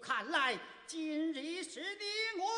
[0.00, 2.48] 看来今日是你我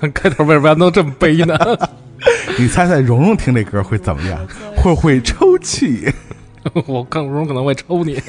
[0.00, 1.58] 咱开头为什么要弄这么悲呢？
[2.58, 4.38] 你猜猜蓉蓉听这歌会怎么样？
[4.76, 6.10] 会不会抽泣？
[6.86, 8.18] 我更容可能会抽你。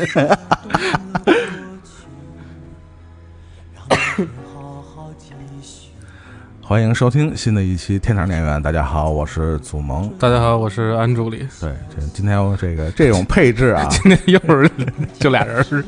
[6.62, 10.10] 欢迎收听新的一期《天堂电源》，大家好，我是祖萌。
[10.18, 11.46] 大家好，我是安助理。
[11.60, 14.72] 对，这今天我这个这种配置啊，今天又是
[15.20, 15.84] 就俩人儿，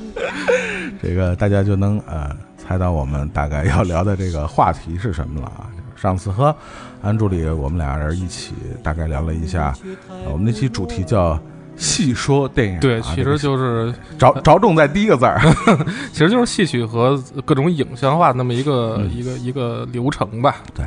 [1.01, 5.71] 这个大家就能呃猜到我们大概要聊的这个话题是什么了啊。
[6.03, 6.53] 就是上次和
[7.01, 9.73] 安助理我们俩人一起大概聊了一下，
[10.09, 11.39] 呃我们那期主题叫
[11.77, 15.39] “戏说电影”啊，对，其实就是着着重在第一个字儿。
[16.11, 20.57] 其实就是戏曲和各种影像化那么一个、嗯一个一个流程吧。
[20.73, 20.85] 对，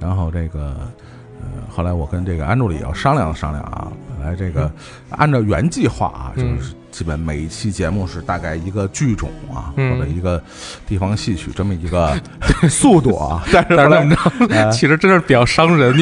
[0.00, 0.76] 然后这个
[1.40, 4.70] 呃，后来我跟这个安助理要商量商量啊，本来这个
[5.10, 9.92] 按照原计划啊，就嗯是基本每一期节目是大概一个剧种啊，嗯。
[9.98, 10.42] 或者一个
[10.86, 12.16] 地方戏曲这么一个
[12.68, 15.94] 速度啊， 但是怎么着，呃 其实真是比较伤人，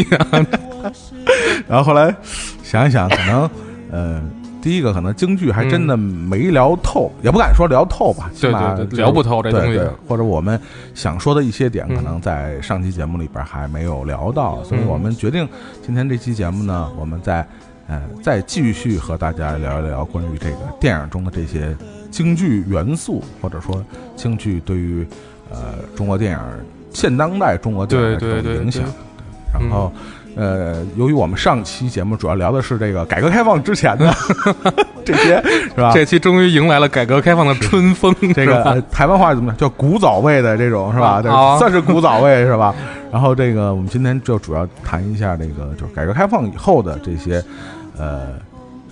[1.69, 2.15] 然后后来
[2.63, 3.51] 想一想，可能
[3.91, 4.23] 呃。
[4.63, 9.67] 第一个可能京剧还真的没聊透，也不敢说聊透吧，起码聊不透这东西。
[9.67, 10.57] 对对。，或者我们
[10.95, 14.87] 想说的一些点，嗯可能在上期节目里边还没有聊到，所以嗯。
[14.87, 15.49] 我们决定
[15.85, 17.45] 今天这期节目呢，我们再
[17.89, 21.77] 呃再继续和大家聊一聊关于这个电影中的这些
[22.11, 23.85] 京剧元素，或者说
[24.17, 25.07] 京剧对于
[25.51, 26.39] 呃中国电影
[26.93, 29.61] 现当代中国电影的影响对。
[29.61, 29.93] 然后
[30.35, 34.11] 呃，由于我们上期节目主要聊的是这个改革开放之前的
[35.05, 35.93] 这些，是吧？
[35.93, 39.59] 这期终于迎来了改革开放的春风，这个呃台湾话怎么讲？
[39.59, 41.21] 叫古早味的这种是吧？
[41.21, 42.75] 对啊算是古早味是吧？
[43.13, 47.45] 然后这个我们今天就主要谈一下这个就是改革开放以后的这些
[47.97, 48.31] 呃。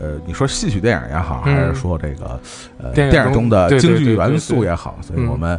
[0.03, 1.55] 呃，你说戏曲电影也好，嗯。
[1.55, 2.41] 还是说这个
[2.79, 5.51] 呃电影中的京剧元素也好，所以嗯我们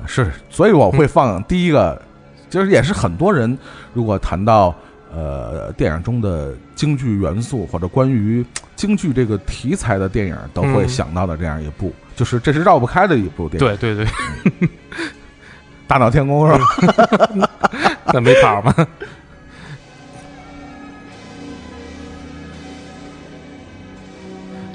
[0.00, 2.00] 呃是，所以我会放第一个，
[2.48, 3.58] 就是也是很多人
[3.92, 4.74] 如果谈到
[5.14, 8.42] 呃电影中的京剧元素或者关于
[8.74, 10.88] 京剧这个题材的电影都会嗯。
[10.88, 13.76] 想到的这样一部，就是这是绕不开的一部电影。
[13.76, 14.68] 对对对，
[15.90, 16.64] 大闹天宫是吧？
[18.14, 18.72] 那没跑吗？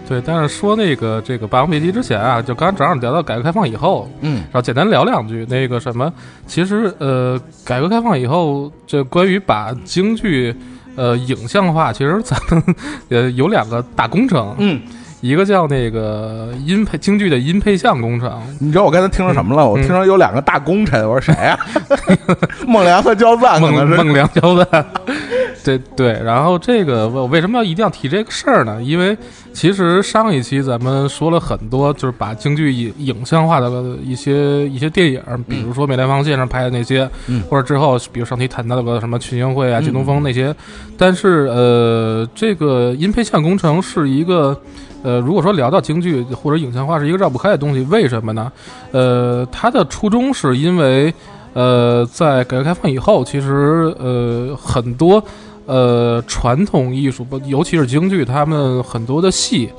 [0.09, 6.11] 对，但是说那个这个《霸王别姬》之前啊，就刚刚正好聊到改革开放以后，嗯然后简单聊两句那个什么，
[6.45, 10.53] 其实呃，改革开放以后，这关于把京剧
[10.97, 12.61] 呃影像化，其实咱们
[13.09, 14.81] 呃有两个大工程，嗯，
[15.25, 19.67] 一个叫那个音配京剧的音配像工程，你知道我刚才听说什么了？
[19.67, 21.57] 我嗯听说有两个大功臣，我说谁呀、
[22.67, 23.59] 孟良和焦赞。
[23.59, 24.85] 孟孟良焦赞，
[25.63, 28.79] 对对，然后这个我为什么要一定要提这个事儿呢？
[28.83, 29.17] 因为
[29.51, 33.67] 其实上一期咱们说了很多，就是把京剧影影像化的
[34.03, 35.19] 一些一些电影，
[35.49, 40.53] 比如说梅兰芳线》上拍的那些，嗯或者之后比如上期谈到的什么群英会啊、嗯靳东风那些，
[40.99, 44.55] 但是呃，这个音配像工程是一个。
[45.05, 48.51] 呃，如果说聊到京剧或者影像化是一个绕不开的东西，为什么呢？
[48.91, 51.13] 呃，它的初衷是因为，
[51.53, 55.23] 呃，在改革开放以后，其实呃很多
[55.67, 59.69] 呃传统艺术，尤其是京剧，他们很多的戏，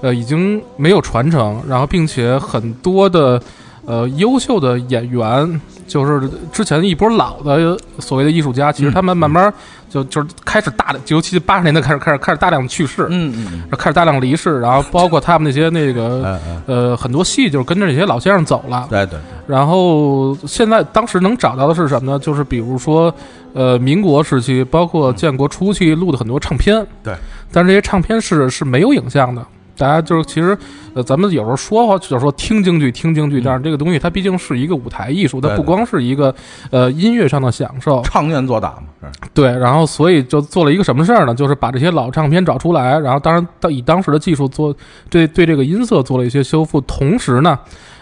[0.00, 3.40] 呃已经没有传承，然后并且很多的
[3.86, 9.52] 呃优秀的演员，就是之前一波老的所谓的艺术家，其实他们慢慢
[9.88, 18.86] 就就是开始大的，尤其八十年代开始开始开始大量的去世，嗯嗯开始大量离世，然后包括他们那些那个 呃很多戏就是跟着这些老先生走了。
[18.88, 22.18] 对对，然后现在当时能找到的是什么呢？
[22.18, 23.12] 就是比如说，
[23.52, 26.86] 呃，民国时期，包括建国初期录的很多唱片。
[27.02, 27.14] 对。
[27.52, 29.44] 但是这些唱片是是没有影像的。
[29.76, 30.56] 大家就是其实，
[30.94, 36.34] 呃，咱们有时候说话就是说听京剧，听京剧，但是这个东西它毕竟是一个舞台艺术，它不光是一个
[36.70, 38.02] 呃音乐上的享受。
[38.02, 41.34] 唱念做打嘛，是对，然后所以就做了一个什么事儿呢？
[41.34, 44.74] 就是把这些老唱片找出来，然后当然当以当时的技术做
[45.08, 47.58] 对对这个音色做了一些修复，同时呢，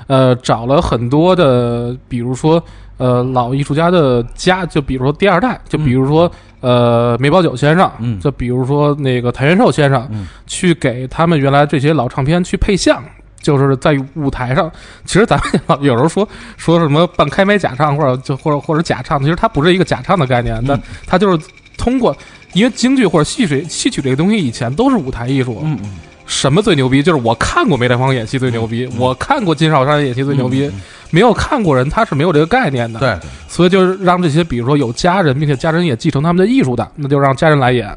[0.06, 2.62] 呃，找了很多的，比如说
[2.96, 6.30] 呃老艺术家的家，就比如说第二代，就比如说、
[6.60, 13.02] 呃梅葆玖先生，嗯就比如说那个谭元寿先生，嗯去给他们原来这些老唱片去配像。
[13.42, 14.70] 就是在舞台上，
[15.06, 16.28] 其实咱们有时候说
[16.58, 21.46] 说什么半开麦假唱，或者就或者或者假唱，其实它不是一个假唱的概念，那嗯它就是
[21.78, 22.14] 通过，
[22.52, 25.90] 因为京剧或者戏曲戏曲这个东西以前都是舞台艺术，嗯嗯
[26.30, 27.02] 什么最牛逼？
[27.02, 30.70] 就是我看过梅兰芳演戏最牛逼，我看过金少山演戏最牛逼，
[31.10, 33.18] 没有看过人他是没有这个概念的。，对，
[33.48, 37.94] 所以就是让这些比如说有家人，并且家人也继承他们的艺术的，那就让家人来演。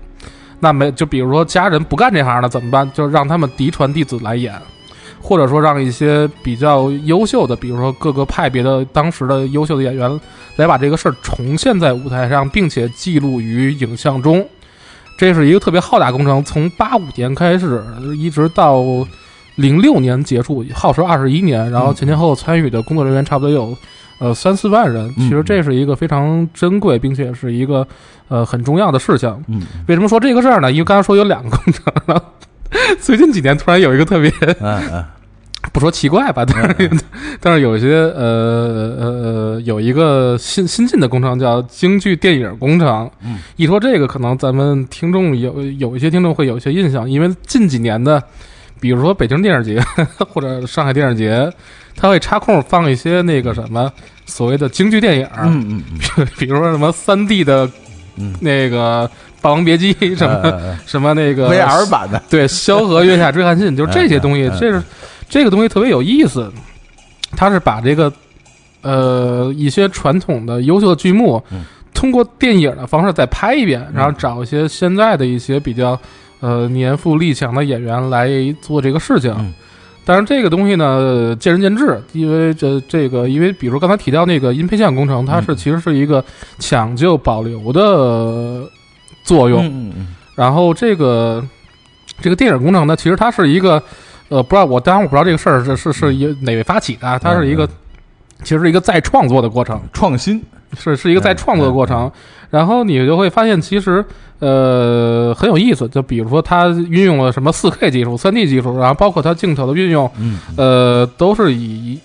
[0.60, 2.92] 那没就比如说家人不干这行了怎么办？
[2.92, 4.52] 就让他们嫡传弟子来演，
[5.22, 10.20] 或者说让一些比较优秀的，比如说各个派别的当时的优秀的演员
[10.56, 14.44] 来把这个事儿重现在舞台上，并且记录于影像中。
[15.18, 17.84] 这是一个特别浩大工程，从八五年开始，
[18.18, 18.84] 一直到
[19.56, 21.70] 零六年结束，耗时二十一年。
[21.72, 23.76] 然后前前后后参与的工作人员差不多有
[24.20, 25.08] 呃三四万人。
[25.18, 27.88] 嗯其实这是一个非常珍贵，并且是一个
[28.28, 29.42] 呃很重要的事项。
[29.48, 30.72] 嗯为什么说这个事儿呢？
[30.72, 32.26] 因为刚才说有两个工程，然后
[33.00, 35.06] 最近几年突然有一个特别嗯嗯
[35.74, 36.92] 不说奇怪吧，但是、
[37.42, 43.10] 但是有一些呃呃有一个新新进的工程叫京剧电影工程。
[43.26, 48.22] 嗯，一说这个，可能咱们听众有有一些听众会有一些印象，因为近几年的，
[48.80, 49.82] 比如说北京电影节
[50.32, 51.52] 或者上海电影节，
[51.96, 53.92] 他会插空放一些那个什么
[54.28, 55.84] 所谓的京剧电影，嗯
[56.18, 57.68] 嗯 比如说什么三 D 的
[58.18, 58.36] 嗯。
[58.40, 59.08] 那个
[59.42, 64.84] 《霸王别姬》什么、呃什么那个 VR 版的，对，萧何月下追韩信，就是这些东西，嗯嗯嗯这是
[65.34, 66.52] 这个东西特别有意思。
[67.36, 68.14] 它是把这个
[68.84, 76.00] 呃一些传统的优秀的剧目，嗯通过电影的方式再拍一遍，然后找一些现在的一些比较
[76.40, 78.30] 呃年富力强的演员来
[78.62, 79.34] 做这个事情。
[79.40, 79.52] 嗯
[80.06, 86.24] 但是这个东西呢，见仁见智，因为这这个，因为比如刚才提到那个音配像工程，它是嗯其实是一个
[86.60, 88.70] 抢救保留的
[89.24, 89.66] 作用。
[89.66, 91.42] 嗯嗯然后这个
[92.22, 93.82] 这个电影工程呢，其实它是一个
[94.30, 97.68] 呃，不知道我当然我不知道这个事儿是是是一哪位发起的啊，它是一个
[98.44, 100.42] 其实是一个再创作的过程，创新，
[100.78, 102.12] 是是一个再创作的过程。
[102.50, 104.04] 然后你就会发现，其实
[104.40, 112.00] 呃很有意思，就比如说它运用了什么四 K 技术、三 D 技术，然后包括它镜头的运用，嗯呃，都是以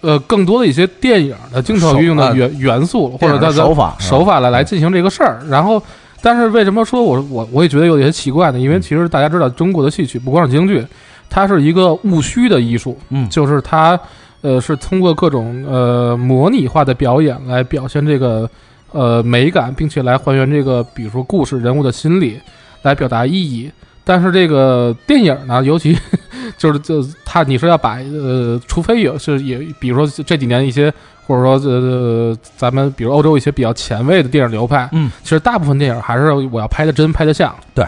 [0.00, 5.40] 呃更多的一些电影的镜头运用的元元素，或者它的手法手法来来进行这个事儿。
[5.48, 5.80] 然后，
[6.20, 8.58] 但是为什么说我我我也觉得有些奇怪呢？
[8.58, 10.84] 因为其实大家知道，中国的戏曲不光是京剧，
[11.32, 13.98] 它是一个务虚的艺术，嗯就是它
[14.42, 18.48] 呃是通过各种呃模拟化的表演来表现这个
[18.90, 22.38] 呃美感，并且来还原这个比如说故事人物的心理，
[22.82, 23.70] 来表达意义。
[24.04, 25.96] 但是这个电影呢，尤其
[26.58, 30.92] 就是就它你说要把呃，除非有是也比如说这几年一些
[31.24, 37.86] 或者说呃咱们比如欧洲一些比较前卫的电影流派，嗯，其实大部分电影还是我要拍的真拍的像，对。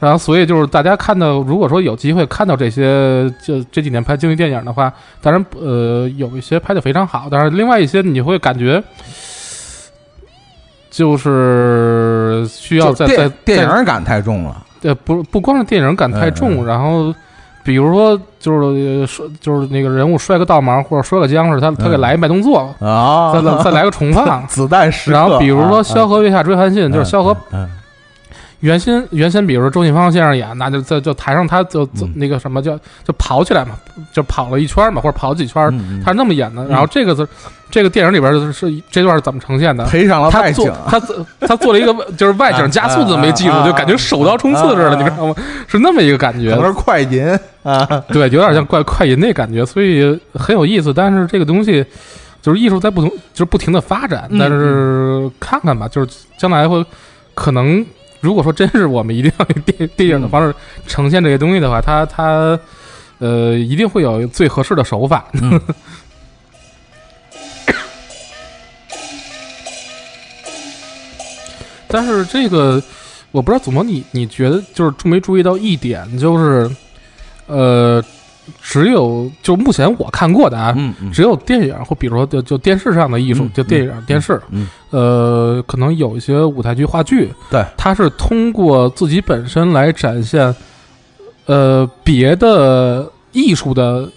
[0.00, 8.80] 然后，所以就是大家看到，如果说有机会看到这些，就这几年拍京剧电影的话，当然，呃，有一些拍的非常好，但是另外一些你会感觉，
[10.88, 17.12] 就是需要在在电电影感太重了，对，不不光是电影感太重，然后
[17.64, 22.00] 比如说就是呃摔就是那个人物摔个倒忙或者摔个僵尸，他他给嗯。
[22.00, 24.46] 来一慢动作，啊，再来再来个重放。
[24.46, 27.68] 子弹然后比如说啊萧何月下追韩信，就是萧何，嗯
[28.60, 33.72] 原先原先比如说周信芳先生演，那就在就台上他就那个什么叫就跑起来嘛，
[34.12, 36.64] 就跑了一圈嘛，或者跑几圈，嗯，他是那么演的。
[36.66, 37.26] 然后这个是
[37.70, 39.84] 这个电影里边是是这段是怎么呈现的？
[39.86, 45.34] 赔上了他景，他做他做了一个就是外景加速的没记住就感觉手刀冲刺似的，你知道吗？
[45.68, 47.24] 是那么一个感觉快银
[47.62, 50.92] 啊， 对，有点像快快银那感觉，所以很有意思。
[50.92, 51.84] 但是这个东西
[52.42, 54.26] 就是艺术在不同，就是不停的发展。
[54.30, 56.84] 嗯但是看看吧，就是将来会
[57.34, 57.84] 可能，
[58.20, 60.54] 如果说真是我们一定要用电电影的方式
[60.86, 62.58] 呈现这些东西的话，它它
[63.18, 65.26] 呃一定会有最合适的手法。
[65.34, 65.60] 嗯
[71.90, 72.82] 但是这个
[73.30, 76.70] 我不知道怎么你你觉得就是注没注意到一点，就是
[77.46, 78.04] 呃，
[78.60, 81.10] 只有就目前我看过的啊，嗯嗯。
[81.10, 84.68] 只有电影或比如说就就电视上的艺术，嗯就电影、电视，嗯。
[84.90, 90.54] 呃，可能有一些舞台剧、话剧，对，它是通过自己本身来展现，
[91.46, 94.08] 呃，别的艺术的，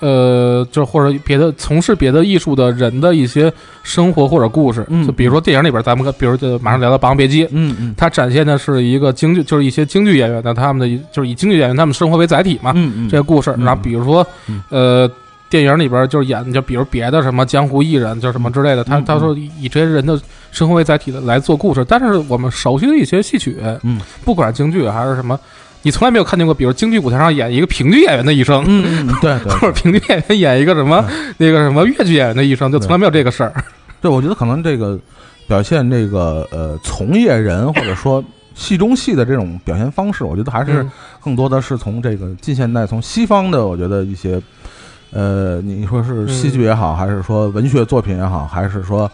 [0.00, 3.52] 呃，就或者别的从事别的艺术的人的一些
[3.82, 13.50] 生活或者故事，嗯就比如说电影里边，咱们比如就马上聊到《霸王别姬》，嗯嗯它展现的是一个京剧，就是一些京剧演员的他们的就是以京剧演员他们生活为载体嘛，嗯嗯，这个故事。
[13.56, 15.10] 嗯然后比如说嗯，呃，
[15.50, 20.20] 电影里边就是演，就比如别的什么江湖艺人，就什么之类的，他嗯他说以以这些人的
[20.52, 21.84] 生活为载体的来做故事。
[21.88, 25.38] 但是我们熟悉的一些戏曲，嗯，不管京剧还是什么，
[25.82, 31.04] 你从来没有看见过，比如京剧舞台上演一个评剧演员的一生，嗯嗯，对对 或者评剧演员演一个什么
[31.36, 33.52] 那个什么越剧演员的一生，就从来没有这个事儿。
[34.00, 34.98] 对，我觉得可能这个
[35.46, 38.22] 表现这个呃从业人或者说
[38.54, 40.90] 戏中戏的这种表现方式，我觉得还是嗯。
[41.20, 44.40] 更多的是从这个近现代从西方的，我觉得一些
[45.12, 49.10] 呃，你说是戏剧也好，还是说文学作品也好，还是说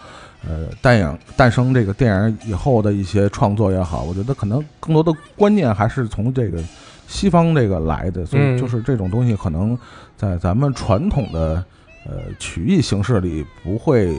[0.48, 6.62] 呃电影诞生这个电影以后的一些创作也好，我觉得可能更多的观念还是从这个
[7.06, 9.78] 西方这个来的，所以嗯就是这种东西可能
[10.16, 11.64] 在咱们传统的
[12.06, 14.14] 呃曲艺形式里不会。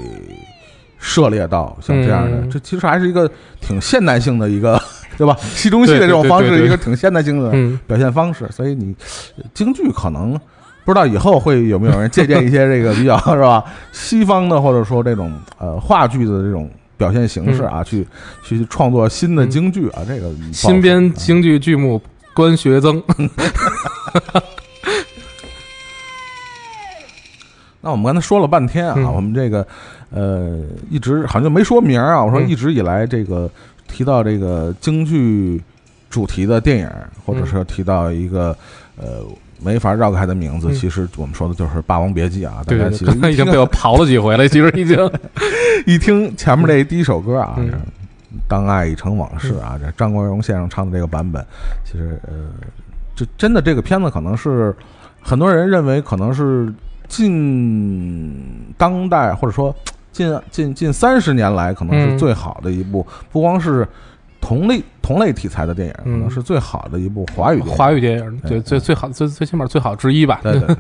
[0.98, 3.30] 涉猎到像这样的，嗯这其实还是一个
[3.62, 4.82] 挺现代性的一个，
[5.18, 5.38] 对吧？
[5.54, 8.96] 戏中戏的这种方式，一个挺现代性的嗯，表现方式，所以你
[9.38, 10.40] 呃京剧可能
[10.86, 13.66] 不知道以后会有没有人借鉴一些这个比较 是吧？
[13.92, 18.08] 西方的或者说这种呃话剧的这种表现形式啊，去
[18.44, 22.00] 去创作新的京剧啊，这个新编京剧剧目
[22.36, 23.02] 关学增，
[27.82, 29.12] 那我们刚才说了半天啊，嗯。
[29.14, 29.66] 我们这个
[30.12, 32.24] 呃一直好像就没说名儿啊。
[32.24, 32.48] 我说嗯。
[32.48, 33.50] 一直以来这个
[33.88, 35.62] 提到这个京剧
[36.10, 36.90] 主题的电影，
[37.26, 38.56] 或者是提到一个
[38.98, 39.24] 呃
[39.62, 42.62] 没法绕开的名字，嗯其实我们说的就是《霸王别姬》啊。
[42.66, 44.98] 大家其实已经被我 刨了几回了，其实已经。
[45.86, 47.70] 一听前面这第一首歌啊，嗯
[48.48, 51.46] 当爱已成往事》啊，这张国荣先生唱的这个版本，
[51.86, 52.34] 其实呃，
[53.16, 54.76] 这真的这个片子可能是
[55.22, 56.74] 很多人认为可能是
[57.08, 58.34] 近
[58.78, 59.76] 当代或者说
[60.12, 63.88] 近近近三十年来可能是嗯最好的一部，不光是
[64.46, 67.60] 同类同类题材的电影，可嗯能是最好的一部华语。
[67.62, 70.40] 华语电影，对对最最好最最起码最好之一吧。
[70.44, 70.76] 对对对。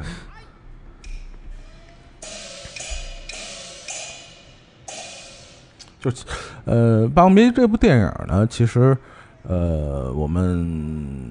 [5.99, 6.23] 就是，
[6.65, 8.95] 呃，《霸王别姬》这部电影呢，其实，
[9.41, 11.27] 呃，我们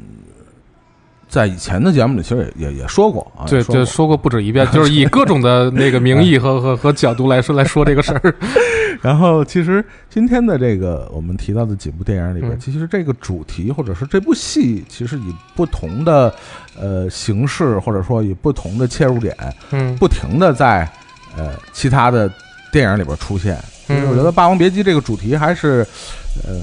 [1.35, 8.35] 在以前的节目里其实也也也说过啊，对，就说过不止一遍， 就是以各种的那个名义和和和角度来说来说这个事儿。
[9.03, 16.33] 然后，其实今天的这个我们提到的几部电影里边，嗯其实这个主题或者是这部戏，其实以不同的
[16.81, 19.37] 呃形式，或者说以不同的切入点，
[19.73, 20.89] 嗯不停的在
[21.37, 22.31] 呃其他的
[22.71, 23.59] 电影里边出现。
[23.89, 25.87] 就是我觉得《霸王别姬》这个主题还是，
[26.49, 26.55] 呃，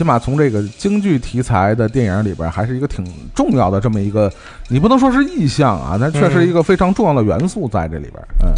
[0.00, 3.04] 起码从这个京剧题材的电影里边，还是一个挺
[3.34, 4.32] 重要的这么一个，
[4.68, 8.14] 你不能说是意象啊，但确实一个非常重要的元素在这里边。
[8.42, 8.48] 嗯，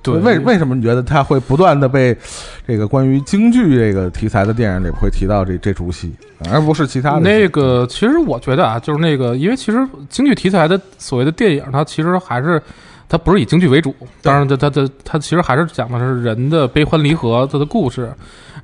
[0.00, 2.16] 对，为为什么你觉得它会不断的被
[2.64, 6.14] 这个关于京剧这个题材的电影里会提到这这出戏，
[6.52, 12.62] 而不是其他的那个，其实我觉得啊，就是那个，因为其实京剧题材的所谓的电影，它其实还是
[13.08, 18.12] 它不是以京剧为主，当然它它它它其实还是讲的是人的悲欢离合它的故事。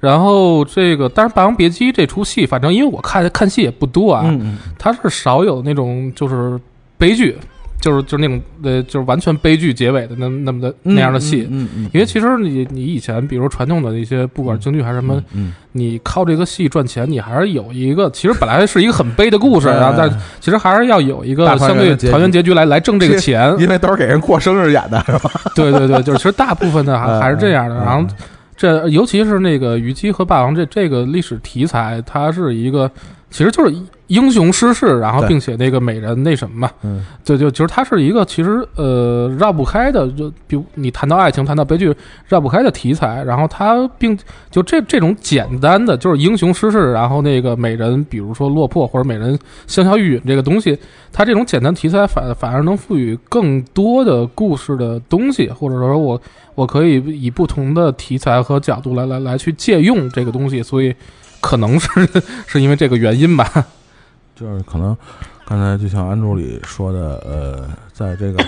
[0.01, 6.59] 然后这个，当然《霸王别姬》这出戏，反正因为我看看戏也不多啊，嗯嗯它是少有那种就是
[6.99, 7.39] 悲剧，
[7.83, 11.47] 就是就是那种呃，就是完全悲剧结尾的那那么的嗯那样的戏。
[11.51, 20.09] 嗯嗯，因为其实你你以前比如传统的一些，不管是京剧还是什么，嗯你靠这个戏赚钱，你还是有一个，其实本来是一个很悲的故事，嗯然后但
[20.41, 23.55] 其实还是要有一个相对团圆结局来来挣这个钱。
[23.59, 25.31] 因为都是给人过生日演的，是吧？
[25.57, 27.75] 对对对，就是其实大部分的还嗯还是这样的。
[27.77, 28.07] 嗯然后
[28.55, 32.89] 这尤其是那个虞姬和霸王这这个历史题材，它是一个
[33.33, 33.75] 其实就是
[34.09, 37.05] 英雄失势，然后并且那个美人那什么嘛，嗯。
[37.25, 41.95] 就就其实它是一个其实呃绕不开的，就比如你谈到爱情，谈到悲剧
[42.29, 44.17] 绕不开的题材，然后它并
[44.51, 50.79] 就这这种简单的就是英雄失势，然后那个美人，比如说落魄或者美人香消玉殒这个东西，
[51.11, 56.21] 它这种简单题材反反而能赋予更多的故事的东西，或者说我
[56.55, 60.95] 我可以以不同的题材和角度来来来去借用这个东西，所以
[61.43, 62.09] 可能是
[62.47, 63.47] 是因为这个原因吧。
[64.35, 64.97] 就是可能
[65.45, 68.43] 刚才就像安助理说的，呃，在这个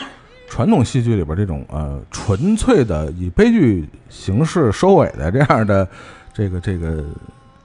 [0.49, 5.87] 传统戏剧里边，这种呃纯粹的以悲剧形式收尾的这样的
[6.33, 7.05] 这个这个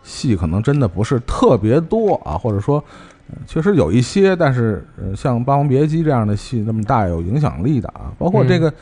[0.03, 2.83] 戏，可能真的不是特别多啊，或者说。
[3.31, 8.73] 呃确实有一些，但是呃，像《霸王别姬》这样的戏那么大有影响力的啊，包括这个、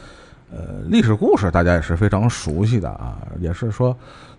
[0.50, 3.94] 呃历史故事，大家也是非常熟悉的啊，也是说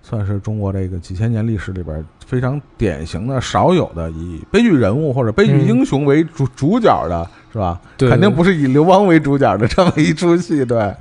[0.09, 7.79] 算是中国这个几千年历史里边非常典型的、少有的以悲剧人物或者悲剧英雄为主、主角的，是吧？
[7.99, 10.95] 对肯定不是以刘邦为主角的这么一出戏，对。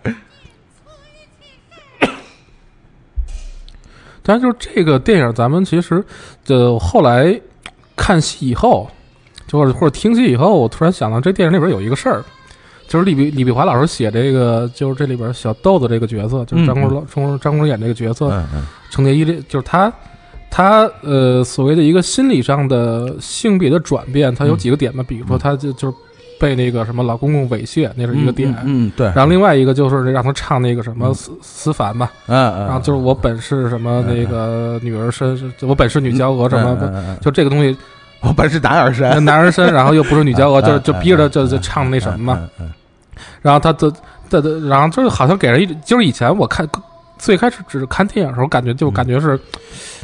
[4.21, 6.03] 但是就是这个电影，咱们其实
[6.43, 7.39] 就后来
[7.95, 8.91] 看戏以后，
[9.47, 12.25] 就或者或者听戏以后，我突然想到这电影里边有一个事儿，
[12.87, 18.31] 就是李碧李碧华老师写这个，就是这里边小豆子这个角色，就是张国嗯老张张国荣演这个角色，
[18.89, 19.91] 程蝶衣这就是他。
[20.49, 25.03] 他呃，所谓的一个心理上的性别的转变，他有嗯几个点嘛？
[25.05, 25.97] 比如说，他就就是
[26.39, 28.49] 被那个什么老公公猥亵，那是一个点。
[28.63, 31.13] 嗯，嗯对，然后另外一个就是让他唱那个什么嗯。
[31.13, 37.17] 思思凡吧，嗯嗯，然后就是我本是什么嗯那个女儿身，我本是女娇娥什么，嗯嗯嗯。
[37.21, 37.77] 就这个东西
[38.21, 42.49] 我本是男儿身，男儿身，然后又不是女娇娥， 就嗯就逼着他就就唱那什么嘛。
[43.41, 43.91] 然后他的
[44.29, 46.67] 的的，然后就是好像给人一，就是以前我看
[47.17, 49.39] 最开始只是看电影的时候，感觉就嗯感觉是，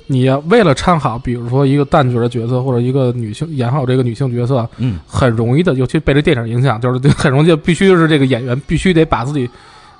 [0.07, 9.49] 你要为了唱好，比如说一个旦角的角色或者一个女性演好这个女性角色，嗯很容易的，尤其被这电影影响，就是很容易就必须是这个演员必须得把自己。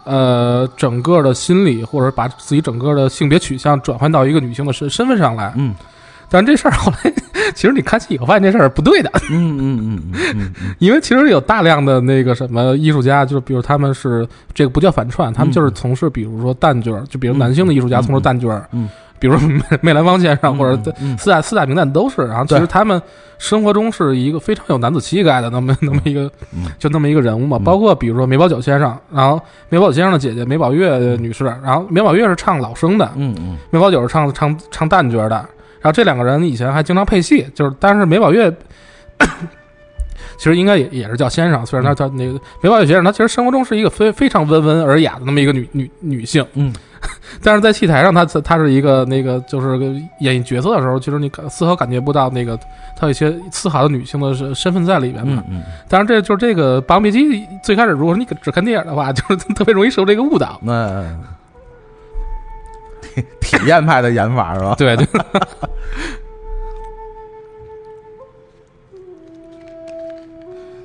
[0.05, 5.74] 呃，整个的心理或者把自己整个的性别取向转换到一个女性的身身份上来，嗯
[6.33, 7.13] 但这事儿后来，
[7.53, 22.99] 其实你看戏以后发现这事儿不对的，嗯嗯嗯嗯嗯因为其实有大量的那个什么艺术家，就是比如他们是这个不叫反串，他们就是从事比如说旦角儿，就比如男性的艺术家嗯从事旦角儿，嗯，比如说梅梅兰芳先生或者嗯四大四大名旦都是，然后其实他们
[23.37, 27.63] 生活中是一个非常有男子气概的那么那么一个嗯就那么一个人物嘛，嗯。
[27.63, 33.57] 包括比如说梅葆玖先生，然后梅葆玖先生的姐姐梅葆月女士，然后梅葆月是唱老生的，嗯嗯。
[33.69, 35.45] 梅葆玖是唱唱唱旦角的，
[35.83, 38.49] 然后这两个人以前还经常配戏，就是但是梅宝月
[40.37, 46.73] 其实应该也也是叫先生，虽然他叫那个梅宝月先生，他其实生活中是一个非非常温文尔雅的那么一个女女女性，嗯，
[47.43, 49.85] 但是在戏台上她她是一个那个就是个
[50.21, 52.57] 演绎角色的时候，其实你感丝毫感觉不到那个
[52.95, 55.43] 她有一些丝毫的女性的身身份在里边嘛。
[55.49, 57.19] 嗯当然，这就是这个《霸王别姬》
[57.61, 60.59] 最开始，如果你只看电影的话，就是特别容易受这个误导。
[60.63, 61.07] 那体
[63.41, 64.75] 体验派的演法是吧？
[64.75, 65.05] 对对，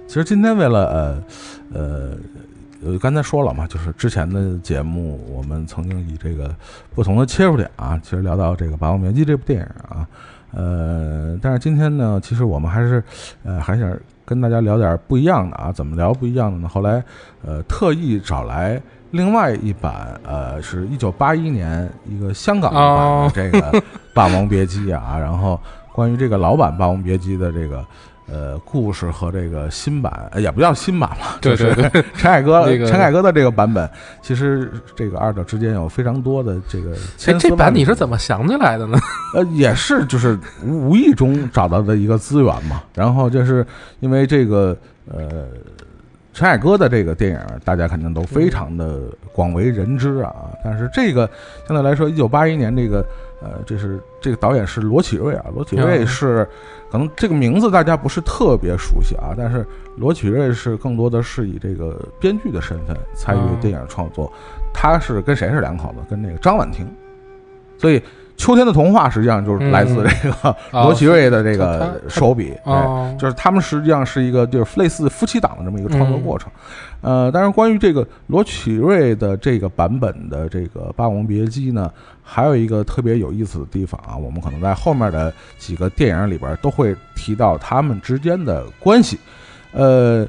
[0.06, 1.22] 其实今天为了呃
[1.74, 2.16] 呃，
[2.84, 6.54] 呃，刚才说了嘛，就是之前的节目，我们曾经以这个
[6.94, 10.08] 不同的切入点啊，其实聊到这个《霸王别姬》这部电影啊，
[10.52, 13.02] 呃，但是今天呢，其实我们还是
[13.44, 16.68] 呃还想跟大家聊点不一样的啊，怎么聊不一样的呢？
[16.68, 17.04] 后来
[17.44, 18.80] 呃特意找来。
[19.10, 22.82] 另外一版，呃，是一九八一年一个香港版
[23.24, 23.78] 的这个
[24.12, 25.58] 《霸王别姬》啊， 然后
[25.92, 27.84] 关于这个老版《霸王别姬》的这个
[28.30, 33.88] 呃故事和这个新版，呃也不叫新版了，对对就是 陈凯歌那个陈凯歌的这个版本，
[34.20, 38.98] 其实这个二者之间有非常多的这个哎，千丝万缕这版你是怎么想起来的呢？
[39.34, 42.82] 呃，也是就是无无意中找到的一个资源嘛。
[42.94, 43.66] 然后就是
[44.00, 44.76] 因为这个
[45.10, 45.46] 呃，
[46.38, 49.00] 陈凯歌的这个电影，大家肯定都非常的
[49.32, 50.32] 广为人知啊。
[50.62, 51.28] 但是这个
[51.66, 53.04] 相对来说，一九八一年这个
[53.42, 56.48] 呃，这是这个导演是罗启瑞啊，罗启瑞嗯是
[56.92, 64.32] 可能这个名字大家不是特别熟悉啊，但是罗启瑞是更多的是以这个编剧的身份参与嗯电影创作。
[64.72, 65.96] 他是跟谁是两口子？
[66.08, 66.86] 跟那个张婉婷。
[67.76, 67.98] 所以
[68.38, 72.54] 《秋天的童话》实际上就是来自这个哦 罗奇瑞的这个手笔，
[73.18, 76.50] 就是他们实际上是一个就是类似夫妻档的这么一个创作过程。
[77.00, 89.18] 呃，当然关于这个罗奇瑞的这个版本的这个《霸王别姬》呢，还有一个特别有意思的地方啊，我们可能在后面的几个电影里边都会提到他们之间的关系。
[89.72, 90.26] 呃，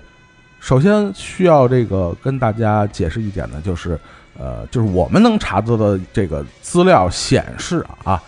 [0.60, 3.98] 首先需要这个跟大家解释一点呢，就是
[4.40, 8.22] 呃，就是我们能查到的这个资料显示啊，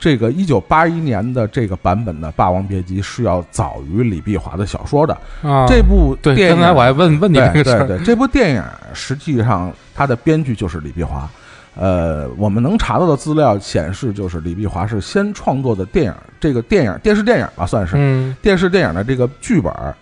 [0.00, 5.12] 这个一九八一年的这个版本的《霸王别姬》是要早于李碧华的小说的。
[5.42, 11.28] 啊，这部对，电影刚才我还问问你对这个事儿，对对，这部电影实际上它的编剧就是李碧华。
[11.74, 19.94] 呃，我们能查到的资料显示，就是李碧华是先创作的电影，这个电影电视电影吧，算是、嗯电视电影的这个剧本儿，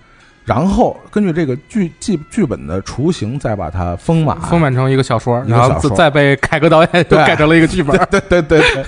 [0.44, 4.40] 然后根据这个剧剧剧本的雏形，再把它丰满。
[4.40, 7.96] 丰满成一个小说，然后再再被凯歌导演又改成了一个剧本。
[8.10, 8.84] 对 对对对，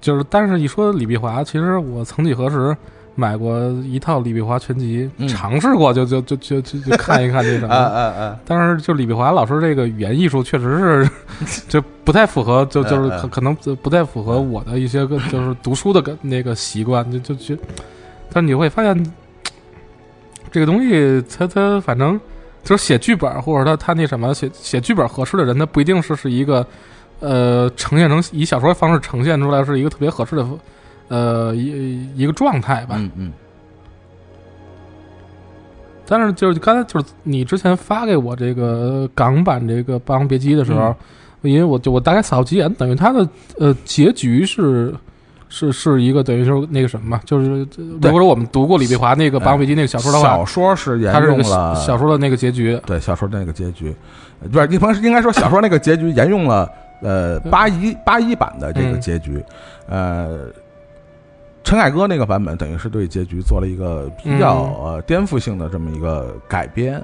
[0.00, 2.74] 就是，但是一说李碧华，其实我曾几何时
[3.14, 7.74] 买过一套李碧华全集，嗯尝试过就就就就就就看一看这什 啊么。
[7.74, 8.36] 啊啊！
[8.46, 11.10] 但是就李碧华老师这个语言艺术确实是，
[11.68, 17.56] 就不太符合，就就是可可能不太符合我的一些个就是读书的个那个习惯，就就就，
[18.32, 19.12] 但你会发现，
[20.50, 22.18] 这个东西它它反正
[22.64, 26.66] 就是写剧本或者他他那什么写写剧本合适的人，他不一定是是一个
[27.20, 30.46] 呃呈现成以小说方式呈现出来是一个特别合适的
[31.08, 32.96] 呃一一个状态吧。
[32.98, 33.32] 嗯嗯
[36.04, 40.94] 但是就是刚才就是你之前发给我这个港版这个《霸王别姬》的时候，
[41.42, 43.26] 嗯因为我就我大概扫几眼，等于它的
[43.58, 44.92] 呃结局是
[45.48, 52.78] 是是一个等于就是那个什么嘛，就是如果说我们读过李碧华那个《霸王别姬》那个小说的话小，说是沿用了小说的那个结局。
[52.84, 53.94] 对小说的那个结局，
[54.42, 59.42] 呃不是应该应该说小说那个结局沿用了呃八一八一版的这个嗯结局，
[59.88, 60.48] 呃。
[61.64, 64.84] 陈凯歌那个版本等于是对结局做了一个比较嗯。
[64.84, 67.02] 呃颠覆性的这么一个改编，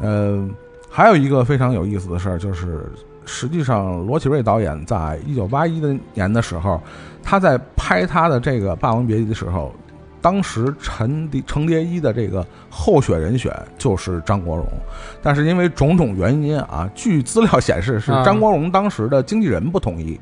[0.00, 0.48] 呃，
[0.90, 2.90] 还有一个非常有意思的事儿就是，
[3.26, 6.80] 实际上罗启瑞导演在一九八一的年的时候，
[7.22, 9.74] 他在拍他的这个《霸王别姬》的时候，
[10.22, 14.66] 当时陈蝶程蝶衣的这个候选人选就是张国荣，
[15.22, 18.24] 但是因为种种原因啊，据资料显示是啊。
[18.24, 20.18] 张国荣当时的经纪人不同意。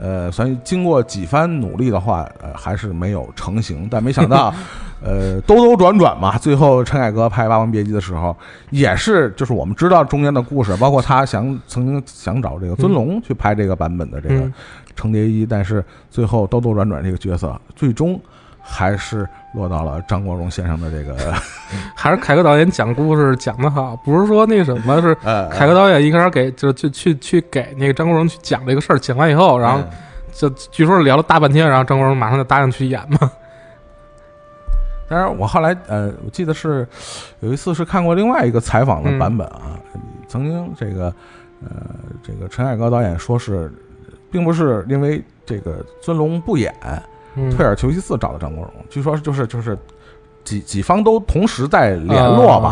[0.00, 3.88] 呃，所以经过几番努力的话，呃，还是没有成型。
[3.90, 4.54] 但没想到，
[5.02, 8.36] 呃，兜兜转转嘛，最后陈凯歌拍《霸王别姬》的时候，
[8.70, 14.52] 也是就是我们知道中间的故事，包括他想曾经想找这个尊龙去拍这个版本的这个嗯
[14.94, 18.20] 程蝶衣，但是最后兜兜转转这个角色最终
[18.68, 21.16] 还是落到了张国荣先生的这个
[21.96, 29.88] 还是凯歌导演讲故事讲的好，不是说那什么，是呃 凯歌导演一开始给就就去去给那个张国荣去讲这个事儿，讲完以后，然后嗯。
[30.30, 33.18] 就据说是聊了大半天，然后张国荣马上就答应去演嘛。
[35.08, 36.86] 当然，我后来呃，我记得是
[37.40, 39.74] 有一次是看过另外一个采访的版本啊，
[40.28, 41.12] 曾经这个
[41.64, 41.80] 呃，
[42.22, 43.72] 这个陈凯歌导演说是，
[44.30, 47.02] 并不是因为这个尊龙不演，嗯
[47.50, 49.78] 退而求其次找的张国荣，据说就是就是
[50.44, 52.70] 几几方都同时在联络吧，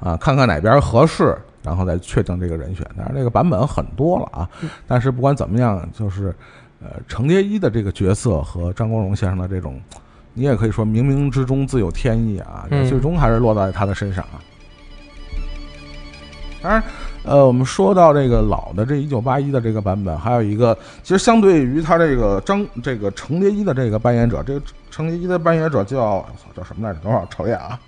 [0.00, 2.84] 啊啊，看看哪边合适，然后再确定这个人选。
[2.96, 4.48] 当然，这个版本很多了啊，
[4.86, 6.34] 但是不管怎么样，就是
[6.80, 9.80] 呃，程蝶衣的这个角色和张国荣先生的这种，
[10.32, 14.40] 你也可以说冥冥之中自有天意啊，嗯最终还是落在他的身上啊。
[16.62, 16.82] 当然，
[17.24, 26.24] 呃，我们说到这个老的这一九八一的这个版本，还有一个，其实相对于他这个张这个程蝶衣的这个扮演者，这个程蝶衣的扮演者叫
[26.56, 27.00] 叫什么来着？
[27.00, 27.78] 等会儿瞅一眼啊，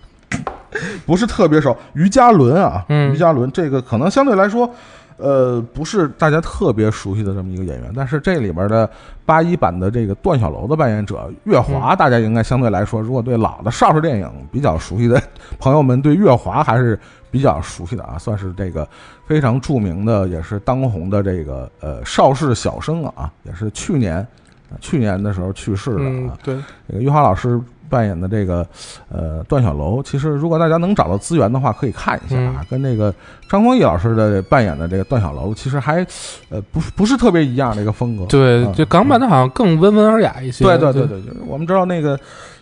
[1.07, 3.15] 不是特别熟，于嘉伦啊，嗯。
[3.15, 3.51] 于嘉伦。
[3.51, 4.69] 这个可能相对来说，
[5.17, 8.89] 呃，不是大家特别熟悉的这么一个演员，但是这里边的
[9.25, 15.21] 八一版的这个段小楼的扮演者月华，大家应该相对来说，如果对老的邵氏电影比较熟悉的
[15.59, 16.99] 朋友们，对月华还是
[17.31, 18.87] 比较熟悉的啊，算是这个
[19.27, 24.27] 非常著名的，也是当红的这个呃邵氏小生啊，也是去年
[24.71, 26.57] 呃去年的时候去世的啊。，嗯对，
[26.89, 28.65] 这个月华老师扮演的这个
[29.09, 33.13] 呃段小楼，其实如果大家能找到资源的话，可以看一下啊，嗯跟那个
[33.49, 36.07] 张丰毅老师的扮演的这个段小楼，其实还
[36.51, 38.25] 呃不不是特别一样的一个风格。
[38.25, 40.65] 嗯，对就港版的好像更温文尔雅一些。
[40.65, 42.19] 对对对对，对我们知道那个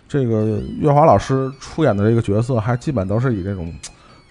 [0.07, 3.71] 这个月华老师出演的这个角色，还基本都是以这种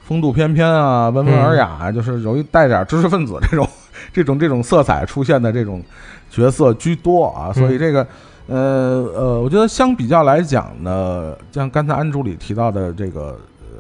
[0.09, 3.69] 风度翩翩啊、温文尔雅啊，就是容易带点知识分子这种
[4.11, 5.83] 这种这种色彩出现的这种
[6.31, 8.07] 角色居多啊，所以这个。
[8.51, 13.77] 呃呃，我觉得相比较来讲呢，像刚才安主里提到的这个呃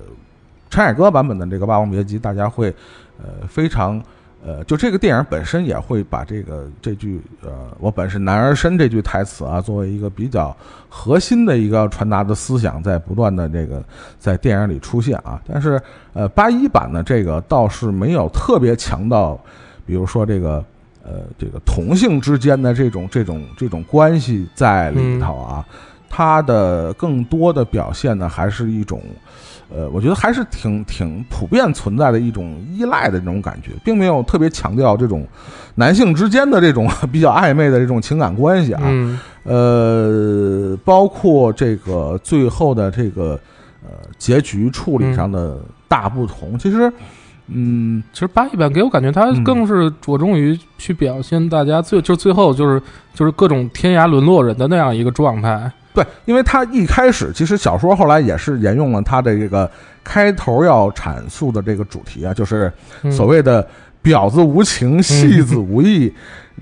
[0.68, 2.68] 陈凯歌版本的这个《霸王别姬》，大家会
[3.16, 3.98] 呃非常
[4.44, 10.56] 呃，就这个电影本身也会把这个这句呃“我本是男儿身”这句台词啊，作为一个比较
[10.88, 13.82] 核心的一个传达的思想，在不断的这个
[14.18, 15.40] 在电影里出现啊。
[15.46, 15.80] 但是
[16.12, 19.38] 呃，八一版的这个倒是没有特别强到，
[19.84, 20.64] 比如说这个
[21.04, 25.66] 呃这个同性之间的这种这种这种关系在里头啊。
[26.10, 28.98] 它的更多的表现呢，还是一种，
[29.74, 35.26] 呃，我觉得还是挺挺普遍存在的一种依赖的这种感觉，并没有特别强调这种
[35.74, 38.82] 男性之间的这种 比较暧昧的这种情感关系啊。
[38.84, 43.38] 嗯呃，包括这个最后的这个
[43.82, 46.92] 呃结局处理上的大不同，其实，
[47.46, 52.82] 嗯，其实八一版给我感觉，它嗯更是着重于去表现大家最就最后就是
[53.14, 55.70] 就是各种天涯沦落人的那样一个状态。
[55.94, 59.70] 对，因为他一开始其实小说后来也是沿用了他的这个
[60.04, 62.72] 开头要阐述的这个主题啊，就是
[63.02, 63.66] 嗯所谓的
[64.02, 66.12] 婊子无情，戏子无义，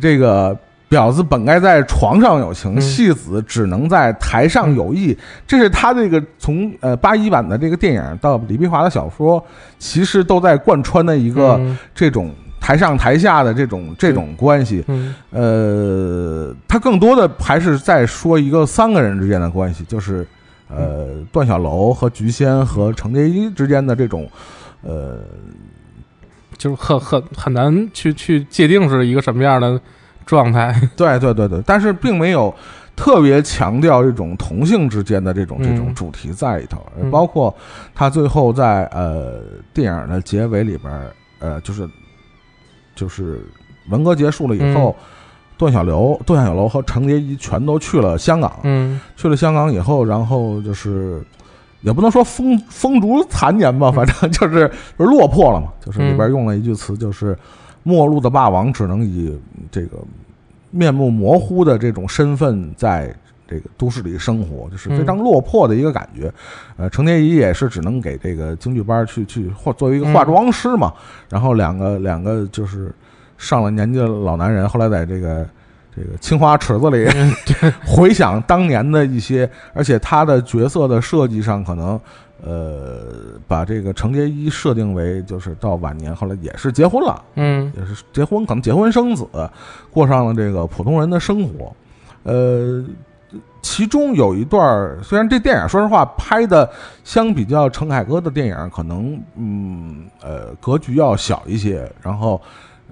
[0.01, 0.57] 这个。
[0.89, 5.19] 婊子本该在床上有情，嗯戏子只能在台上有义。
[5.45, 9.45] 这是他这个从呃八一版的这个电影到李碧华的小说，
[9.81, 12.33] 其实都在贯穿的一个嗯这种
[12.67, 14.83] 台上台下的这种这种关系。
[14.89, 20.27] 嗯呃，他更多的还是在说一个三个人之间的关系，就是
[20.69, 24.29] 呃段小楼和菊仙和程蝶衣之间的这种
[24.83, 25.21] 呃
[26.59, 29.81] 就是很很很难去去界定是一个什么样的
[30.25, 30.75] 状态。
[30.97, 32.53] 对对对对，但是并没有
[32.97, 37.55] 特别强调这种同性之间的这种这种嗯主题在里头，嗯包括
[37.95, 39.41] 他最后在呃
[39.73, 40.93] 电影的结尾里边，
[41.39, 41.89] 呃，就是
[42.97, 43.41] 就是
[43.89, 44.97] 文革结束了以后，
[45.57, 48.59] 段小楼、段小楼和程蝶衣全都去了香港。
[48.65, 51.23] 嗯去了香港以后，然后就是
[51.83, 55.69] 也不能说风风烛残年吧，反正就是就是落魄了嘛。
[55.81, 57.39] 就是里边用了一句词，就是
[57.85, 59.39] “末路的霸王只能以
[59.71, 59.99] 这个
[60.73, 63.15] 面目模糊的这种身份在
[63.47, 66.33] 这个都市里生活，就是非常落魄的一个感觉。
[66.77, 70.93] 呃，程蝶衣也是只能给这个京剧班去去化作为一个化妆师嘛。
[71.29, 72.93] 然后两个两个就是
[73.39, 75.47] 上了年纪的老男人，后来在这个。
[75.99, 77.09] 这个青花池子里，
[77.87, 81.99] 回想当年的一些，而且他的角色的设计上，可能
[82.45, 83.07] 呃，
[83.49, 89.27] 把这个程蝶衣设定为就是到晚年，后来也是结婚了，嗯也是结婚，可能结婚生子，
[89.91, 91.75] 过上了这个普通人的生活。
[92.25, 92.85] 呃，
[93.67, 96.71] 其中有一段儿，虽然这电影说实话拍的
[97.03, 102.41] 相比较陈凯歌的电影，可能嗯呃格局要小一些，然后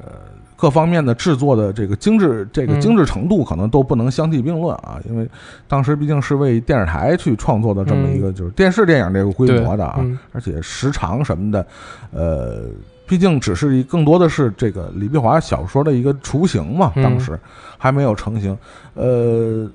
[0.03, 0.11] 呃
[0.57, 2.81] 各方面的制作的这个精致，这个嗯。
[2.81, 5.29] 精致程度可能都不能相提并论啊，因为
[5.69, 10.19] 当时毕竟是为电视台去创作的这么一个就是电视电影这个规模的啊，嗯。
[10.33, 11.65] 而且时长什么的，
[12.13, 12.65] 呃，
[13.07, 17.03] 毕竟只是一更多的是这个李碧华小说的一个雏形嘛，嗯。
[17.05, 17.39] 当时
[17.79, 18.59] 还没有成型。
[18.95, 19.71] 呃，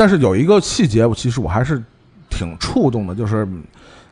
[0.00, 1.82] 但是有一个细节，我其实我还是
[2.30, 3.46] 挺触动的，就是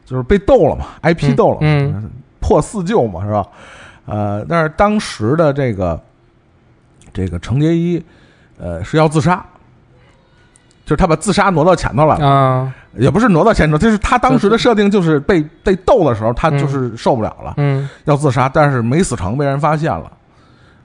[0.04, 2.02] 就是被逗了嘛，IP 嗯斗了
[2.40, 3.46] 破四旧嘛，是吧？
[4.04, 5.98] 呃，但是当时的这个
[7.10, 8.04] 这个程蝶衣，
[8.58, 9.42] 呃，是要自杀。
[10.84, 20.12] 就是他把自杀挪到前头来了，啊也不是挪到前头，就是他当时的设定就是被被斗的时候，他就是受不了了，嗯要自杀，但是没死成，被人发现了。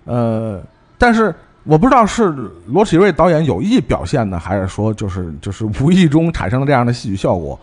[0.05, 0.61] 呃，
[0.97, 2.33] 但是我不知道是
[2.67, 7.57] 罗启瑞导演有意表现的，还是说就是就是无意中产生了这样的戏剧效果。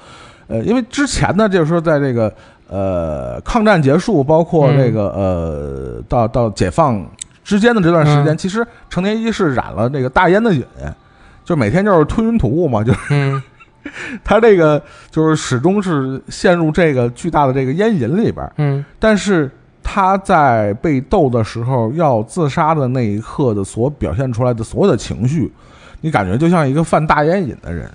[0.49, 2.33] 呃，因为之前呢，就是说在这个
[2.69, 7.05] 呃抗战结束，包括这个、呃到到解放
[7.45, 10.65] 之间的这段时间，嗯其实程蝶衣是染了这个大烟的瘾，
[11.45, 12.99] 就每天就是吞云吐雾嘛，就是。
[13.11, 13.43] 嗯
[14.23, 19.51] 他这个就是始终是陷入这个巨大的这个烟瘾里边儿，嗯但是
[19.93, 25.53] 他在被斗的时候要自杀的那一刻的所表现出来的所有的情绪，
[26.01, 27.91] 你感觉就像一个犯大烟瘾的人。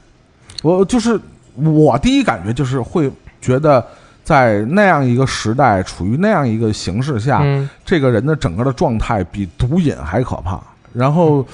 [0.62, 1.17] 我就是
[1.55, 3.81] 我第一感觉就是会觉得，
[4.25, 10.60] 在那样一个时代，处于那样一个形势下，嗯这个人的整个的状态比毒瘾还可怕。
[10.91, 11.45] 然后，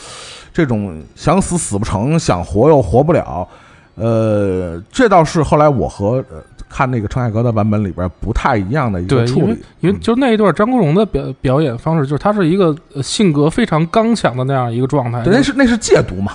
[0.51, 3.47] 这种想死死不成，想活又活不了，
[3.95, 9.61] 呃，这倒是后来我和、呃、看那个陈凯歌的版本里边不太一样的一个，处因为理。
[9.81, 15.21] 因为就那一段张国荣的表表演方式，就是他是一个呃性格非常刚强的那样一个状态。
[15.23, 16.33] 对，那是那是戒毒嘛？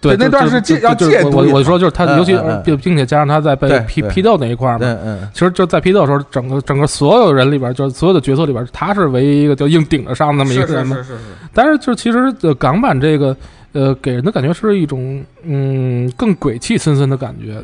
[0.00, 10.96] 对对那段是戒要毒我我我说就是他，尤其并并且加上他在被批批斗那一块儿嘛，嗯嗯，其实就在批斗的时候，整个整个所有人里边，就是所有的角色里边，他是唯一一个就硬顶着上那么一个人嘛。
[10.96, 11.18] 是是是。
[11.54, 13.36] 但是就其实呃港版这个
[13.72, 17.62] 呃给人的感觉是一种嗯更鬼气森森的感觉，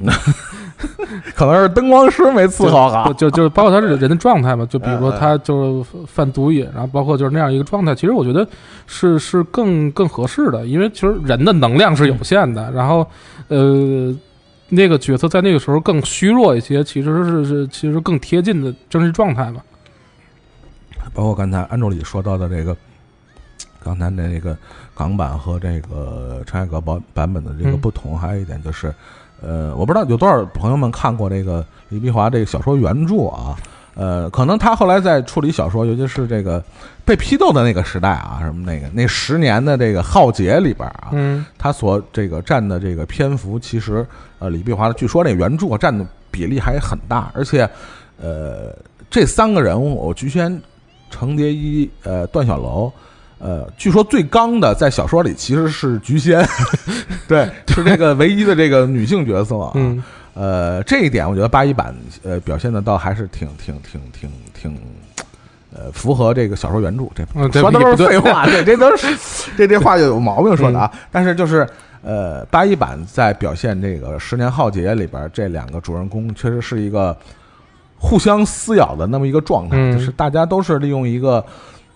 [1.35, 3.29] 可能是灯光师没伺候好就。
[3.29, 8.47] 就就是包括他这人的状态嘛，就比如说他就是犯毒瘾，然后包括就是那样一个状态，其实我觉得
[8.87, 13.07] 是是更更合适的，因为其实人的能量是有限的，然后
[13.49, 14.17] 呃。
[14.71, 19.63] 那个角色在那个时候更虚弱一些，其实是是其实更贴近的真实状态嘛。
[21.15, 22.77] 包括刚才安助理说到的这个，
[23.83, 24.55] 刚才那个
[24.99, 28.93] 港版和这个陈凯歌版版本的这个嗯不同，还有一点就是，
[29.41, 33.57] 呃，我不知道有多少朋友们看过这个李碧华这个小说原著啊。
[33.95, 36.63] 呃，可能他后来在处理小说，尤其是这个
[37.05, 44.07] 被批斗的那个时代啊，什么那个那十年的这个浩劫里边啊，嗯他所这个占的这个篇幅，其实
[44.39, 47.69] 呃，李碧华的据说那原著占的比例还很大，而且
[48.21, 48.73] 呃，
[49.11, 50.63] 这三个人物，我局先
[51.11, 52.93] 程蝶衣、呃段小楼，
[53.39, 56.47] 呃，据说最刚的在小说里其实是菊仙，
[57.29, 59.73] 对，是这个唯一的这个女性角色啊。
[59.75, 60.03] 嗯
[60.35, 64.79] 呃，这一点我觉得八一版呃表现的倒还是挺挺挺挺挺。
[65.71, 69.07] 呃，符合这个小说原著，这嗯说的都是废话，这这都是
[69.55, 70.91] 这这话就有毛病说的啊。
[71.13, 71.65] 但是就是
[72.03, 77.17] 呃，八一版在表现这个十年浩劫里边，这两个主人公确实是一个
[77.99, 81.45] 互相撕咬的那么一个状态，嗯就是大家都是利用一个，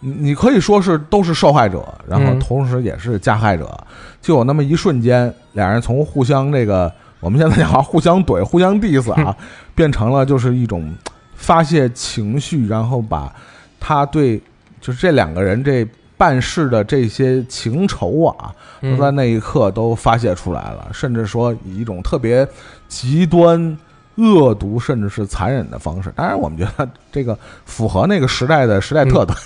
[0.05, 3.73] 你你可以说是都是受害者，然后嗯同时也是加害者，
[4.21, 9.37] 就有那么一瞬间，俩人从互相这个我们现在讲话互相怼、互相 diss 啊，
[9.77, 10.93] 变成了就是一种
[11.37, 13.33] 发泄情绪，然后把
[13.79, 14.43] 他对
[14.81, 15.87] 就是这两个人这
[16.17, 22.45] 办事的这些情仇啊，都在嗯那一刻都发泄出来了，甚至说以一种特别
[22.89, 23.79] 极端、
[24.17, 26.13] 恶毒，甚至是残忍的方式。
[26.17, 29.37] 当然，我们觉得这个符合那个时代的时代特点。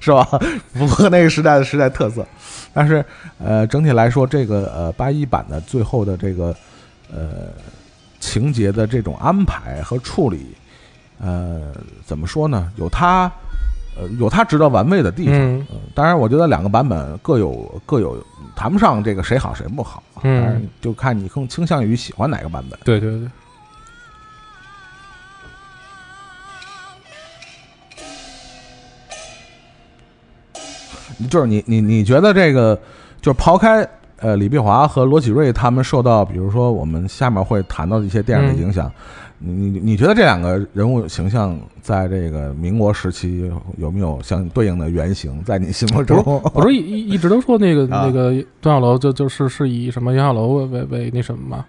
[0.00, 0.24] 是吧？
[0.74, 2.26] 符合那个时代的时代特色。
[2.72, 3.04] 但是
[3.38, 6.54] 呃，整体来说，这个呃八一版的最后的这个
[7.12, 7.48] 呃
[8.20, 10.54] 情节的这种安排和处理，
[11.20, 11.72] 呃，
[12.04, 12.70] 怎么说呢？
[12.76, 13.30] 有它
[13.96, 15.34] 呃有它值得玩味的地方。
[15.34, 20.02] 嗯呃当然，我觉得两个版本各有各有，谈不上这个谁好谁不好。
[20.14, 22.78] 啊嗯当然就看你更倾向于喜欢哪个版本。
[22.84, 23.28] 对对对，
[31.30, 32.78] 就是你你你觉得这个，
[33.20, 33.86] 就是抛开
[34.20, 38.90] 呃李碧华和罗启瑞他们受到，比如说我们下面会谈到的一些电影的影响，
[39.38, 46.18] 你你你觉得这两个人物形象在这个民国时期有没有相对应的原型在你心目中？
[46.54, 51.64] 我说一一一直都说那个啊那个段小楼就就是是以什么杨小楼为为为那什么嘛，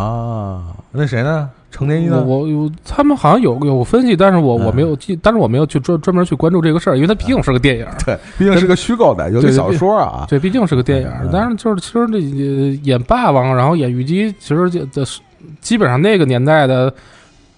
[0.00, 1.50] 啊，那谁呢？
[1.70, 2.24] 程蝶衣呢？
[2.24, 10.26] 我我有他们好像有有分析，但是我我嗯没有记，但是我没有去专专门去关注这个事儿，因为它毕竟是个电影儿，对，毕竟是个虚构的，有个对对小说啊。
[10.28, 11.10] 对，毕竟是个电影。
[11.32, 15.20] 但是就是其实这呃演霸王，然后演虞姬，其实这这是
[15.60, 16.92] 基本上那个年代的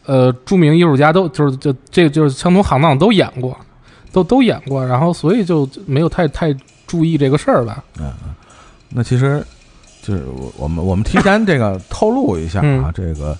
[0.06, 3.56] 呃著名艺术家都就是就这个就是相同行当都演过，
[4.12, 6.54] 都都演过，然后所以就没有太太
[6.86, 7.84] 注意这个事儿吧。
[8.88, 9.40] 那其实
[10.02, 13.36] 就是我我们我们提前这个透露一下啊，嗯这个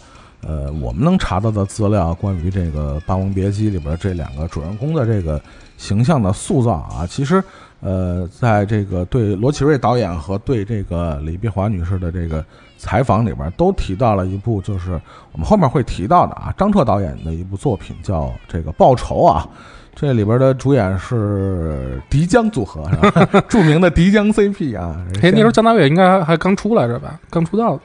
[0.46, 5.40] 呃，我们能查到的资料关于这个《霸王别姬》里边这两个主人公的这个
[5.76, 7.42] 形象的塑造啊，其实
[7.80, 12.44] 呃，在这个对罗启瑞导演和对这个李碧华女士的这个
[12.78, 15.00] 采访里边，都提到了一部就是
[15.32, 19.46] 我们后面会提到的啊，张彻导演的一部作品叫这个《报仇》啊。
[19.92, 23.42] 这里边的主演是迪江组合，是吧？
[23.48, 24.96] 著名的迪江 CP 啊。
[25.20, 27.20] 哎，那时候姜大卫应该还刚出来是吧？
[27.28, 27.78] 刚出道。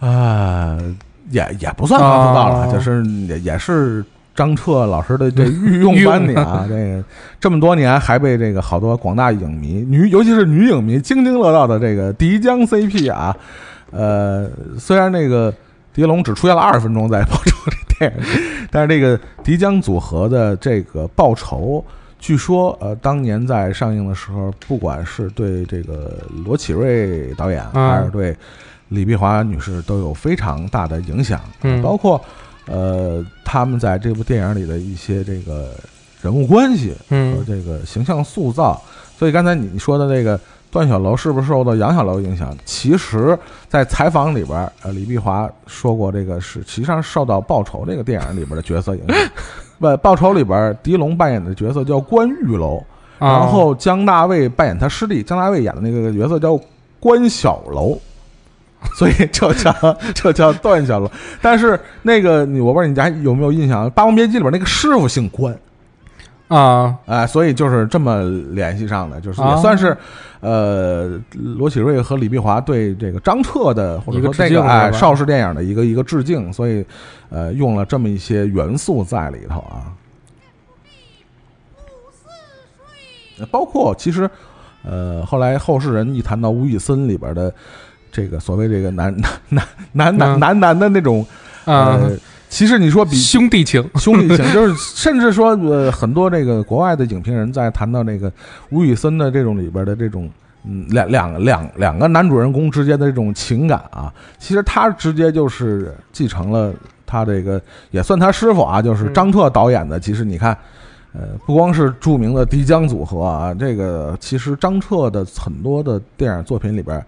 [0.00, 0.76] 啊，
[1.30, 6.64] 也也不算刚出道了，哦就是也也是张彻老师的这御用班底啊。
[6.68, 7.04] 这个
[7.40, 13.36] 这么多年还被这个好多广大影迷女，尤其是女影迷津津乐道的这个迪江 CP 啊。
[13.90, 15.52] 呃，虽然那个
[15.92, 21.84] 狄龙只出现了二十分钟在《报仇》这电影，但是这个迪江组合的这个《报仇》。
[22.18, 28.34] 据说，呃，当年在上映的时候，不管是对这个罗启瑞导演，嗯还是对
[28.94, 31.40] 李碧华女士，都有非常大的影响。
[31.62, 32.20] 嗯包括
[32.66, 35.72] 呃，他们在这部电影里的一些这个
[36.22, 38.80] 人物关系和嗯这个形象塑造。
[39.18, 40.38] 所以刚才你说的那个
[40.70, 42.56] 段小楼是不是受到杨小楼影响？
[42.64, 49.16] 其实，在采访里边，呃，李碧华说过，这个是实际上受到《报仇》这个电影里边的角色影响。
[49.78, 52.82] 不，《报仇》里边，狄龙扮演的角色叫关玉楼，
[53.18, 56.58] 啊然后姜大卫扮演他师弟，姜大卫演的那个角色叫
[56.98, 57.96] 关小楼，
[58.96, 59.72] 所以就叫
[60.14, 61.10] 就叫段小楼。
[61.40, 65.56] 但是那个你，我不知道你家有没有印象，《霸王别姬》里边那个师傅姓关，
[66.48, 69.96] 啊哎、所以就是这么联系上的，就是也啊算是，
[70.40, 76.84] 呃，罗启瑞和李碧华对这个张彻的或者说致敬是这个哎邵氏电影的一个一个致敬，所以
[77.30, 79.90] 呃用了这么一些元素在里头啊。
[83.36, 84.30] 呃包括其实，
[84.84, 87.52] 呃，后来后世人一谈到吴宇森里边的
[88.14, 89.12] 这个所谓这个男
[89.50, 91.26] 男男男男男男的那种，
[91.64, 92.16] 啊，呃，
[92.48, 93.82] 其实你说比兄弟情。
[93.96, 98.32] 兄弟情， 就是甚至说，呃，很多这个国外的影评人在谈到那个
[98.70, 100.30] 吴宇森的这种里边的这种，
[100.64, 106.72] 嗯，两两两两个男主人公之间的这种情感啊，其实他直接就是继承了
[107.04, 109.98] 他这个，也算他师傅啊，就是张彻导演的。
[109.98, 110.56] 其实你看，
[111.12, 117.04] 呃，不光是著名的迪江组合啊，这个其实张彻的很多的电影作品里边，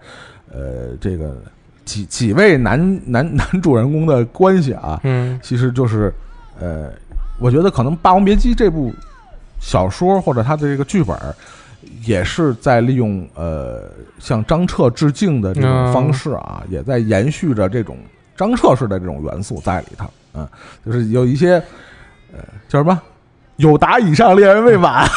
[0.51, 1.35] 呃，这个
[1.85, 5.39] 几几位男男男主人公的关系啊，嗯。
[5.43, 6.13] 其实就是，
[6.59, 6.91] 呃，
[7.39, 8.93] 我觉得可能《霸王别姬》这部
[9.59, 11.17] 小说或者它的这个剧本，
[12.05, 17.97] 也是在利用呃向张彻致敬的这种嗯方式啊，也在延续着这种
[18.35, 20.09] 张彻式的这种元素在里头。
[20.33, 20.47] 嗯，
[20.85, 21.53] 就是有一些
[22.31, 23.01] 呃叫什么
[23.57, 25.07] “有达以上，恋人未满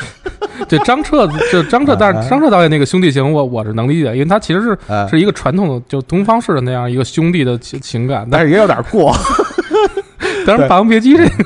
[0.68, 8.26] 这张彻，就张彻，但哎是张彻导演那个兄弟情，我我是能理解，因为他其实是”，呃，是一个传统的，就东方式的那样一个兄弟的情情感。
[8.30, 9.12] 但但是也有点过。
[10.46, 11.44] 但是《霸王别姬》这个，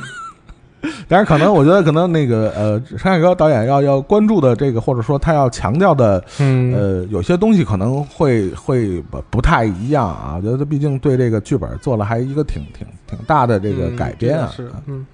[1.08, 10.34] 但是可能我觉得可能那个呃，山海哥导演要要关注的这个，或者说他要强调的嗯，呃，有些东西可能会会不不太一样啊。
[10.36, 14.50] 我觉得毕竟对这个剧本做了还一个挺挺挺大的这个嗯改编啊。
[14.54, 15.04] 是，嗯，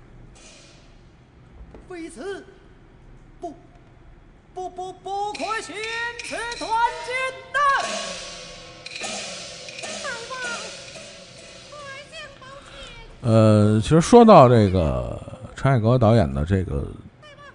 [13.29, 15.21] 呃，其实说到这个
[15.55, 16.77] 陈凯歌导演的这个《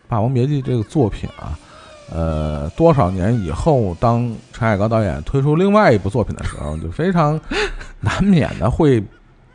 [0.08, 1.58] 霸王别姬》这个作品啊，
[2.12, 7.42] 呃，多少年以后，当陈凯歌导演推出另外一部作品的时候，就非常
[8.00, 9.04] 难免的会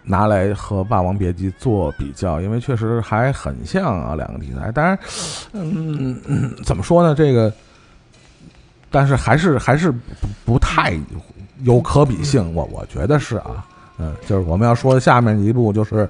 [0.02, 4.72] 拿来和《霸王别姬》做比较，因为确实还很像啊两个题材。
[4.72, 4.98] 当然，
[5.52, 6.20] 嗯，
[6.64, 7.14] 怎么说呢？
[7.14, 7.52] 这个，
[8.90, 10.98] 但是还是还是不不太
[11.62, 13.64] 有可比性，我我觉得是啊。
[13.98, 16.08] 嗯，就是我们要说的下面一部，就是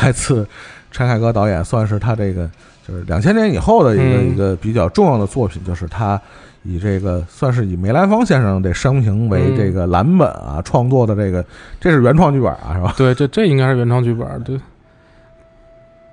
[0.00, 0.46] 来自
[0.90, 2.48] 陈凯歌导演，算是他这个
[2.86, 6.20] 就是两千年以后的一个、嗯一个比较重要的作品，就是他
[6.62, 11.44] 以这个算是以梅兰芳先生的生平为嗯这个蓝本啊、创作的这个，
[11.80, 12.94] 这是原创剧本啊，是吧？
[12.98, 14.60] 对，这这应该是原创剧本，对。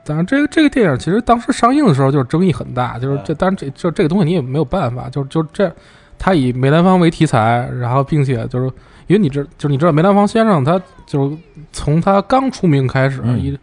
[0.06, 5.72] 当然，这个这个电影其实当时上映的时候就是争议很大，就是这，当然这就这个东西你也没有办法，就就这，
[6.18, 8.72] 他以梅兰芳为题材，然后并且就是
[9.10, 11.36] 因为你知就是你知道梅兰芳先生他就是
[11.74, 13.38] 从他刚出名开始，嗯。
[13.38, 13.58] 一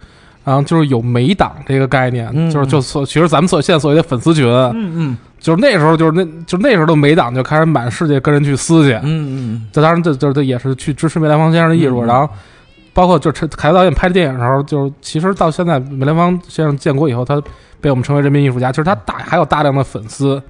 [0.44, 5.18] 然后就是有美党这个概念，嗯就是就所其实咱们所现在所谓的粉丝群，嗯嗯。
[5.40, 12.28] 就是那时候就是那就那时候的美党就开始满世界跟人去撕去，嗯嗯这当然这这这也是去支持梅兰芳先生的艺术，嗯然后
[12.94, 17.42] 包括就是陈凯歌导演拍电影的时候，就是其实到现在梅兰芳先生建国以后，他
[17.80, 20.40] 被我们称为人民艺术家，其实他大还有大量的粉丝，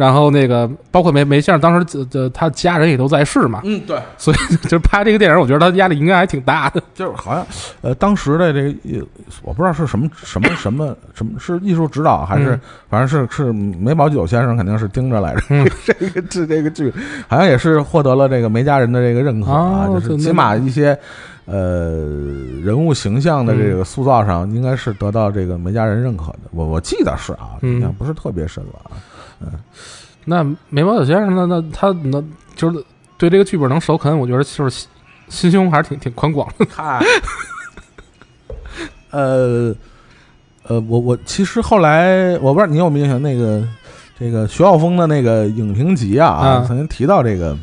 [0.00, 6.82] 然后那个包括梅梅先生当时他家人也都在世嘛，嗯，对，所以 就是拍这个电影，我觉得他压力应该还挺大的。
[6.94, 7.46] 就是好像
[7.82, 9.06] 呃，当时的这个呃
[9.42, 16.92] 我不知道是什么什么什么什么是艺术指导还是、嗯反正是是梅葆玖先生肯定是盯着来着，嗯 这个这这个剧
[17.28, 20.98] 好像也是获得了这个梅家人的这个认可啊，哦就是起码一些
[21.46, 22.04] 呃
[22.64, 26.40] 人物形象的这个塑造上，应该是得到这个梅家人认可的。
[26.50, 28.98] 我我记得是啊，嗯印象不是特别深了啊。
[30.24, 31.46] 那梅葆玖先生那？
[31.46, 32.22] 那他那
[32.54, 32.84] 就是
[33.16, 34.88] 对这个剧本能首肯，我觉得就是心
[35.28, 36.66] 心胸还是挺挺宽广的。
[36.70, 37.02] 嗨，
[39.10, 39.74] 呃
[40.64, 43.66] 呃，我我其实后来我不知道你有没有印象，那个
[44.18, 47.56] 这个徐浩峰的那个影评集啊，啊曾经提到这个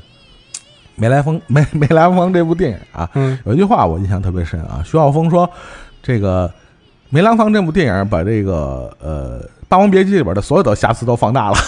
[0.95, 5.49] 梅兰芳 梅梅兰芳这部电影啊，嗯有一句话我印象特别深啊，徐浩峰说
[6.01, 6.51] 这个
[7.09, 11.55] 梅兰芳这部电影把这个呃《霸王别姬》里边的所有的瑕疵都放大了。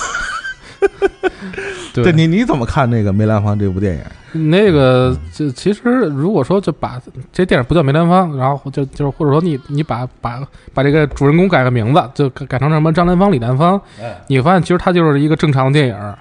[1.92, 4.50] 对这你你怎么看那个梅兰芳这部电影？
[4.52, 7.02] 那个，就其实如果说就把
[7.34, 10.40] 这电影不叫梅兰芳，然后就就是或者说你你把把
[10.72, 13.82] 把这个主人公改个名字，就改改成什么张兰芳、李兰芳，
[14.28, 16.14] 你会发现其实它就是一个正常的电影，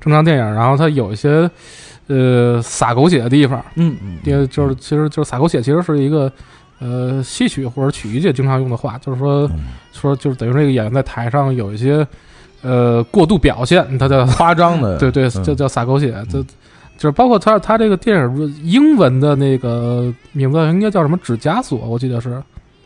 [0.00, 1.50] 正常电影，然后它有一些
[2.06, 6.32] 呃撒狗血的地方，嗯嗯也就是其实就是撒狗血，其实是一个
[6.80, 12.06] 呃戏曲或者曲艺界经常用的话，就是说嗯说就是等于这个演员在台上有一些
[12.62, 22.42] 呃过度表现，他叫夸张的，对对，就叫撒狗血，就就是包括他他这个电影英文的那个名字应该叫什么《指枷锁》，我记得是，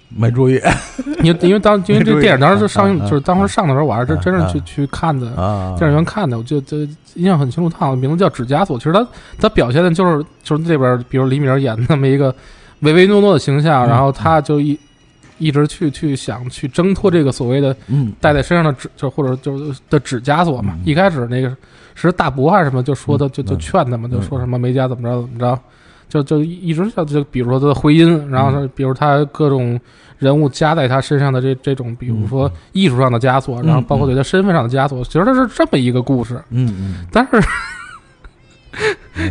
[0.08, 0.60] 没注意
[1.22, 5.28] 因因为当因为这电影当时上映就是当时上的时候，我还是真真是去嗯去看的。
[5.34, 6.78] 啊，电影院看的，我就就
[7.14, 8.76] 印象很清楚，他好像名字叫《指枷锁》。
[8.78, 9.06] 其实他
[9.40, 12.32] 他表现的就是就是这边，比如李敏儿演的那么一个
[12.80, 13.88] 唯唯诺诺的形象，嗯。
[13.88, 14.78] 然后他就一
[15.38, 18.12] 一直去去想去挣脱这个所谓的嗯。
[18.20, 20.74] 戴在身上的指，就或者就是的指枷锁嘛。
[20.78, 20.82] 嗯。
[20.84, 21.54] 一开始那个
[21.94, 25.58] 是大伯还是什么，就说他嗯就就嗯劝他嘛，就嗯说什么梅家怎么着怎么着，
[26.08, 29.80] 就就一直像就比如说他的婚姻，然后比如他各种
[30.18, 36.40] 人物加在他身上的这这种，比如说艺术上的枷锁，嗯然后包括对他身份上的枷锁，其实他是这么一个故事。
[36.50, 37.40] 嗯嗯，但 是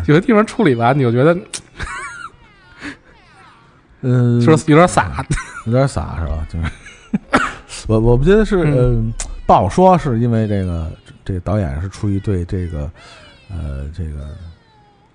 [0.07, 1.37] 有的地方处理完，你就觉得
[4.03, 5.25] 嗯，说有点傻。
[5.65, 6.45] 有点傻是吧？
[6.51, 10.91] 就是 我我不觉得是嗯呃不好说，是因为这个
[11.23, 12.91] 这个导演是出于对这个
[13.49, 14.27] 呃这个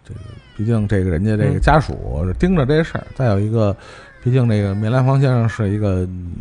[0.03, 0.20] 这个，
[0.57, 3.76] 毕竟这个人家这个嗯家属是盯着这事儿，再有一个，
[4.24, 6.32] 毕竟这个梅兰芳先生是一个嗯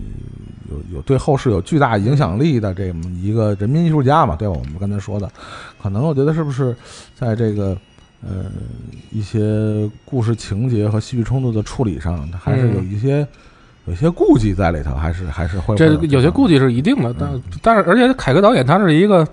[0.70, 4.54] 有有对后世有巨大影响力的这么一个人民艺术家嘛，对吧？
[4.58, 5.30] 我们刚才说的，
[5.82, 6.74] 可能我觉得是不是
[7.14, 7.78] 在这个。
[8.22, 8.46] 呃，
[9.12, 13.26] 一些故事情节和戏剧冲突的处理上，他还是有嗯一些、
[13.86, 17.44] 有一些顾忌在里头，还是还是会这有些顾忌是一定的，但嗯。
[17.62, 19.26] 但是而且凯歌导演他是一个，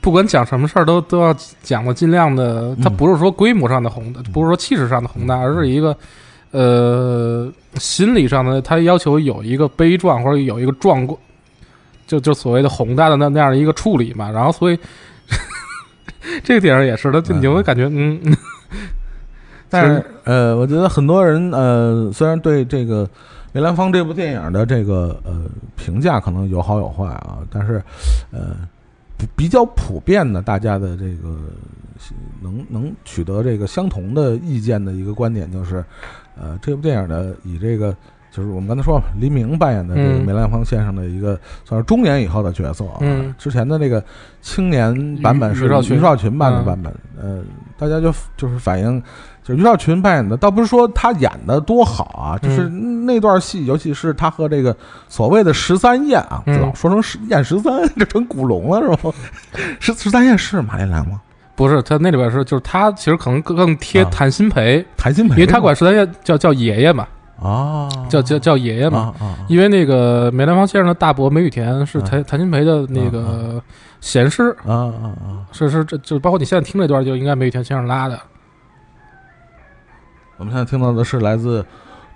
[0.00, 2.96] 不管讲什么事儿都都要讲的尽量的，他嗯。
[2.96, 5.94] 不是说规模上的宏大，不是说气势上的宏大，而是一个
[6.52, 11.18] 呃心理上的，他要求有一个悲壮或者有一个壮观，
[12.06, 14.78] 就就所谓的宏大的那那样的一个处理嘛，然后所以
[16.44, 18.36] 这个电影也是他，就你就会感觉嗯，嗯
[19.68, 23.08] 但是呃，我觉得很多人呃，虽然对这个
[23.52, 25.42] 梅兰芳这部电影的这个呃
[25.76, 27.82] 评价可能有好有坏啊，但是
[28.30, 28.56] 呃
[29.16, 31.38] 比比较普遍的，大家的这个
[32.40, 35.84] 能能取得这个相同的意见的一个观点就是，
[36.40, 37.94] 呃，这部电影的以这个
[38.30, 40.24] 就是我们刚才说了，黎明扮演的这个嗯。
[40.24, 42.98] 梅兰芳先生的一个算是中年以后的角色啊。
[43.00, 43.34] 嗯。
[43.36, 44.02] 之前的那个
[44.40, 45.96] 青年版本是于少群。
[45.96, 46.64] 于少群扮的嗯。
[46.64, 47.42] 版本，呃，
[47.76, 49.02] 大家就就是反映，
[49.42, 53.04] 就是于少群扮演的，倒不是说他演的多好啊，就是嗯。
[53.06, 54.76] 那段戏，尤其是他和这个
[55.08, 56.60] 所谓的十三燕啊，嗯。
[56.60, 59.12] 老说成十燕十三，这成古龙了是吧？
[59.80, 61.20] 十十三燕是马连良吗？
[61.56, 64.08] 不是他那里边是就是他其实可能更更贴啊。
[64.10, 67.06] 谭鑫培，谭鑫培，因为他管十三燕叫叫爷爷嘛，
[67.42, 69.14] 啊，叫叫叫爷爷嘛。
[69.18, 73.62] 啊啊，因为那个梅兰芳先生的大伯梅雨田是啊谭谭鑫培的那啊个
[74.00, 75.46] 贤师，啊啊啊！
[75.52, 78.18] 是是这就包括你现在听这段就应该梅雨田先生拉的。
[80.36, 81.64] 我们现在听到的是来自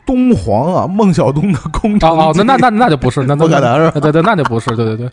[0.07, 5.11] 东皇啊孟小冬的《空城哦哦，那那那那就不是，那那不可能是对对，那就不是，对对对，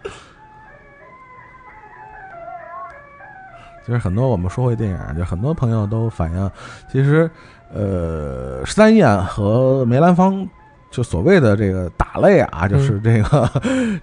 [3.85, 6.51] 其实很多我们说回电影，就很多朋友都反映，
[6.89, 7.29] 其实
[7.73, 10.47] 呃，十三燕和梅兰芳。
[10.89, 13.49] 就所谓的这个打擂啊，就是这个、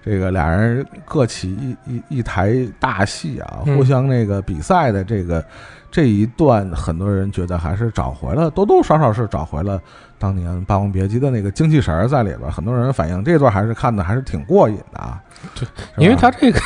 [0.03, 5.45] 这个俩人各起一一一台大戏啊，嗯互相那个比赛的这个
[5.91, 9.79] 这一段，很多人觉得还是找回了，多多少少是找回了
[10.19, 12.51] 当年《霸王别姬》的那个精气神儿在里边儿。
[12.51, 15.17] 很多人反映这段还是看的还是挺过瘾的啊，
[15.55, 15.67] 对，
[15.97, 16.59] 因为他这个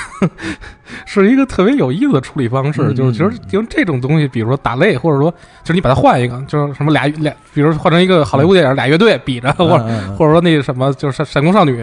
[1.05, 2.95] 是一个特别有意思的处理方式，嗯。
[2.95, 5.29] 就是其实因为这种东西，比如说打擂，或者说
[5.63, 10.15] 就是你把它换一个，就是什么俩俩，比如换成一个好莱坞电影，俩乐队比着，或者嗯。
[10.15, 11.79] 或者说那个什么，就是闪闪光少女，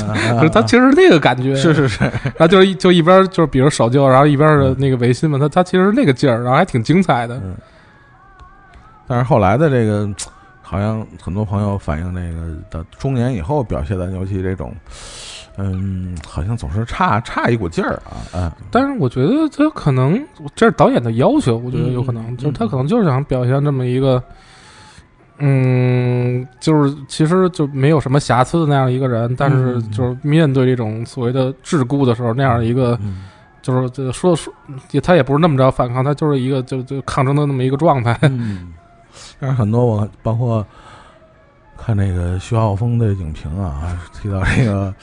[0.52, 7.36] 他其实是那个感觉，是是是，然后就是就一边就是比如守旧，然后一边是那个维新嘛，他他其实是那个劲儿，然后还挺精彩的。
[7.36, 7.54] 嗯，
[9.06, 10.08] 但是后来的这个，
[10.74, 14.74] 好像很多朋友反映，那个的中年以后表现的，尤其这种，
[15.56, 20.20] 嗯，好像总是差差一股劲儿啊，嗯，但是我觉得他可能
[20.56, 24.20] 这是导演的要求，我觉得有可能、嗯就是他可能就是想表现这么一个，
[25.38, 33.26] 嗯，就是其实就没有什么瑕疵的那样一个人，但是嗯就是面对这种所谓的桎梏的时候，那样一个嗯。
[33.62, 34.52] 就是就说说
[34.90, 38.14] 也他也不是那么着反抗，他就是一个就就抗争的那么一个状态。
[38.20, 38.74] 嗯，
[39.44, 40.66] 但是很多我包括
[41.76, 44.94] 看那个徐浩峰的影评啊，提到这个，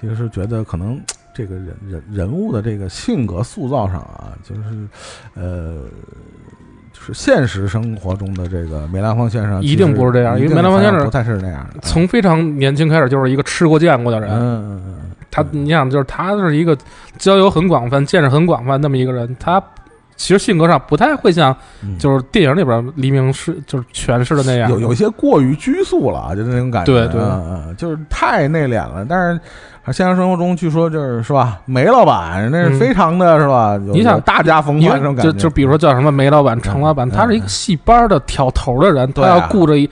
[0.00, 0.98] 其实是觉得可能
[1.34, 4.62] 这个人人人物的这个性格塑造上啊，就是
[5.34, 5.84] 呃。
[6.92, 11.80] 就是现实生活中的这个梅兰芳先生，一定不是这样因为梅兰芳先生不太是那样的。
[11.82, 16.76] 从非常年轻开始就是一个吃过见过的人，嗯嗯嗯，他你想就是他是一个
[17.16, 19.62] 交友很广泛、见识很广泛那么一个人，他
[20.20, 21.96] 其实性格上不太会像嗯。
[21.98, 27.20] 就是电影里边黎明是就是诠释的那样，有有些过于拘束了啊，就是那种感觉，对对。
[27.76, 29.06] 就是太内敛了。
[29.08, 29.40] 但是
[29.92, 33.80] 现实生活中，据说就是是吧，梅老板那是嗯非常的是吧？
[33.86, 39.88] 有你想大家风因范这种感觉，就就比如说叫什么梅老板、程老板，嗯他是一个戏班的挑头的人，他要顾着一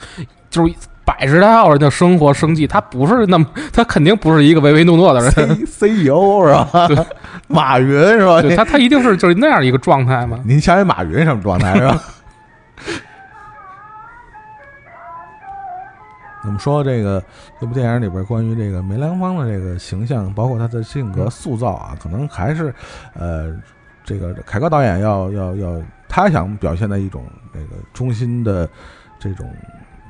[0.51, 0.75] 就是
[1.05, 6.69] 百十来号人的生活生计，他不是那么，他肯定不是一个唯唯诺诺的人，C CEO 是吧？
[7.49, 8.43] 对马云是吧？
[8.43, 10.39] 对他他一定是就是那样一个状态嘛。
[10.45, 12.01] 您想想马云什么状态是吧？
[16.45, 17.23] 我们说这个
[17.61, 22.73] 这部电影里边关于这个梅兰芳的这个形象，包括他的性格塑造啊，可能还是
[23.15, 23.55] 呃，
[24.05, 28.69] 这个凯歌导演要要要，他想表现的一种这个中心的
[29.19, 29.51] 这种。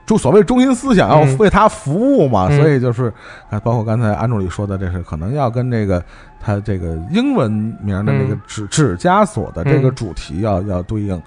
[0.08, 1.36] 就所谓中心思想要嗯。
[1.38, 2.58] 为他服务嘛，嗯。
[2.58, 3.12] 所以就是
[3.50, 6.02] 啊，包括刚才安助理说的，这是可能要跟这个
[6.40, 7.50] 他这个英文
[7.82, 8.40] 名的这个嗯。
[8.46, 9.94] 指指枷锁的这个嗯。
[9.94, 11.22] 主题要要对应，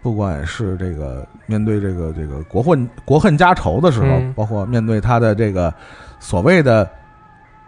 [0.00, 4.32] 不管是这个面对这个这个国恨国恨家仇的时候，嗯。
[4.34, 5.74] 包括面对他的这个
[6.20, 6.88] 所谓的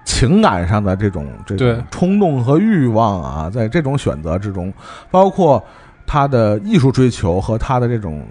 [0.04, 4.72] 情感上的这种这种冲动和欲望啊，在这种选择之中，
[5.10, 5.60] 包括
[6.06, 8.24] 他的艺术追求和他的这种。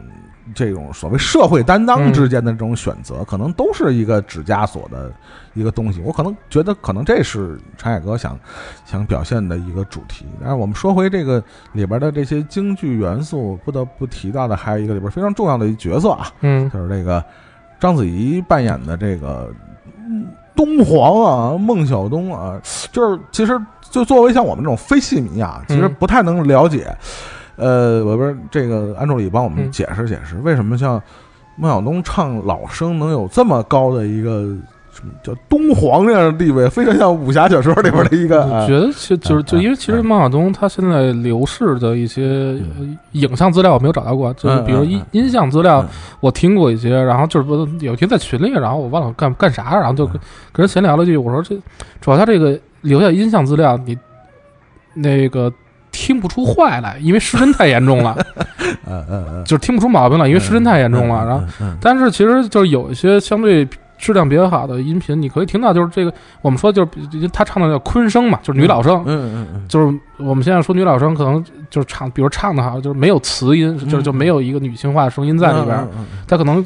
[0.54, 5.12] 这种所谓社会担当嗯之间的这种选择，可能都是一个指枷锁的
[5.54, 6.02] 一个东西。
[6.02, 8.38] 我可能觉得，可能这是陈凯歌想
[8.86, 10.26] 想表现的一个主题。
[10.40, 11.44] 但是我们说回这个
[11.74, 17.24] 里边的这些京剧元素，不得不提到的还有一个里边非常重要的一角色啊，嗯就是这个
[17.80, 19.54] 章子怡扮演的这个
[20.08, 22.60] 嗯东皇啊，孟小冬啊，
[22.92, 26.96] 就是其实就作为像我们这种非戏迷啊，其实嗯不太能了解。
[27.62, 29.72] 呃，我不是这个安助理帮我们嗯。
[29.72, 31.02] 解释解释，为什么像
[31.56, 34.42] 孟小冬唱老生能有这么高的一个
[34.92, 38.44] 什么叫东皇这样的地位，非常像武侠小说里边的一个。
[38.44, 45.06] 啊我觉得其就是就因为其实孟小冬他现在流逝的一些呃影像资料我没有找到过，就是比如音嗯。
[45.12, 45.88] 音像资料嗯。
[46.20, 47.56] 我听过一些，然后就是不
[47.86, 50.14] 有一天在群里，然后我忘了干干啥，然后就跟
[50.52, 51.56] 跟人闲聊了句，我说这
[52.02, 53.98] 主要他这个留下音像资料，你
[54.94, 55.52] 那个
[55.92, 58.18] 听不出坏来，因为失真太严重了，
[58.88, 61.46] 嗯嗯嗯，就是听不出毛病了，因为失真太严重了，然后。
[61.60, 63.68] 嗯但是其实就是有一些相对
[63.98, 75.88] 质量比较好的音频，你可以听到就是这个我们说就是比他唱的叫昆声嘛，就是女老生，嗯嗯嗯，就是我们现在说女老生可能就是唱，比如唱的好，就是没有磁音，就是就没有一个女性化的声音在里边
[76.28, 76.66] 他可能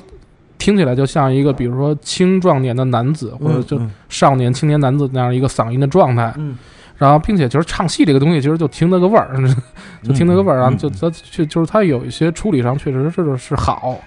[0.57, 3.91] 听起来就像一个比如说青壮年的男子或者就嗯。
[4.07, 6.33] 少年青年男子那样一个嗓音的状态。
[6.37, 6.57] 嗯
[6.97, 9.35] 然后，并且就是唱戏这个东西，其实就听那个味儿，
[10.03, 13.99] 就听那个味儿，然后就嗯它就就是它有一些处理上确实是是好，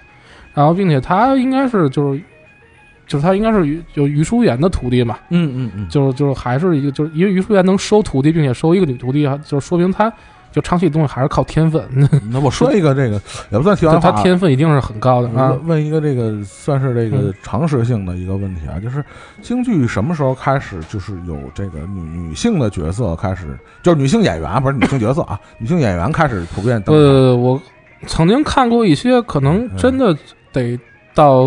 [0.53, 2.21] 然后并且他应该是就是
[3.05, 10.11] 就是他应该是于就于淑妍的徒弟嘛，嗯嗯嗯，就是就是还是一个就是因为于淑妍能收徒弟，并且收一个女徒弟，啊就是说明他
[10.51, 11.83] 就唱戏的东西还是靠天分，
[12.31, 13.21] 那我说一个这个
[13.51, 15.51] 也不算题外就话啊，他天分一定是很高的啊。
[15.51, 19.03] 问问一个这个算是这个嗯常识性的一个问题啊，就是
[19.41, 27.03] 京剧什么时候开始就是有这个女女性的角色开始，就是女性演员啊不是女性角色啊，女性演员开始普遍登场。
[27.03, 27.61] 呃，我
[28.07, 30.17] 曾经看过一些，可能真的
[30.51, 30.79] 得
[31.13, 31.43] 到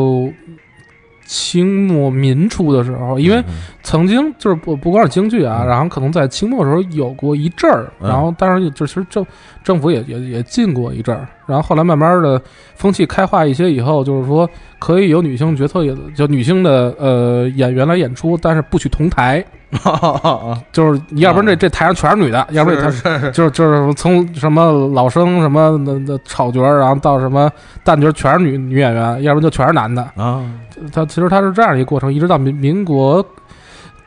[1.33, 5.67] 清末民初的时候，因为嗯曾经就是不不光是京剧啊，嗯。
[5.67, 8.09] 然后可能在清末的时候有过一阵儿，嗯。
[8.11, 9.25] 然后当然就其实政
[9.65, 12.41] 政府也也也禁过一阵儿，然后后来慢慢的
[12.75, 14.47] 风气开化一些以后，就是说
[14.79, 19.43] 可以有女性角色也就女性的呃演员来演出，但是不许同台，
[20.73, 27.51] 就是你要不然这这台上全是女的，要不然这台是是就是就是从什么老生什么的的丑角，然后到什么
[27.85, 30.03] 旦角全是女女演员，要不然就全是男的。
[30.17, 30.45] 啊，
[30.93, 33.25] 他其实他是这样一个过程，一直到民民国，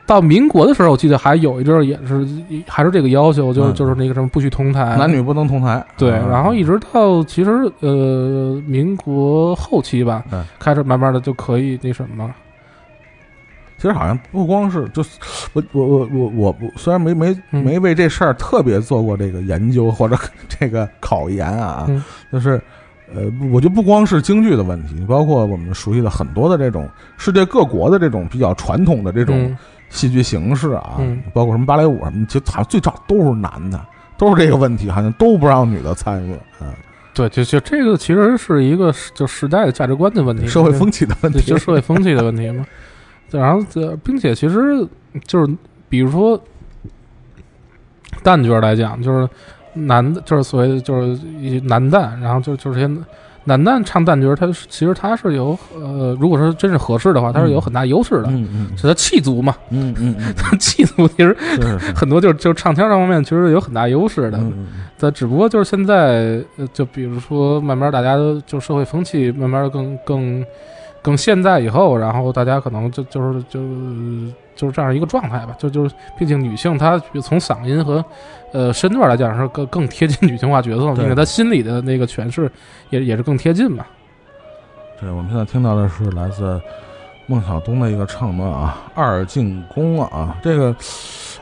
[0.06, 2.26] 到民国的时候，我记得还有一阵儿也是
[2.68, 3.74] 还是这个要求，就是、嗯。
[3.74, 5.84] 就是那个什么不许同台，男女不能同台。
[5.98, 6.26] 对，啊。
[6.30, 7.50] 然后一直到其实
[7.80, 10.44] 呃民国后期吧，嗯。
[10.60, 12.30] 开始慢慢的就可以那什么，
[13.76, 15.10] 其实好像不光是，就是
[15.52, 17.62] 我我我我我不虽然没没嗯。
[17.64, 20.16] 没为这事儿特别做过这个研究或者
[20.48, 22.02] 这个考研啊，嗯。
[22.32, 22.60] 就是
[23.14, 29.58] 呃，不我就不光是京剧的问题，包括我们熟悉的很多的这种世界各国的这种比较传统的这种嗯。
[29.88, 31.22] 戏剧形式啊，嗯。
[31.32, 33.80] 包括什么芭蕾舞什么，其实好像最早都是男的，
[34.18, 36.72] 都是这个问题，好像都不让女的参与，嗯，
[37.14, 42.66] 对，就就这个其实是一个就时代的价值观的问题，社会风气的问，题，就社会风气的问题嘛。
[43.30, 44.86] 对然后这，并且其实
[45.26, 45.56] 就是，
[45.88, 46.40] 比如说
[48.22, 49.28] 旦角来讲，就是
[49.74, 53.02] 男的，就是所谓的就是一男旦，然后就就是些
[53.44, 60.16] 男旦唱旦角，他其实他是有呃，如果说真是合适的话，他是有很大优势的，嗯嗯是他气足嘛，嗯嗯，
[60.58, 61.36] 气足其实，
[61.94, 64.40] 很多就是就是唱腔这方面其实有很大优势的。
[64.98, 70.44] 但只不过就是现在，就比如说慢慢大家都就社会风气慢慢更更
[71.06, 73.60] 更现在以后，然后大家可能就就是就
[74.56, 75.54] 就是这样一个状态吧。
[75.56, 78.04] 就就是毕竟女性她从嗓音和
[78.52, 82.50] 呃身段来讲是更更贴近女性化角色，对并且她心里的那个诠释
[82.90, 83.86] 也也是更贴近嘛。
[85.00, 86.60] 对，我们现在听到的是来自
[87.26, 90.74] 孟小冬的一个唱段啊，《二进宫》啊，这个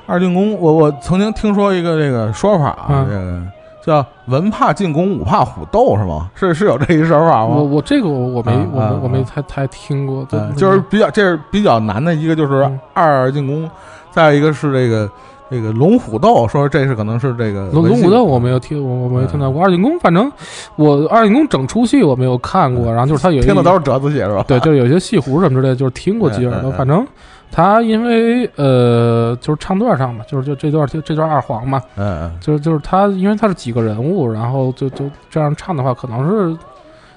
[0.05, 3.43] 二进宫，我我曾经听说一个这个说法啊，嗯这个
[3.85, 6.30] 叫“文怕进攻，武怕虎斗”是吗？
[6.35, 7.57] 是是有这一说法吗？
[7.57, 13.68] 我我这个我我没我没我没啊太太听过，对嗯，就是比较这是比较难的一个，就是嗯二进宫，
[14.11, 15.11] 再一个是这个
[15.51, 19.62] 这个龙虎斗，说这是可能是这个龙龙虎斗我没有听，我我没有听到嗯过。
[19.62, 20.32] 二进宫，反正
[20.76, 24.43] 我二进宫整出戏我没有看过，然后就是他有一听的都是折子戏是吧？
[24.49, 26.70] 对，就是有些戏胡什么之类的，就是听过几耳朵。
[26.72, 27.07] 反正
[27.55, 36.53] 他因为呃，就是唱段上嘛，就是就这段这段二黄嘛，嗯嗯就是就是他因为他是几个人物，然后就就这样唱的话，可能是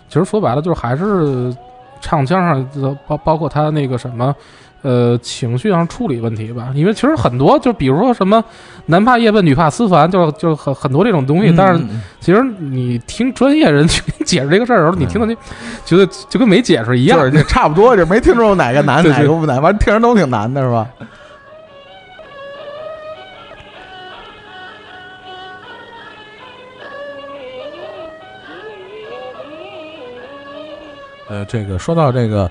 [0.08, 1.52] 其实说白了就是还是
[2.00, 4.36] 唱腔上包包括他那个什么。
[4.84, 8.42] 呃，情绪上处理问题吧，因为其实很多，就比如说什么
[8.86, 11.50] 男怕夜奔，女怕思凡，就就很很多这种东西。
[11.50, 15.36] 嗯，但是嗯其实你听专业人去解释这个事儿的时候，你听的就
[15.86, 17.20] 觉得就跟没解释一样。
[17.32, 20.88] 就是差不多，就没听出哪个难哪个不难，反正听着都挺难的是吧？
[31.30, 32.50] 呃，这个说到这个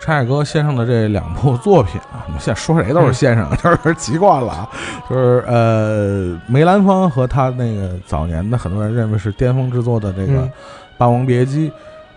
[0.00, 4.68] 陈凯歌先生的这两部作品啊， 你现在说谁都是先生， 就是习惯了啊。
[5.08, 10.50] 就是呃，梅兰芳和他那个早年的很多人认为是巅峰之作的这个《嗯
[10.96, 11.70] 霸王别姬》，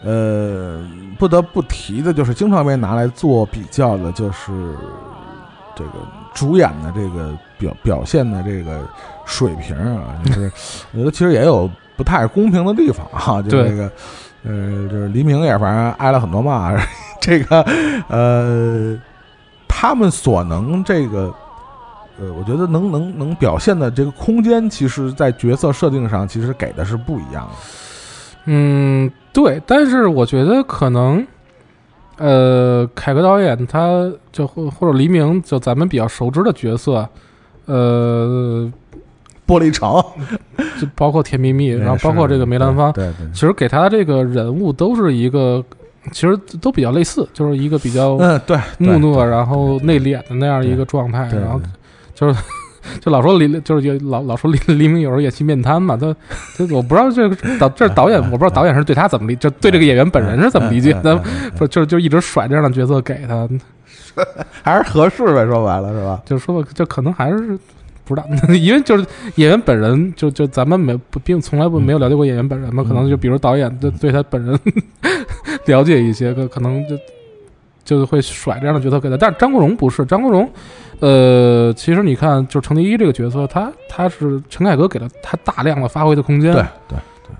[0.03, 0.79] 呃，
[1.17, 4.51] 不得不提的就是经常被拿来做比较的，就是
[5.75, 5.91] 这个
[6.33, 8.79] 主演的这个表表现的这个
[9.25, 10.51] 水平啊，就是
[10.93, 13.91] 我觉得其实也有不太公平的地方啊，就对这个。
[14.43, 16.73] 呃，就是黎明也反正挨了很多骂，
[17.19, 17.61] 这个
[18.07, 18.97] 呃，
[19.67, 21.33] 他们所能这个
[22.19, 27.51] 呃，我觉得能能能表现的这个空间，其实在角色设定上，其实给的是不一样的。
[28.45, 31.25] 嗯，对，但是我觉得可能，
[32.17, 37.07] 呃，凯歌导演他就或或者黎明就咱们比较熟知的角色，
[37.65, 38.71] 呃，
[39.51, 40.01] 玻璃城，
[40.79, 45.61] 就包括甜蜜蜜，然后包括这个梅兰芳，对对，其实给他的这个人物都是一个，
[46.13, 51.59] 其实都比较类似，就是一个比较嗯对，木讷，然后内敛的那样一个状态，然后
[52.15, 52.39] 就是
[53.01, 56.15] 就老说黎，就是有老老说黎黎明有时候演戏面瘫嘛，他
[56.57, 61.21] 他我不知道这个导这导演，我不知道导演是对他怎么理，就对这个演员本人是怎么理解的，
[61.57, 63.47] 不就就一直甩这样的角色给他，
[64.63, 66.21] 还是合适呗，说白了是吧？
[66.25, 67.59] 就说吧，就可能还是。
[68.05, 74.59] 不知道， 因为就是演员本人，就就咱们没不并从来不没有了解过演员本人嘛，可能就比如导演对对他本人
[75.65, 76.97] 了解一些，可可能就
[77.83, 79.17] 就会甩这样的角色给他。
[79.17, 80.49] 但是张国荣不是，张国荣，
[80.99, 87.35] 呃，其实你看，就是程蝶衣这个角色，他他是陈凯歌给了他大量的发挥的空间，对对对。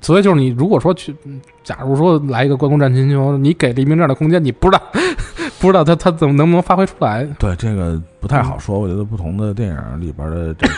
[0.00, 1.14] 所以就是你如果说去，
[1.62, 4.82] 假如说来一个关公战秦琼，你给黎明这样的空间，你不知道。
[5.58, 7.24] 不知道他他怎么能不能发挥出来？
[7.38, 8.78] 对这个不太好说。
[8.78, 10.74] 我觉得不同的电影里边的这个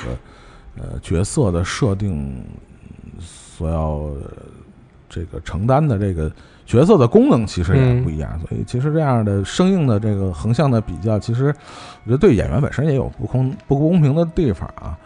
[0.76, 2.44] 呃角色的设定，
[3.20, 4.08] 所要
[5.08, 6.30] 这个承担的这个
[6.64, 8.40] 角色的功能其实也不一样。
[8.40, 11.54] 所以其实这样的生硬的这个横向的比较，其实
[12.04, 14.98] 我觉得对演员本身也有不公不公平的地方啊。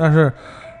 [0.00, 0.32] 但是，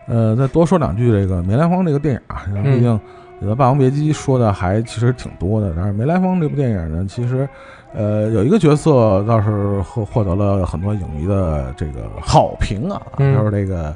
[0.06, 2.98] 呃，再多说两句这个梅兰芳这个电影啊，毕竟
[3.54, 5.74] 《霸王别姬》说的还其实挺多的。
[5.76, 7.46] 但是梅兰芳这部电影呢，其实，
[7.92, 13.94] 呃，有一个角色倒是获获得了很多影迷的这个好评啊，就是这个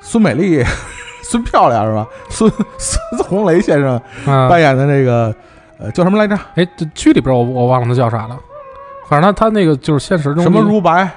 [0.00, 0.64] 孙美丽、
[1.22, 2.04] 孙漂亮是吧？
[2.28, 5.32] 孙 孙红雷先生扮演的那个
[5.78, 6.36] 呃叫什么来着？
[6.56, 8.36] 哎，这剧里边我我忘了他叫啥了，
[9.08, 11.08] 反正他他那个就是现实中什么如白。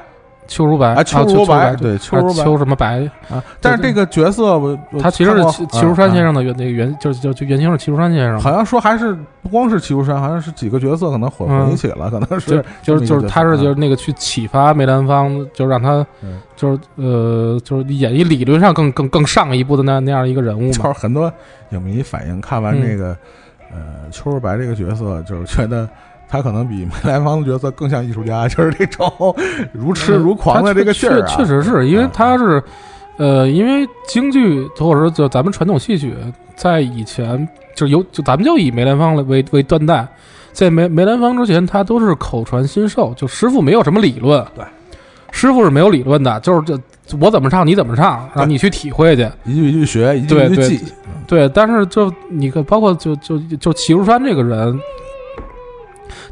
[0.48, 3.44] 邱如白啊，邱如白，对，邱如邱什么白啊？
[3.60, 8.40] 但是这个角色，他其实是齐齐如山先生的原那个原，就是就就原型是齐如山先生。
[8.40, 16.06] 好像说还是不光是齐如山，好像是几个角色可能混混一起了，可能是就是就是他是就是那个去启发梅兰芳，就让他
[16.56, 20.72] 就是呃就是演绎理论上更更更上一步的那那样一个人物嘛。
[20.72, 21.32] 就是很多
[21.72, 23.18] 影迷反映看完这个
[23.72, 25.90] 呃邱如白这个角色，就是觉得。
[26.28, 29.10] 他可能比梅兰芳的角色更像艺术家， 就是这种
[29.72, 31.28] 如痴如狂的这个劲儿啊。
[31.28, 32.62] 确实是因为他是，
[33.18, 36.14] 呃，因为京剧或者说就咱们传统戏曲，
[36.56, 40.08] 在以前就有就咱们就以梅兰芳为为断代，
[40.52, 44.66] 在梅梅兰芳之前，他都是口传心授，就师傅没有什么理论，对，
[45.32, 46.78] 师傅是没有理论的，就是这
[47.20, 50.86] 我怎么唱你怎么唱，让你去体会去，一句一句学，一句一句记，
[51.28, 51.48] 对。
[51.50, 54.78] 但是就你看，包括就就就齐如山这个人。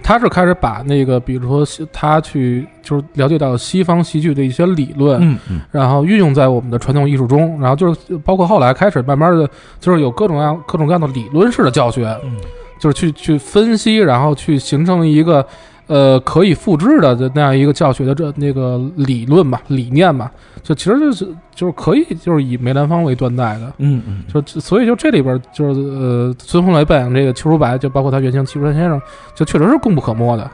[0.01, 12.38] 他是开始把那个，比如说他去就是了解到西方戏剧的一些理论，嗯嗯，然后运用在我们的传统艺术中，然后就是包括后来开始慢慢的，就是有各种各样各种各样的理论式的教学，嗯，
[12.79, 15.45] 就是去去分析，然后去形成一个。
[15.88, 20.31] 呃，可以复制的那样一个教学的这那个理论吧，理念吧，
[20.61, 29.01] 就其实就是就是可以就是以梅兰芳为断代的，嗯嗯，就所以就这里边就是呃，孙红雷扮演这个邱如白，就包括他原型齐如山先生，
[29.36, 30.49] 就确实是功不可没的。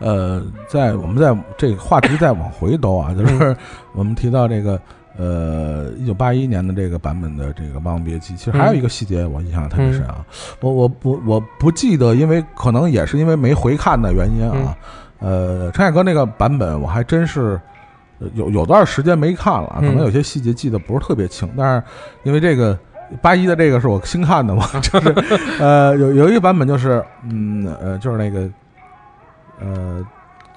[0.00, 3.56] 呃，在我们在这个话题再往回兜啊，就是
[3.94, 4.80] 我们提到这个。
[5.18, 10.24] 呃，一九八一年的这个版本的这个《霸王别姬》，其实还有一个细节我印象特别深啊。
[10.60, 14.76] 我我不我不记得，因为可能也是因为没回看的原因啊。
[15.18, 17.60] 呃，陈凯歌那个版本我还真是
[18.34, 21.50] 有有段时间没看了，可能有些细节记得不是特别清。
[21.56, 21.82] 但是
[22.22, 22.78] 因为这个
[23.20, 25.14] 八一的这个是我新看的嘛， 就是
[25.58, 28.48] 呃有有一个版本就是嗯呃就是那个
[29.60, 30.06] 呃。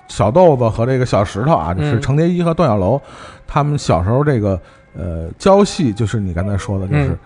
[0.08, 3.02] 小豆子和这个小石头啊，就是程蝶衣和段小楼，
[3.48, 4.60] 他们小时候这个
[4.96, 7.18] 呃教戏，就是你刚才说的，就是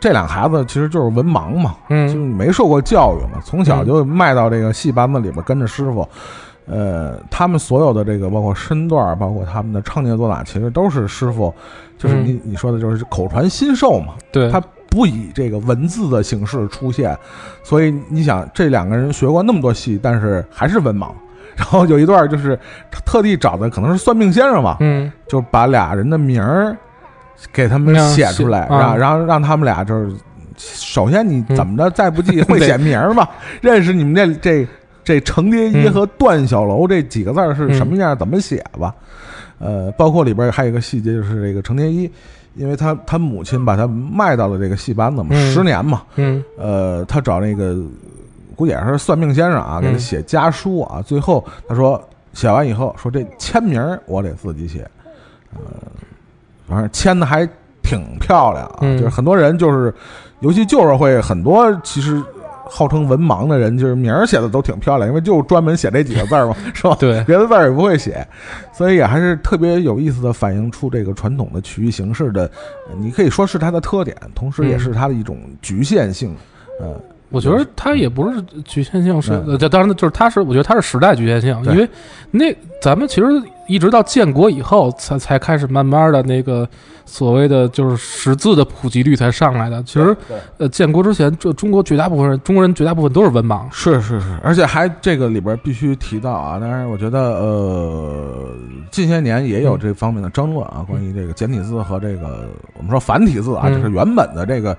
[0.00, 6.06] 这两孩子其实就是文盲嘛，就是没受过教育嘛，从小就卖到这个戏班子里边跟着师傅，
[6.66, 11.54] 呃，他们所有的这个包括身段，包括他们的唱念做打，其实都是师傅，
[11.96, 14.60] 就是你你说的就是口传心授嘛，对，他
[14.90, 17.16] 不以这个文字的形式出现，
[17.62, 21.08] 所以你想这两个人学过那么多戏，但是还是文盲。
[21.56, 22.58] 然后有一段就是
[23.04, 26.76] 特地找的可能是算命先生吧，嗯，就把俩人的名儿
[27.52, 30.14] 给他们写出来，让然后让他们俩就是
[30.56, 33.28] 首先你怎么着再不济 会写名儿吧，
[33.62, 34.68] 认识你们这这
[35.02, 38.94] 这程蝶衣和段小楼这几个字是什么样，怎么写吧？
[39.58, 42.10] 呃，包括里边还有一个细节就是这个程蝶衣，
[42.54, 47.76] 因为他他母亲把他卖到了这个戏班子嘛，十年嘛，嗯，呃，他找那个。
[48.56, 51.00] 估计也是算命先生啊，给他写家书啊。
[51.02, 52.02] 最后他说
[52.32, 54.88] 写完以后说这签名我得自己写，
[55.54, 55.60] 呃，
[56.66, 57.48] 反正签的还
[57.82, 59.94] 挺漂亮啊，嗯就是很多人就是，
[60.40, 62.20] 尤其旧社会很多其实
[62.68, 66.96] 号称文盲的人，就是名儿写的都挺漂亮，因为就专门写这几个字儿嘛， 是吧？
[66.98, 68.26] 对别的字儿也不会写，
[68.72, 72.50] 所以也还是特别有意思的，反映出这个传统的曲艺形式的，
[72.88, 76.34] 呃你可以说是它的特点，同时也是它的一种局限性。
[76.78, 76.94] 呃，
[77.30, 79.44] 我觉得它也不是局限性，是嗯。
[79.48, 81.88] 呃，这当然就是它是，我觉得它是时代局限性，因为
[82.30, 83.26] 那咱们其实
[83.66, 86.68] 一直到建国以后，才才开始慢慢的那个
[87.04, 89.82] 所谓的就是识字的普及率才上来的。
[89.82, 90.16] 其实
[90.58, 93.66] 呃，建国之前，这中国绝大部分人，中国人绝大部分都是文盲。
[93.72, 98.50] 是是是，而且还这个里边必须提到啊，当然我觉得呃，
[98.92, 103.74] 近些年也有这方面的争论啊，关于这个简体字和这个我们说繁体字啊，嗯。
[103.74, 104.76] 就是原本的这个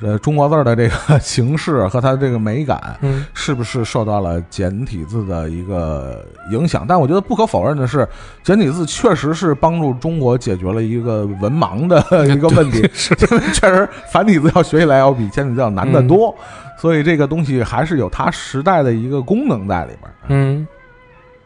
[0.00, 2.96] 呃中国字儿的这个形式和它这个美感。
[3.00, 6.84] 嗯，是不是受到了简体字的一个影响？
[6.86, 8.06] 但我觉得不可否认的是，
[8.42, 12.88] 简体字确实是帮助中国解决了一个文盲的 一个问题。
[12.92, 16.34] 是因为 确实繁体字要学起来要比简体字要难得多，
[16.78, 20.12] 所以这个东西还是有它时代的一个功能在里边。
[20.28, 20.66] 嗯，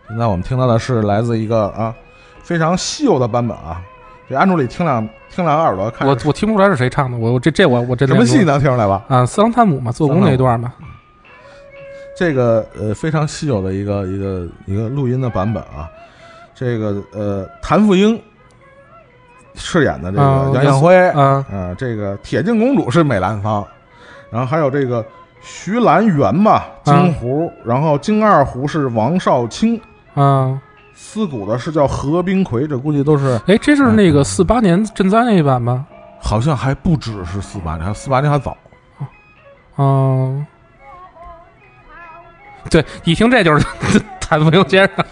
[0.08, 1.94] 现在我们听到的是来自一个啊
[2.42, 3.82] 非常稀有的版本啊，
[4.28, 8.44] 这安助理听两听两个耳朵，看我我听不出来是谁唱的，我我这这我我这什么戏？
[8.44, 9.02] 能听出来吧？
[9.08, 10.72] 啊，四郎探母嘛，做工那一段嘛。
[12.16, 15.88] 这个呃非常稀有的一个一个一个录音的版本啊，
[16.54, 18.20] 这个呃谭富英
[19.54, 23.64] 饰演的这啊个杨艳辉，啊，呃，这个铁镜公主是美兰芳，
[24.30, 25.04] 然后还有这个
[25.40, 29.80] 徐兰媛吧，京胡，然后金二胡是王少卿，
[30.14, 30.60] 啊，
[31.00, 35.86] 司鼓的是叫何冰魁，这估计都是哎，这是那个四八年赈灾那一版吗？
[36.20, 38.56] 好像还不只是四八年，还四八年还早。
[39.76, 40.44] 哦，
[42.68, 43.64] 对，一听这就是
[44.20, 45.06] 谭富英先生。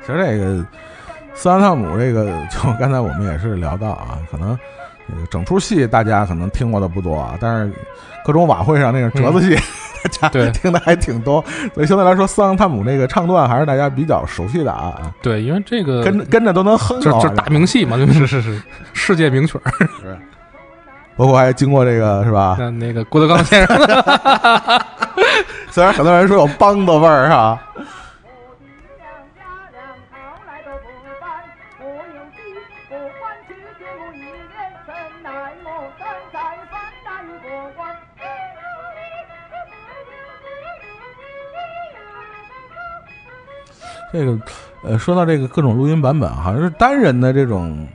[0.00, 0.66] 其实这个
[1.34, 4.58] 斯兰汤姆这个，就刚才我们也是聊到啊，可能
[5.30, 7.72] 整出戏大家可能听过的不多啊，但是
[8.24, 9.54] 各种晚会上那个折子戏，
[10.04, 10.50] 大家对。
[10.50, 11.44] 听的还挺多，
[11.74, 18.26] 所以相对来说，斯兰汤姆那个唱段还是大家比较熟悉的啊，啊对，因为这个跟着跟着都能哼啊，就是就是大名戏嘛，就是。
[18.26, 18.62] 是是
[18.92, 20.18] 世界名曲儿。
[21.14, 22.56] 包括还经过这个是吧？
[22.58, 23.76] 那那个郭德纲先生，
[25.70, 27.60] 虽然很多人说有梆子味儿哈，
[44.12, 44.38] 这个
[44.84, 47.86] 呃，说到这个各种录音版本，好像是单人的这种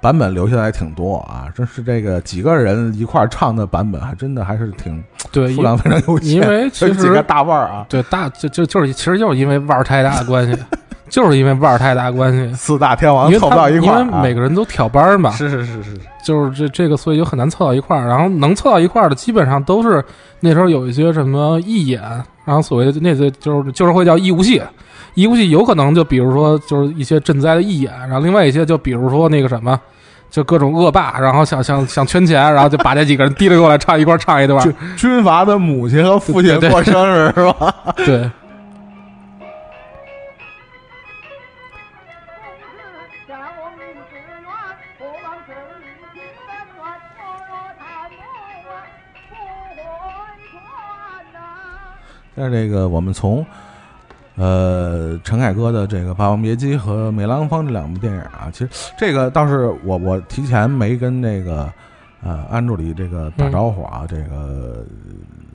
[0.00, 5.02] 版本留下来挺多啊，真是这个几个人一块儿唱的版本，还真的还是挺
[5.32, 10.56] 对，因数量非常有限，因为其实几个大腕儿啊，对大就就就是其实就是因为腕儿太大的关系，
[11.08, 18.06] 就是因为腕儿太大的关系， 四大天王因为凑不到一他因为块儿啊，每个人都挑班儿嘛，是是是是，就是这这个，所以就很难凑到一块儿。
[18.06, 20.04] 然后能凑到一块儿的，基本上都是
[20.40, 22.02] 那时候有一些什么义演，
[22.44, 24.60] 然后所谓的那些就是就是会叫义务戏，
[25.14, 29.80] 义务戏有可能就比如说就是一些赈灾的义演，然后另外一些就比如说那个什么。
[30.30, 34.62] 就各种恶霸，然后想想想圈钱，然后就把这几个人提溜过来唱一块儿唱一段儿。
[34.64, 37.72] 军军阀的母亲和父亲过生日是吧？
[37.94, 38.28] 对，
[52.34, 53.46] 但是这个我们从
[54.36, 61.72] 呃陈凯歌的这个《霸王别姬》和梅兰芳这两部电影啊，其实这个倒是我我提前没跟那个
[62.22, 64.84] 呃安助理这个打招呼啊，这个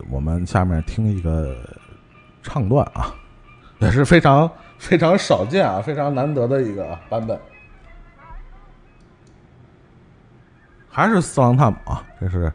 [0.09, 1.57] 我们下面听一个
[2.41, 3.13] 唱段啊，
[3.79, 7.37] 也是非常非常少见啊，非常难得的一个版本，
[10.89, 12.49] 还是四郎探母啊，这是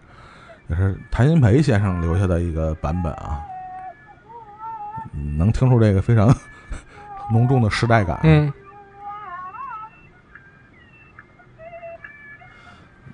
[0.68, 3.43] 也是谭鑫培先生留下的一个版本啊。
[5.17, 6.35] 嗯能听出这个非常
[7.33, 8.53] 浓重的时代感。，嗯，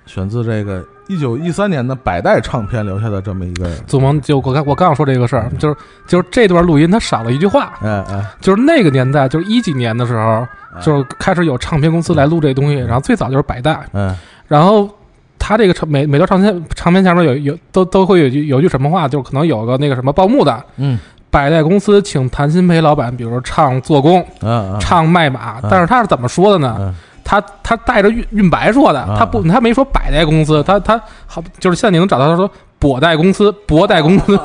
[0.07, 5.77] 选自这个一九一三年的百代唱片留下的这么一个，祖萌就我刚我刚要说这个事儿，就是
[6.07, 10.47] 就是这段录音它少了一句话，哎哎，就是那个年代，就是一几年的时候，
[10.81, 14.17] 就是开始有唱片公司来录这东西，然后最早就是百代，嗯。
[14.49, 14.91] 然后
[15.39, 20.99] 他这个唱每每段唱片唱片下面有有都都会有句有句什么话，就可能有个那个什么报幕的，嗯
[21.31, 26.77] 百代公司请谭鑫培老板，比如说唱做工、嗯嗯，唱卖马嗯，但是他是怎么说的呢？
[26.81, 34.37] 嗯他他带着韵韵白说的，啊他不他没说百代公司，他他好就是现在你能找到他说博代公司，博代公司，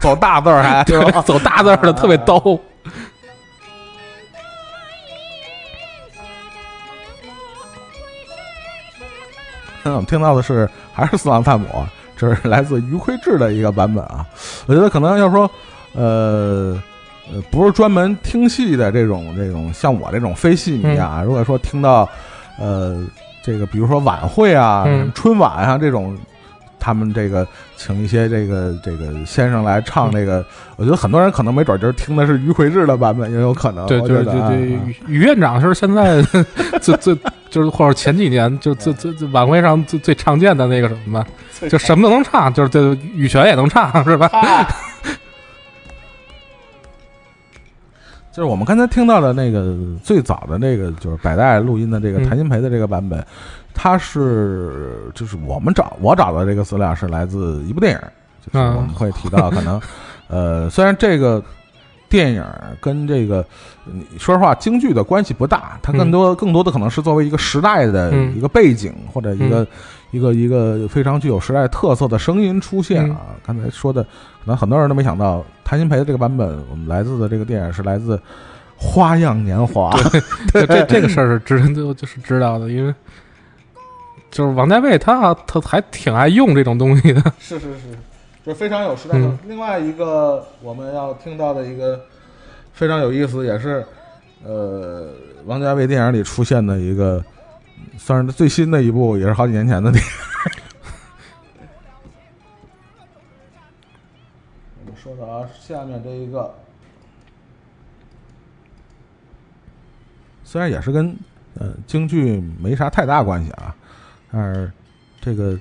[0.00, 0.82] 走大字儿还？
[1.22, 2.60] 走大字儿的特别逗。
[9.84, 11.68] 现在我们听到的是还是四郎探母，
[12.16, 14.26] 这是来自于魁志的一个版本啊。
[14.66, 15.48] 我觉得可能要说，
[15.94, 16.82] 呃
[17.32, 22.08] 呃，不是专门听戏的这种这种，像我这种非戏迷啊，如果说听到
[22.58, 23.04] 呃
[23.42, 26.16] 这个，比如说晚会啊、嗯春晚啊这种。
[26.86, 30.44] 他们这个请一些这个这个先生来唱这个，
[30.76, 33.86] 我觉得很多人可能没准就是听的是于魁智的版本，也有可能。
[33.86, 36.20] 对对对对，于于院长是现在
[36.82, 37.16] 最最
[37.48, 41.26] 就是或者前几年就最最最晚会上最最常见的那个什么嘛，
[41.70, 44.28] 就什么都能唱，就是这羽泉也能唱是吧？
[48.34, 52.28] 就是我们刚才听到的那个最早的那个，就是百代录音的这个嗯。
[52.28, 53.24] 谭鑫培的这个版本，
[53.72, 58.00] 它是就是我们找我找的这个资料是来自一部电影，
[58.44, 59.80] 就是嗯我们会提到可能，
[60.26, 61.40] 呃，虽然这个
[62.08, 62.44] 电影
[62.80, 63.46] 跟这个
[63.84, 68.36] 你说实话京剧的关系不大，它更多、更多的可能是作为一个时代的嗯。
[68.36, 69.64] 一个背景、或者一个、
[70.14, 73.34] 一个一个非常具有时代特色的声音出现啊。
[73.44, 74.08] 刚才说的，可
[74.44, 78.16] 能很多人都没想到，谭鑫培的这个版本，我们来自的这个电影是来自
[78.76, 79.90] 《花样年华》。
[80.52, 82.94] 对这这个事儿是知就就是知道的，因为
[84.30, 87.20] 就是王家卫他他还挺爱用这种东西的。
[87.38, 87.80] 是是是，
[88.46, 92.00] 就非常有时代嗯另外一个我们要听到的一个
[92.72, 93.84] 非常有意思，也是
[94.44, 95.08] 呃
[95.44, 97.22] 王家卫电影里出现的一个，
[97.96, 100.10] 算是最新的一部，也是好几年前的电影。
[104.84, 106.54] 我们说的啊，下面这一个，
[110.42, 111.16] 虽然也是跟
[111.54, 113.74] 呃京剧没啥太大关系啊，
[114.30, 114.72] 但是
[115.20, 115.58] 这个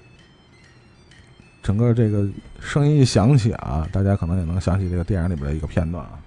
[1.62, 2.28] 整个这个
[2.60, 6.20] 声音一响起啊，大家可能也能想起这个电影里边的一个片段啊。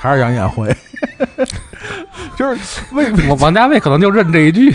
[0.00, 0.72] 还是杨艳辉，
[2.38, 4.70] 就是为 我王家卫可能就认这一句，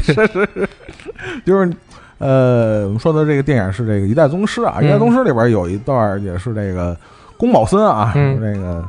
[1.45, 1.71] 就是
[2.17, 6.95] 呃，我们说的这个电影是这个《一代宗师》啊，嗯一代宗师》里边有一段也是这个
[7.37, 8.37] 宫保森啊，嗯。
[8.41, 8.83] 这个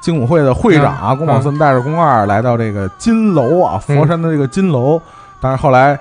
[0.00, 1.16] 精武会的会长啊，嗯。
[1.16, 5.00] 宫保森带着宫二来到这个金楼啊，佛山的这个金楼，
[5.40, 5.96] 但是后来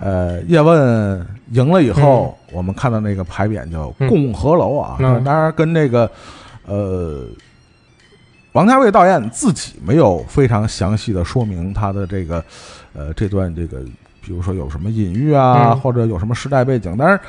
[0.00, 4.08] 呃叶问赢了以后，我们看到那个牌匾叫嗯。
[4.08, 5.22] 共和楼啊，嗯。
[5.24, 6.08] 当然跟这个
[6.64, 7.24] 呃。
[8.56, 12.42] 王家卫导演自己没有非常详细的说明他的这个，
[12.94, 13.80] 呃，这段这个，
[14.22, 16.96] 比如说有什么隐喻啊，嗯或者有什么时代背景。
[16.98, 17.20] 但是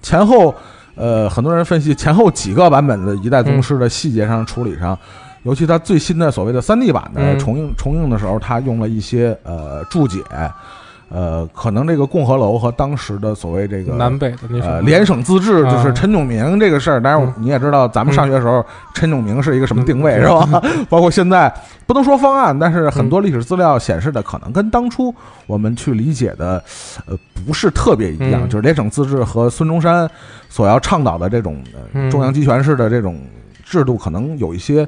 [0.00, 0.54] 前后，
[0.94, 4.96] 呃，很多人分析前后几个版本的《一代宗师》的细节上处理上，
[5.42, 10.20] 尤其他最新的所谓的三 D 版的嗯重映重映的时候，他用了一些呃注解，
[11.08, 20.62] 呃，可能这个共和楼和当时的所谓这个南北的那呃，联省自治就是啊陈炯明这个事儿，当然嗯你也知道，咱们上学的时候，陈炯明是一个什么定位嗯是吧？
[20.90, 21.52] 包括现在
[21.86, 25.14] 不能说方案，但是很多历史资料显示的可能跟当初
[25.46, 26.62] 我们去理解的，
[27.06, 28.42] 呃，不是特别一样。
[28.44, 30.10] 嗯就是联省自治和孙中山
[30.48, 31.62] 所要倡导的这种
[32.10, 33.20] 中央集权式的这种
[33.64, 34.86] 制度，可能有一些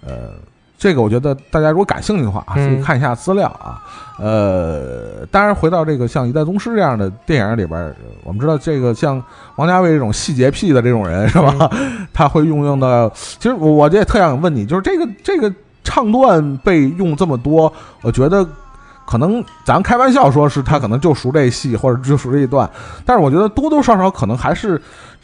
[0.00, 0.30] 呃。
[0.78, 3.82] 这个我觉得大家如果感兴趣的话啊，可以嗯看一下资料啊。
[4.20, 9.22] 呃，当然回到这个像《一代宗师》这样的电影里边儿，我们知道这个像
[9.56, 11.70] 王家卫这种细节癖的这种人是吧？
[12.14, 15.52] 他会运用到，其实我我这也特想问你，就是这个这个
[15.84, 17.72] 唱段被用这么多，
[18.02, 18.44] 我觉得
[19.08, 22.68] 可能咱开玩笑说是他可能就熟这戏或者就熟这一段，
[23.06, 24.78] 但是我觉得多多少少可能还是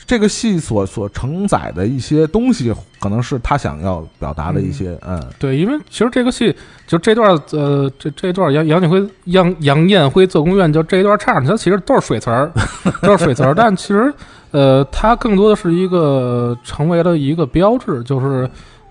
[0.07, 6.57] 这个戏所所承载的一些东西，可能是他想要表达的一些嗯对，因为其实这个戏
[6.87, 12.51] 就这段呃这这段杨杨景辉杨杨艳辉做宫院就这一段唱，它其实都是水词儿，
[13.03, 14.11] 都是水词儿，但其实
[14.51, 18.49] 呃它更多的是一个成为了一个标志，就是。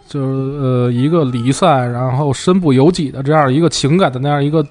[0.08, 0.26] 就是
[0.60, 4.66] 呃，一个离散，然后身不由己的这样一个情感的那样一个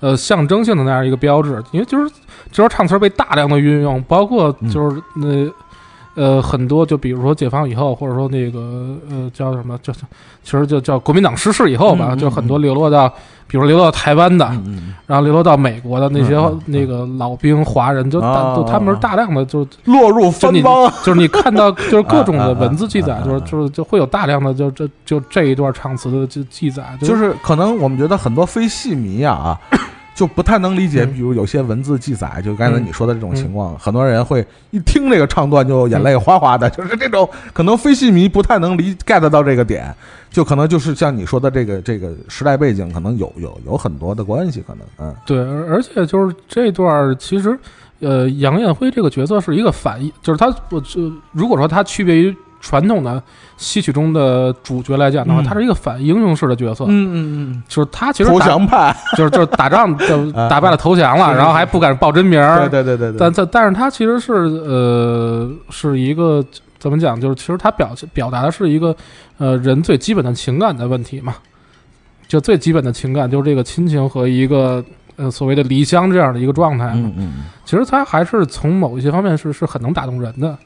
[0.00, 2.12] 呃象征性的那样一个标志，因为就是
[2.50, 5.52] 这首唱词被大量的运用，包括就是那、呃
[6.42, 9.92] 很多，就比如说解放以后，或者说那个呃叫什么，叫
[10.42, 13.08] 其实就叫国民党失势以后吧，嗯嗯就很多流落到，
[13.46, 16.36] 比如流落到台湾的，嗯，然后流落到美国的那些、
[16.66, 18.54] 那个老兵华人，就大、哦。
[18.56, 29.58] 就他们是大量的就落入就你藩邦， 就是你看到就是各种的文字记载，就是就是就会有大量的就这就这一段唱词的记记载，就是是可能我们觉得很多非戏迷啊，
[30.14, 31.12] 就不太能理解，嗯。
[31.12, 32.84] 比如有些文字记载，就刚才嗯。
[32.86, 39.94] 你说的这种情况，很多人会一听这个唱段就眼泪哗哗的， 就是这种可能非戏迷不太能理 get 到这个点，
[40.30, 45.14] 就可能就是像你说的这个这个时代背景，可能有有有很多的关系，可能嗯。
[45.24, 47.58] 对，而而且就是这段其实，
[48.00, 53.20] 呃，杨艳辉这个角色是一个反义，就是他，我就如果说他区别于传统的
[53.56, 55.44] 戏曲中的主角来讲的话，嗯。
[55.44, 57.14] 他是一个反英雄式的角色，嗯嗯
[57.52, 57.62] 嗯。
[57.68, 66.42] 就是他其实投打降派， 就是就是打仗就啊打败了投降了， 然后还不敢报真名儿，对对对对对，但但但是他其实是呃是一个
[66.78, 67.20] 怎么讲？
[67.20, 68.94] 就是其实他表表达的是一个
[69.38, 71.34] 呃人最基本的情感的问题嘛，
[72.28, 74.82] 就最基本的情感就是这个亲情和一个
[75.16, 76.92] 呃所谓的离乡这样的一个状态嘛。
[76.94, 77.32] 嗯嗯。
[77.64, 80.56] 其实他还是从某一些方面是是很能打动人的。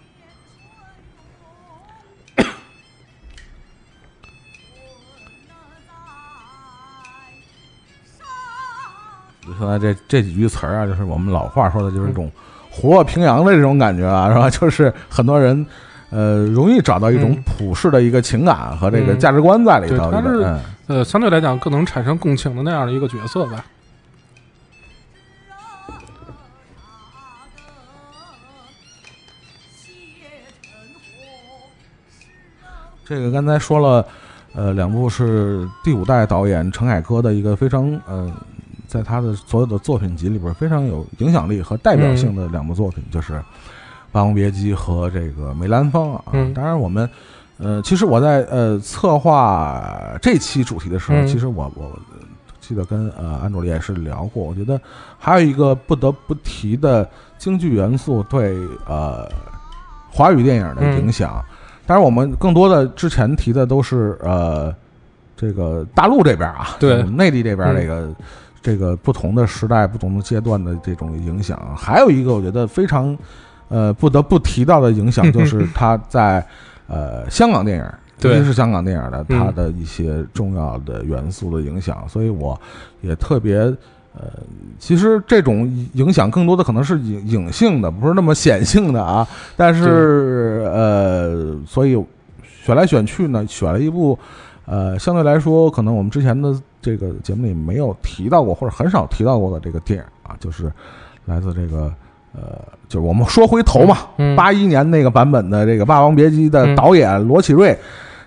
[9.59, 12.31] 现在这这几句词儿啊，就是我们老话说的，就是一种
[12.71, 14.49] 虎落平阳的这种感觉啊，是吧？
[14.51, 15.67] 就是很多人。
[16.09, 23.65] 呃，容易找到一种嗯普世的一个情感和这个嗯价值观在里头，对它是嗯呃，相对来讲更能产生共情的那样的一个角色吧。
[33.05, 34.07] 这个刚才说了，
[34.55, 38.31] 呃，两部是第五代导演陈凯歌的一个非常呃，
[38.97, 43.35] 在他的所有的作品集里边非常有影响力和代表性的两部作品，就是
[44.11, 46.23] 《霸王别姬》和这个《梅兰芳》啊。
[46.33, 47.09] 嗯当然，我们
[47.59, 51.99] 呃，其实我在呃策划这期主题的时候，嗯其实我我
[52.61, 54.81] 记得跟呃安卓也是聊过，我觉得
[55.19, 58.57] 还有一个不得不提的京剧元素对
[58.89, 59.29] 呃
[60.11, 61.45] 华语电影的影响。
[61.87, 64.75] 当然，我们更多的之前提的都是呃，
[65.37, 68.09] 这个大陆这边啊，对内地这边嗯这个、
[68.67, 71.57] 这个不同的时代、不同的阶段的这种影响。
[71.77, 73.17] 还有一个我觉得非常
[73.69, 76.45] 呃不得不提到的影响，就是 他在
[76.89, 77.85] 呃香港电影，
[78.19, 82.61] 对尤其是香港电影的嗯它的一些重要的元素的影响，所以我
[83.03, 83.73] 也特别。
[84.19, 84.33] 呃，
[84.79, 89.29] 其实这种影响更多的可能是隐隐性的，不是那么显性的啊。
[89.59, 92.03] 但是呃，所以
[92.65, 94.19] 选来选去呢，选了一部
[94.67, 100.71] 呃，相对来说可能我们之前的这个节目里没有提到过，或者很少提到过的这个电影啊，就是
[101.25, 101.93] 来自这个
[102.35, 107.79] 呃，就是我们说回头嘛，嗯，八一年那个版本的这个《霸王别姬》的嗯导演罗启瑞，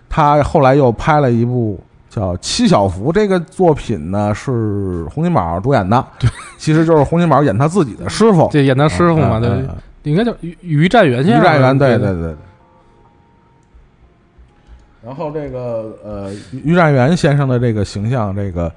[0.09, 1.79] 他后来又拍了一部
[2.09, 9.63] 叫《七小福》，这个作品呢是洪金宝主演的，对，其实就是洪金宝演他自己的师傅，对演他师傅嘛，对，
[10.03, 11.43] 应该叫于于占元于先生。
[11.43, 12.35] 占元，对对对对对。
[15.03, 18.71] 然后这个呃，于占元先生的这个形象，这个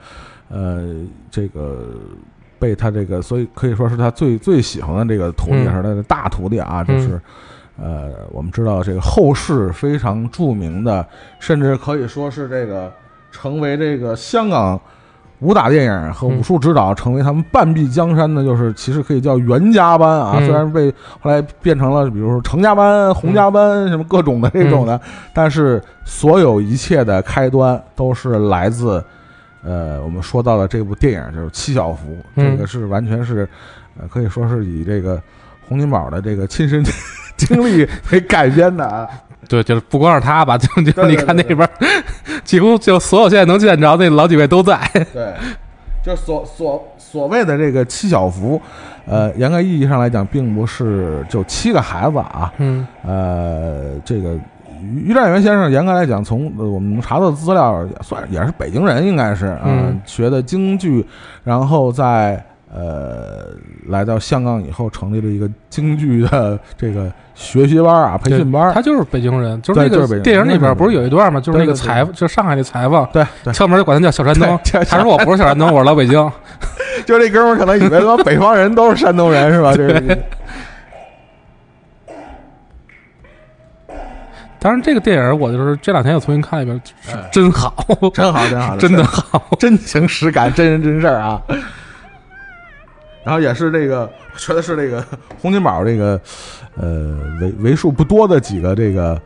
[0.49, 0.95] 呃，
[1.31, 1.89] 这个
[2.59, 7.21] 被他这个，所以可以说是他最最喜欢的这个徒弟，嗯是他的大徒弟啊，就是。
[7.83, 11.05] 呃，我们知道这个后世非常著名的，
[11.41, 12.93] 甚至可以说是这个
[13.33, 14.79] 成为这个香港
[15.43, 20.47] 武打电影和武术指导成为他们半壁江山的，就是其实可以叫袁家班啊，嗯。
[20.47, 20.89] 虽然被
[21.21, 25.01] 后来变成了比如说程家班、洪家班什么各种的这种的，
[25.35, 29.05] 但是所有一切的开端都是来自
[29.65, 32.53] 呃我们说到的这部电影就是《七小福》，嗯。
[32.53, 33.49] 这个是完全是
[34.01, 35.21] 呃可以说是以这个
[35.69, 36.85] 洪金宝的这个亲身
[37.37, 39.09] 经历为改编的啊。
[39.49, 41.71] 对，就是不光是他吧，就你看那对边儿，
[42.45, 44.79] 几乎就所有现在能见着那老几位都在。
[45.13, 45.33] 对，
[46.03, 48.61] 就所所所谓的这个七小福，
[49.07, 54.35] 呃，严格意义上来讲，并不是就七个孩子啊，嗯呃，这个
[54.81, 61.07] 于于占元先生，严格来讲，从呃我们查到的资料，算也是北京人，应该是啊、嗯学的京剧，
[61.45, 63.49] 然后在呃
[63.89, 68.73] 来到香港以后，成立了一个京剧的这个学习班啊、培训班。
[68.73, 71.41] 他就是北京人，就是那个电影里边不是有一段吗？
[71.41, 74.59] 就是那个裁，就上海那裁缝，对对，敲门就管他叫小山东。
[74.89, 76.33] 他说我不是小山东，我是老北京。
[77.05, 79.75] 就这哥们儿可能以为说北方人都是山东人是吧？
[79.75, 80.19] 这是
[84.59, 86.81] 当然，这个电影我就是这两天又重新看了一遍，
[87.33, 87.75] 真好，
[88.15, 89.43] 真好，真好， 真的好。
[89.59, 91.43] 真情实感，真人真事儿啊。
[93.25, 94.01] 然后也是这个，
[94.35, 95.05] 我觉得是这个
[95.41, 96.21] 洪金宝这个，
[96.77, 99.21] 呃，为为数不多的几个这个，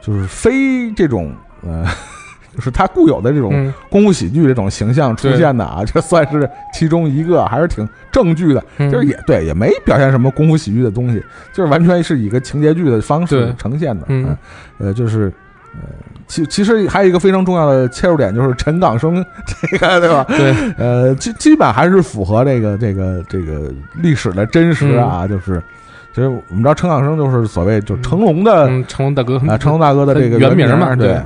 [0.00, 1.32] 就是非这种
[1.62, 1.84] 呃，
[2.54, 8.62] 就是他固有的这种嗯，功夫喜剧这种形象出现的啊，这算是其中一个，还是挺正剧的。
[8.78, 11.22] 嗯就是也对，也没表现什么功夫喜剧的东西，
[11.52, 14.04] 就是完全是以一个情节剧的方式呈现的。
[14.08, 14.36] 嗯
[14.78, 15.32] 呃，就是
[16.30, 20.24] 其其实还有一个非常重要的切入点，就是陈港生 这个，对吧？
[20.28, 25.60] 对，呃，基基本还是符合这个这个这个历史的真实啊，就是，
[26.14, 29.38] 其实我们知道陈港生就是所谓就成龙的嗯，成龙大哥。
[29.48, 31.18] 啊，成龙大哥的这个原名嘛对。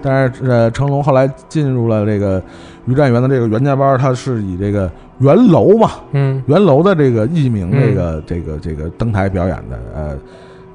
[0.00, 2.42] 但是呃，成龙后来进入了这个
[2.86, 6.42] 于占元的这个袁家班，他是以这个袁楼嘛，嗯。
[6.46, 7.82] 袁楼的这个艺名，嗯。
[7.82, 10.16] 这个、这个这个登台表演的，呃，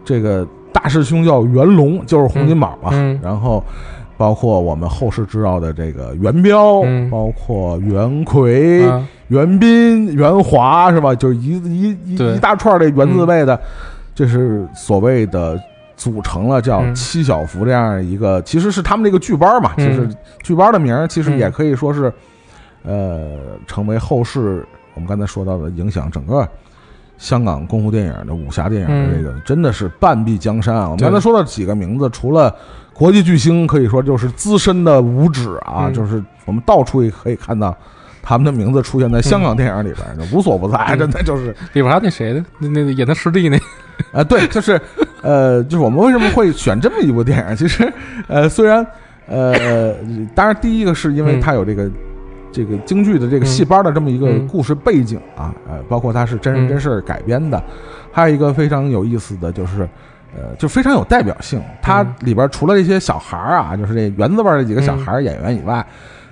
[0.06, 3.64] 这个大师兄叫袁龙，就是洪金宝嘛，嗯然后
[4.18, 7.10] 包括我们后世知道的这个袁彪，嗯。
[7.10, 9.07] 包括袁奎、啊。
[9.27, 11.15] 袁斌、袁华，是吧？
[11.15, 13.60] 就是一一一一大串这袁字辈的，
[14.14, 15.60] 这是所谓的。
[15.98, 16.95] 组成了叫嗯。
[16.95, 19.88] 七小福这样一个，其实是他们这个剧班嘛，嗯。
[19.88, 20.10] 其实
[20.41, 21.38] 剧班的名儿其实嗯。
[21.38, 22.11] 也可以说是，
[22.84, 23.38] 呃，
[23.68, 24.65] 成为后世
[24.95, 26.48] 我们刚才说到的影响整个
[27.22, 30.85] 香港功夫电影的武侠电影的这个，真的是半壁江山啊！
[30.85, 32.53] 我们刚才说了几个名字，除了
[32.93, 35.93] 国际巨星，可以说就是资深的武指啊，嗯。
[35.93, 37.77] 就是我们到处也可以看到
[38.23, 40.98] 他们的名字出现在香港电影里边，就无所不在，嗯。
[40.98, 41.52] 真的就是。
[41.73, 43.60] 里边还有那谁呢，那那演他师弟那，
[44.11, 44.81] 啊，对，就是
[45.22, 47.56] 呃，就是我们为什么会选这么一部电影？
[47.56, 47.93] 其实
[48.27, 48.84] 呃，虽然
[49.27, 49.93] 呃，
[50.34, 51.39] 当然第一个是因为嗯。
[51.39, 51.88] 它有这个。
[52.52, 54.48] 这个京剧的这个戏班的这么一个嗯。
[54.48, 56.69] 故事背景啊，呃，包括它是真人嗯。
[56.69, 57.61] 真事儿改编的，
[58.11, 59.88] 还有一个非常有意思的就是，
[60.36, 61.61] 呃，就非常有代表性。
[61.82, 65.86] 它嗯里边除了这些小孩儿啊，就是这园子味儿这几个小孩儿演员以外，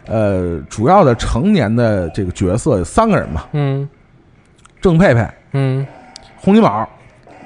[0.07, 3.87] 呃，主要的成年的这个角色有三个人嘛，嗯。
[4.81, 5.85] 郑佩佩、嗯，
[6.37, 6.87] 洪金宝、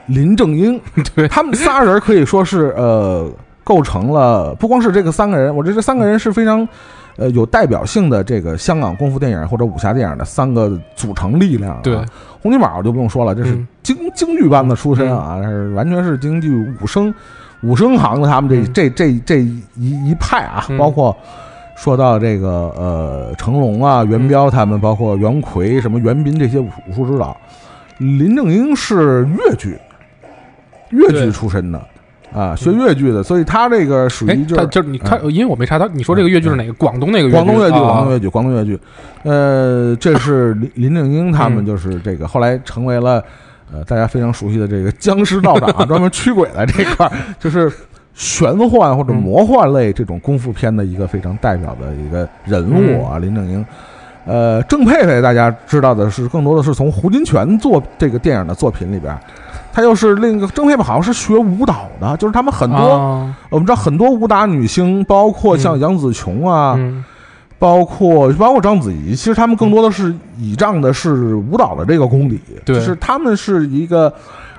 [0.06, 0.80] 林正英，
[1.16, 1.28] 对。
[1.28, 3.28] 他们仨人可以说是呃
[3.64, 6.68] 构成了不光是这个三个人，我觉得这三个人是非常
[7.16, 11.80] 呃有代表性的这个香港功夫电影或者武侠电影的三个组成力量、啊。
[11.84, 11.96] 对，
[12.42, 13.68] 洪金宝就不用说了，这是嗯。
[13.84, 17.14] 京京剧班的出身啊，是完全是京剧武生
[17.62, 18.74] 武生行的他们这嗯。
[18.74, 20.78] 这这这一一派啊，嗯。
[20.78, 21.16] 包括。
[21.76, 27.36] 说到这个呃，成龙啊、元彪他们，包括袁奎、什么袁斌这些武武术指导，
[27.98, 29.76] 林正英是粤剧，
[30.92, 31.82] 粤剧出身的
[32.34, 36.74] 啊，学越剧的，所以他这个属哎于，就是就是你看，因为我没查他，你说这个越剧是哪个？
[36.74, 38.80] 广东那个广东粤剧，啊广东越剧，广东越剧。
[39.24, 43.24] 呃，这是林 林正英他们嗯就是这个后来成为了
[43.72, 47.72] 呃大家非常熟悉的这个僵尸道长啊， 专门驱鬼的这块儿，就是
[48.16, 53.64] 玄幻或者嗯魔幻类这种功夫片的一个非常代表的一个人物啊，林正英。
[54.26, 59.18] 呃，郑佩佩大家知道的是，更多的是从胡金铨做这个电影的作品里边，
[59.72, 63.36] 他又是另一个郑佩佩好像是学舞蹈的，就是他们很多、啊。
[63.50, 67.04] 我们知道很多武打女星，包括像杨紫琼啊，嗯。
[67.60, 72.76] 包括包括章子怡，其实他们更多的是倚仗的是舞蹈的这个功底，对。
[72.76, 74.14] 就是他们是一个，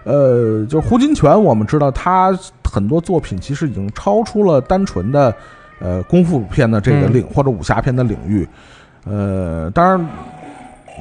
[0.04, 2.34] 呃，就是胡金铨，我们知道他
[2.64, 5.34] 很多作品其实已经超出了单纯的
[5.80, 7.12] 呃功夫片的这个嗯。
[7.12, 8.48] 领、或者武侠片的领域，
[9.04, 10.06] 呃，当然。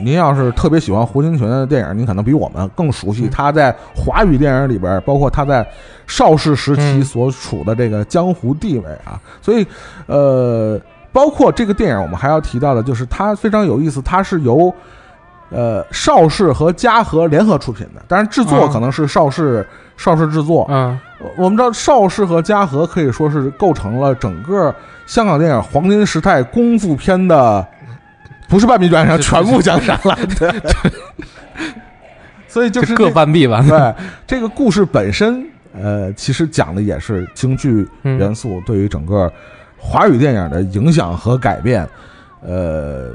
[0.03, 5.63] 您要是特别喜欢胡金铨的电影，您可能比我们更熟悉嗯他在华语电影里边，包括他在
[6.07, 9.21] 邵氏时期嗯所处的这个江湖地位啊。
[9.39, 9.63] 所以，
[10.07, 10.81] 呃，
[11.11, 14.73] 包括这个电影，我们还要提到的就是它非常有意思，它是由
[15.51, 19.63] 呃邵氏和嘉禾联合出品的，当然制作啊可能是邵氏
[19.95, 20.65] 邵氏制作。
[20.71, 20.99] 嗯
[21.37, 24.73] 我们知道邵氏和嘉禾可以说是构成了整个
[25.05, 27.65] 香港电影黄金时代功夫片的，
[28.53, 30.15] 不是半壁江山，全部江山了。
[30.37, 30.53] 对，
[32.47, 33.65] 所以就是各半壁吧。
[33.67, 33.93] 对
[34.27, 35.43] 这个故事本身，
[35.75, 39.31] 呃，其实讲的也是京剧嗯元素对于整个
[39.75, 41.83] 华语电影的影响和改变。
[42.41, 43.09] 呃，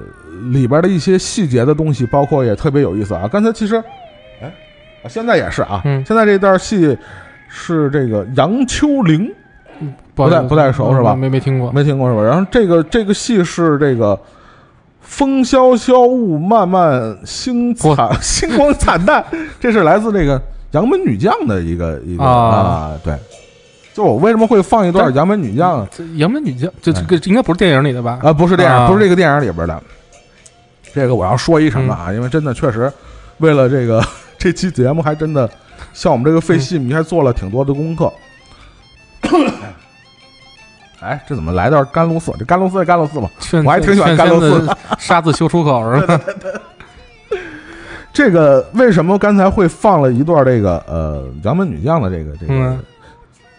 [0.51, 3.29] 里边的一些细节的东西，包括也特别有意思啊。
[3.31, 3.77] 刚才其实，
[4.43, 4.53] 哎，
[5.05, 6.99] 啊现在也是啊，嗯现在这段戏
[7.47, 9.33] 是这个杨秋玲，
[10.17, 11.71] 不太不太熟是吧没没听过。
[11.71, 12.23] 没听过是吧？
[12.25, 14.21] 然后这个这个戏是这个。
[15.09, 19.25] 风萧萧，雾漫漫，星惨 星光惨淡，
[19.59, 20.41] 这是来自这个
[20.73, 23.15] 杨门女将的一个一个啊啊，对。
[23.95, 28.21] 就我为什么会放一段杨门女将这杨门女将，这这个应该不是电影里的吧？
[28.23, 28.33] 啊？
[28.33, 29.83] 不是电影，啊不是这个电影里边的。
[30.93, 32.93] 这个我要说一声啊，因为真的确实，
[33.39, 34.01] 为了这个
[34.39, 35.51] 这期节目，还真的
[35.93, 38.13] 像我们这个费戏迷还做了挺多的功课。
[41.09, 42.33] 哎，这怎么来到甘露寺？
[42.39, 43.29] 这甘露寺是甘露寺吗？
[43.65, 46.21] 我还挺喜欢甘露寺劝的杀字修出口是吧？
[48.13, 52.55] 这个为什么刚才会放了一段这个呃杨门女将的这个这个？
[52.55, 52.79] 嗯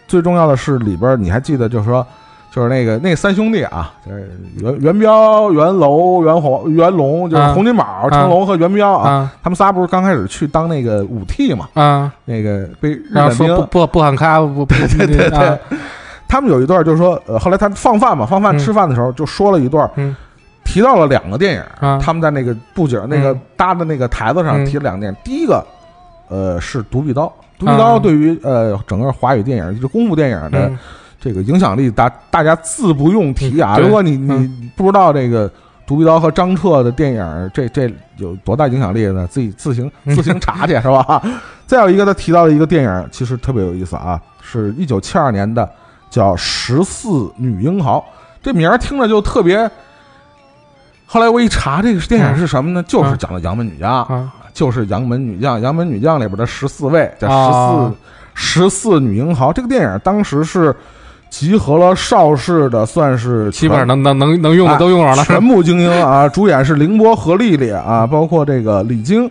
[0.06, 2.04] 最重要的是里边你还记得，就是说，
[2.50, 11.68] 就是那个那三兄弟啊，就是袁袁彪、袁楼、袁洪、袁龙，就是啊洪金宝、成龙和袁彪啊，啊他们仨不是刚开始去当那个武替嘛？
[11.74, 12.12] 啊！
[12.24, 15.56] 那个被日然后本兵说不不不喊卡不不 对对对啊
[16.30, 20.14] 他们有一段就是说，呃，后来他放饭嘛，放饭吃饭的时候就说了一段，嗯。
[20.62, 21.98] 提到了两个电影，啊。
[22.00, 23.40] 他们在那个布景那个嗯。
[23.56, 24.64] 搭的那个台子上嗯。
[24.64, 25.66] 提了两个电影，第一个，
[26.28, 27.24] 呃，是《独臂刀》，
[27.58, 30.78] 《独臂刀啊》对于呃整个华语电影就是功夫电影的嗯。
[31.20, 33.74] 这个影响力，大大家自不用提啊。
[33.76, 34.70] 嗯如果你你嗯。
[34.76, 35.50] 不知道这个。
[35.86, 39.26] 独臂刀和张彻的电影，这这有多大影响力呢？
[39.26, 40.14] 自己自行嗯。
[40.14, 41.20] 自行查去是吧？
[41.66, 45.68] 再有一个，他提到的一个电影，其实特别有意思啊，是一九七二年的，
[46.10, 47.98] 叫《十四女英豪》。
[48.42, 49.70] 这名儿听着就特别。
[51.06, 52.82] 后来我一查，这个电影是什么呢？
[52.84, 57.92] 就是讲的杨门女将，啊就是杨门女将，杨门女将里边的十四位，叫十啊
[58.34, 59.52] 四十四女英豪。
[59.52, 60.74] 这个电影当时是
[61.28, 65.24] 集合了邵氏的，算是基本上能能能能用的都用上了。
[65.24, 69.30] 全部精英啊，主演是凌波和丽丽啊，包括这个李菁，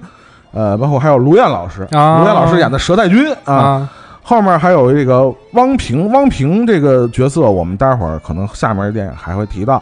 [0.51, 3.89] 呃，包括还有卢燕老师，啊卢燕老师演的佘太君啊，啊
[4.29, 9.81] 后面还有这个汪平，汪平这个角色，我们待会儿可能下面的电影还会提到，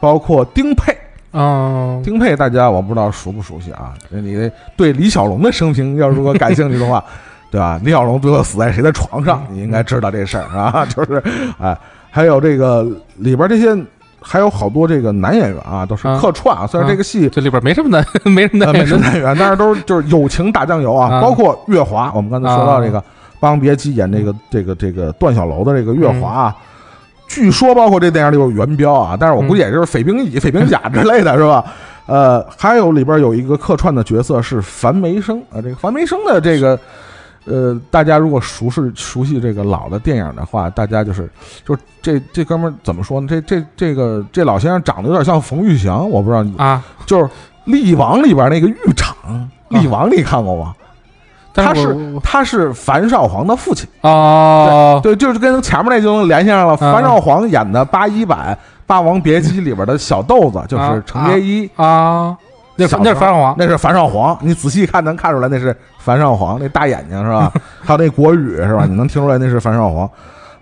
[0.00, 0.96] 包括丁佩，
[1.32, 3.92] 啊丁佩大家我不知道熟不熟悉啊？
[4.08, 7.04] 你对李小龙的生平要如果感兴趣的话，
[7.52, 7.78] 对吧？
[7.84, 11.22] 李小龙最后死在谁的床上，你应该知道这事儿啊， 就是
[11.60, 11.76] 哎，
[12.10, 12.86] 还有这个
[13.16, 13.76] 里边这些
[14.18, 17.28] 还有好多这个男演员啊，都是啊客串啊，虽然这个戏。
[17.28, 18.02] 这里边没什么男，
[18.32, 22.98] 没什么呃，难没什么演员，但是都是就是友情打酱油啊，啊包括月华，我们刚才说到这个
[23.44, 26.56] 《霸王别姬》演这个这个这个段小楼的这个月华啊，
[27.28, 31.62] 据说包括这电影里有元彪啊，但是我估计也就是匪兵乙、匪兵甲之类的是吧？
[32.06, 36.78] 呃，还有里边有一个客串的角色是樊梅生啊，这个樊梅生的这个。
[37.46, 41.28] 呃，大家如果熟悉熟悉这个老的电影的话，大家就是
[41.62, 43.26] 就是这这哥们儿怎么说呢？
[43.28, 46.82] 这这这个这老先生长得有点像冯玉祥，我不知道你啊。
[47.04, 47.24] 就是
[47.66, 49.14] 《力王》里边那个狱长，
[49.78, 50.74] 《力王》你看过吗？
[50.78, 50.83] 但
[51.54, 56.76] 他是他是樊少皇的父亲，啊哦，对，就是跟前面那就能联系上了。
[56.76, 58.52] 樊少皇演的八一版
[58.86, 62.36] 《霸王别姬》里边的小豆子就是程蝶衣，啊，
[62.76, 64.36] 那是樊少皇，那是樊少皇。
[64.40, 67.52] 你仔细看能看出来那是樊少皇，那大眼睛是吧？
[67.84, 68.84] 还有那国语是吧？
[68.88, 70.10] 你能听出来那是樊少皇。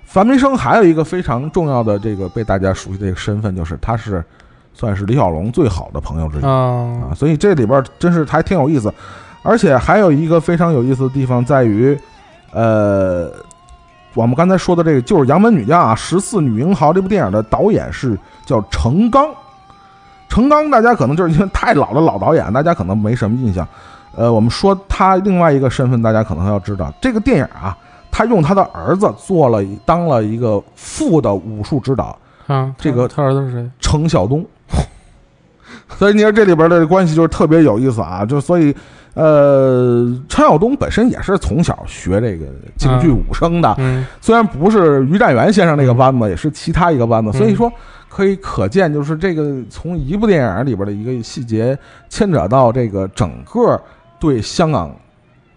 [0.05, 4.23] 樊梅生还有一个非常重要的这个被大家熟悉的一个身份，就是他是
[4.75, 6.45] 算是李小龙最好的朋友之一。
[6.45, 8.93] 啊啊，所以这里边真是还挺有意思，
[9.43, 11.99] 而且还有一个非常有意思的地方在于，
[12.53, 13.31] 呃，
[14.15, 19.29] 我们刚才说的这个就是《杨门女将》啊，《十四女英豪》这部电影的导演是叫程刚。
[20.29, 23.67] 程刚大家可能就是因为太老的老导演，大家可能没什么印象。
[24.15, 27.77] 呃，我们说他另外一个身份，大家可能要知道，这个电影啊，
[28.11, 33.71] 他用他的儿子做了当了一个副的武术指导，啊，这个他儿子是谁？
[33.81, 34.45] 程晓东。
[35.99, 38.75] 所以你说这里边的关系就是特别有意思啊，就所以，
[39.15, 42.47] 呃，程晓东本身也是从小学这个
[42.79, 44.07] 京剧武生的，嗯。
[44.23, 47.33] 虽然不是于占元先生那个班子，也是其他一个班子，嗯。
[47.35, 47.71] 所以说
[48.09, 51.79] 可以可见，就是这个从一部电影里边的一个细节，
[52.09, 53.79] 牵扯到这个整个
[54.19, 54.91] 对香港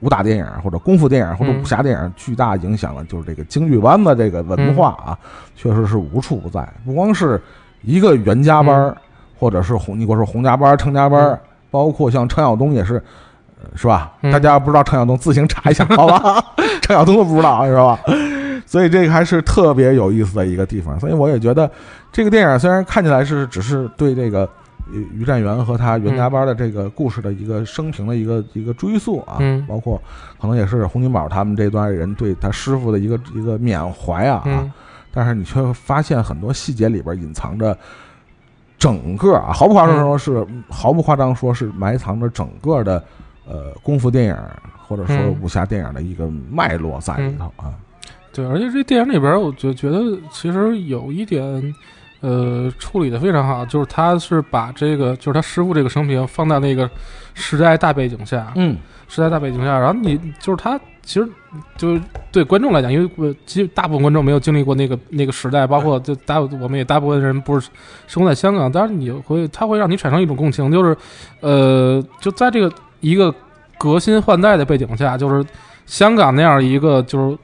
[0.02, 1.62] 武打电影或者功夫电影或者嗯。
[1.62, 5.52] 武侠电影巨大影响了，就是这个京剧班子这个文化啊，嗯。
[5.56, 7.42] 确实是无处不在，不光是
[7.84, 8.98] 一个袁家班儿，
[9.40, 11.40] 或者是洪，你给我说洪家班儿、程家班
[11.72, 13.02] 包括像程晓东也是。
[13.72, 14.14] 呃是吧？
[14.22, 16.44] 嗯大家不知道程晓东，自行查一下，好吧？
[16.82, 18.00] 程晓东都不知道，是吧？
[18.66, 21.00] 所以这个还是特别有意思的一个地方。
[21.00, 21.70] 所以我也觉得，
[22.12, 24.42] 这个电影虽然看起来是只是对这个
[24.88, 30.02] 呃于占元和他袁家班的这个故事的一个生平的一个一个追溯啊，嗯包括
[30.42, 34.72] 可能也是洪金宝他们这段人对他师傅的一个一个缅怀啊，嗯
[35.14, 37.78] 但是你却发现很多细节里边隐藏着
[38.78, 43.02] 整个啊，毫不夸张说是、毫不夸张说是埋藏着整个的
[43.48, 44.38] 呃功夫电影
[44.88, 47.74] 或者说嗯武侠电影的一个脉络在里头啊。
[48.34, 50.00] 对，而且这电影里边，我觉觉得
[50.30, 51.74] 其实有一点，
[52.20, 56.90] 呃，处理的非常好，就是他是把这个，就是他师傅这个生平放在那个
[57.34, 58.78] 时代大背景下，嗯
[59.08, 61.30] 时代大背景下，然后你就是他其实
[61.78, 67.70] 就是对观众来讲，因为我其实大部分观众没有经历过那个那个时代，包括就大我们也大部分人不是
[68.06, 70.98] 生活在香港，但是你会他会让你产生一种共情，就是
[71.40, 72.70] 呃，就在这个
[73.06, 73.34] 一个
[73.78, 75.46] 革新换代的背景下，就是
[75.86, 77.38] 香港那样一个就是。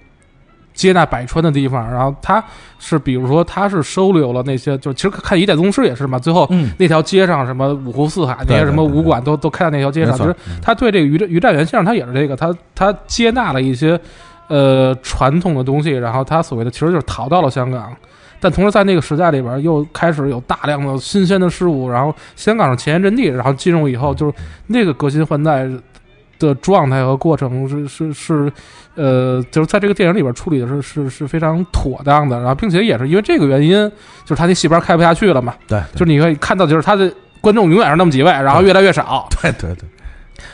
[0.74, 2.42] 接纳百川的地方，然后他
[2.80, 14.00] 是，比如说，他是收留了那些，就其实看《一代宗师》也是嘛，最后嗯，那条街上什么五湖四海那些什么武馆都都开在那条街上，其实他对这个于占于占元先生，他也是这个，他他接纳了一些
[14.48, 17.94] 呃传统的东西，然后他所谓的其实就是逃到了香港，
[18.42, 24.34] 但同时在那个时代里边又开始有大量的新鲜的事物，然后香港是前沿阵地，然后进入以后就是
[24.68, 25.70] 那个革新换代，
[26.40, 28.52] 的状态和过程是是是，
[28.96, 33.88] 呃，就是在这个电影里边处理的是是是非常妥当的，然后并且也是因为这个原因，
[34.26, 39.88] 就是他那戏班开不下去了嘛，对，就是你可以看到，就是他的观众永远是那么几位，然后越来越少，对对对，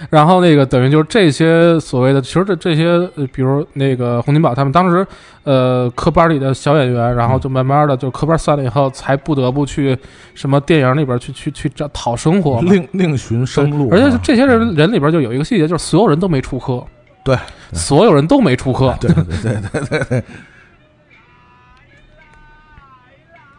[0.10, 2.86] 然后那个等于就是这些所谓的，其实这这些，
[3.16, 5.06] 呃比如那个洪金宝他们当时，
[5.44, 9.98] 呃，科班里的小演员，然后就慢慢的就科班散了以后，才不得不去
[10.34, 12.62] 什么电影里边去去去找讨生活。
[12.62, 16.84] 另另寻生路，而且这些人人里边就有一个细节，就是所有人都没出科，
[17.24, 17.38] 对，
[17.74, 20.24] 所有人都没出科，对对对对对对。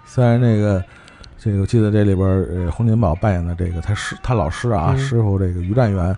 [0.04, 0.82] 虽然那个
[1.38, 6.16] 这个，我记得这里边儿，呃，洪金宝扮演的这个他师他老师啊，嗯师傅这个于占元，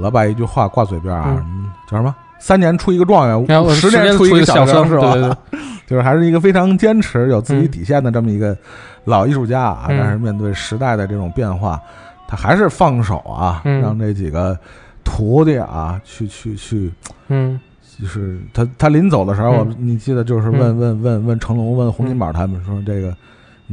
[0.00, 1.44] 老把一句话挂嘴边啊，
[1.88, 2.14] 叫什么？
[2.38, 5.12] 三年出一个状元，然后十年出一个一小生，是吧？
[5.12, 8.56] 对对对， 就是还是一个非常坚持、有自己嗯底线的这么一个
[9.04, 9.86] 老艺术家啊。
[9.88, 11.78] 嗯但是面对时代的这种变化，
[12.26, 14.58] 他还是放手啊，嗯让这几个
[15.04, 16.92] 徒弟啊去去去，
[17.28, 17.60] 嗯
[18.00, 23.14] 就是他他临走的时候，嗯我你记得就是问问问问成龙问洪金宝他们说这个。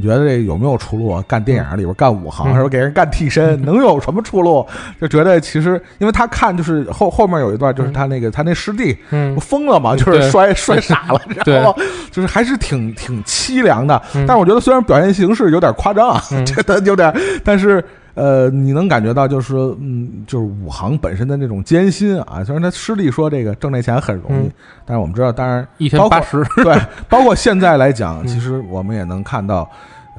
[0.00, 1.24] 你觉得这有没有出路啊？
[1.26, 2.68] 干电影里边干武行，嗯是吧？
[2.68, 4.64] 给人干替身，能有什么出路？
[5.00, 11.76] 就觉得其实，因为他看就是后后面有一段，就是他那个他那师弟嗯不疯了嘛，就是摔 摔傻了，然后
[12.12, 14.00] 就是还是挺挺凄凉的。
[14.14, 17.12] 嗯但是我觉得虽然表现形式有点夸张啊，嗯 觉得有点，
[17.44, 17.84] 但是
[18.18, 22.42] 呃，你能感觉到就是说，嗯，就是武行本身的那种艰辛啊。
[22.42, 24.52] 虽然他师弟说这个挣这钱很容易，嗯
[24.84, 26.76] 但是我们知道，当然一天八十， 对，
[27.08, 29.70] 包括现在来讲，嗯其实我们也能看到。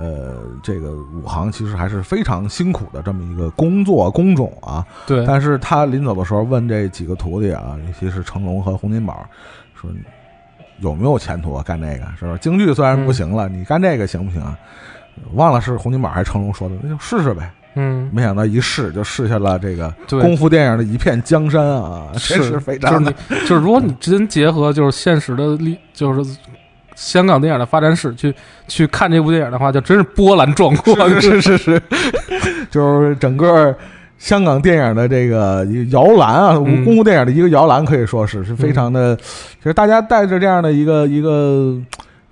[0.02, 4.82] 呃，这个武行其实还是非常辛苦的这么一个工作工种啊。
[5.06, 9.28] 对，但是他临走的时候问这几个徒弟啊，尤其是成龙和洪金宝，
[9.76, 9.92] 说
[10.80, 11.62] 有没有前途啊？
[11.68, 12.38] 干这个是吧？
[12.40, 14.58] 京剧虽然不行了，你干这个行不行啊？
[15.34, 17.52] 忘了是洪金宝还是成龙说的，那就试试呗。
[17.76, 20.20] 嗯，没想到一试就试下了这个对。
[20.22, 26.38] 功夫电影的一片江山啊，真是非常的就是你，就是如果你真结合就是现实的历，就是
[26.96, 28.34] 香港电影的发展史去
[28.68, 30.96] 去看这部电影的话，就真是波澜壮阔。
[31.22, 31.82] 是是是，
[32.72, 33.74] 就是整个
[34.18, 36.84] 香港电影的这个摇篮啊，嗯。
[36.84, 41.78] 功夫电影的一个摇篮，可以说是是非常的，其实大家带着这样的一个一个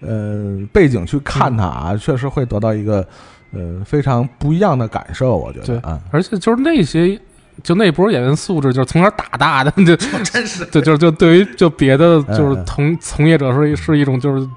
[0.02, 3.08] 呃背景去看它啊，确实会得到一个
[3.54, 7.20] 呃非常不一样的感受，我觉得啊，而且就是那些。
[7.64, 14.48] 就那波演员素质，就是从小打大的，就 真是，对，就是就对于就别的就是从从业者是是一种就是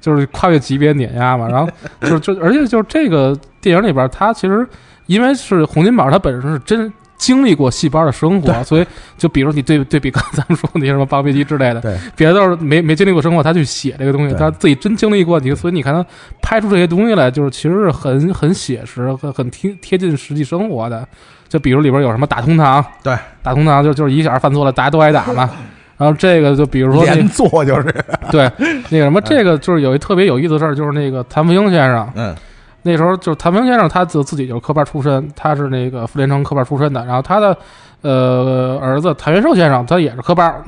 [0.00, 4.68] 就是跨越级别碾压嘛，然后就是就而且就是这个电影里边，他其实
[5.06, 6.92] 因为是洪金宝，他本身是真
[7.22, 8.86] 经历过戏班的生活，所以
[9.16, 16.04] 就比如你对对比刚才咱们说那些什么八飞机之类的，对，别的都是没没经历过生活，他去写这个东西，他自己真经历过，你所以你看他
[16.42, 21.06] 拍出这些东西来，就是其实是很很写实、很很贴贴近实际生活的。
[21.48, 25.48] 就比如里边有什么打通堂，对，打通堂就就是一小孩犯错了，大家都挨打嘛。
[25.98, 27.94] 然后这个就比如说那连坐就是，
[28.32, 28.50] 对
[28.90, 32.34] 那个什么， 这个就是有一特别有意思的事儿，就是那个谭富英先生，嗯
[32.82, 37.04] 那时候就是谭富英先生，他自自己就是科班出身，他是那个傅连城科班出身的。
[37.06, 37.56] 然后他的
[38.00, 40.62] 呃儿子谭元寿先生，他也是科班。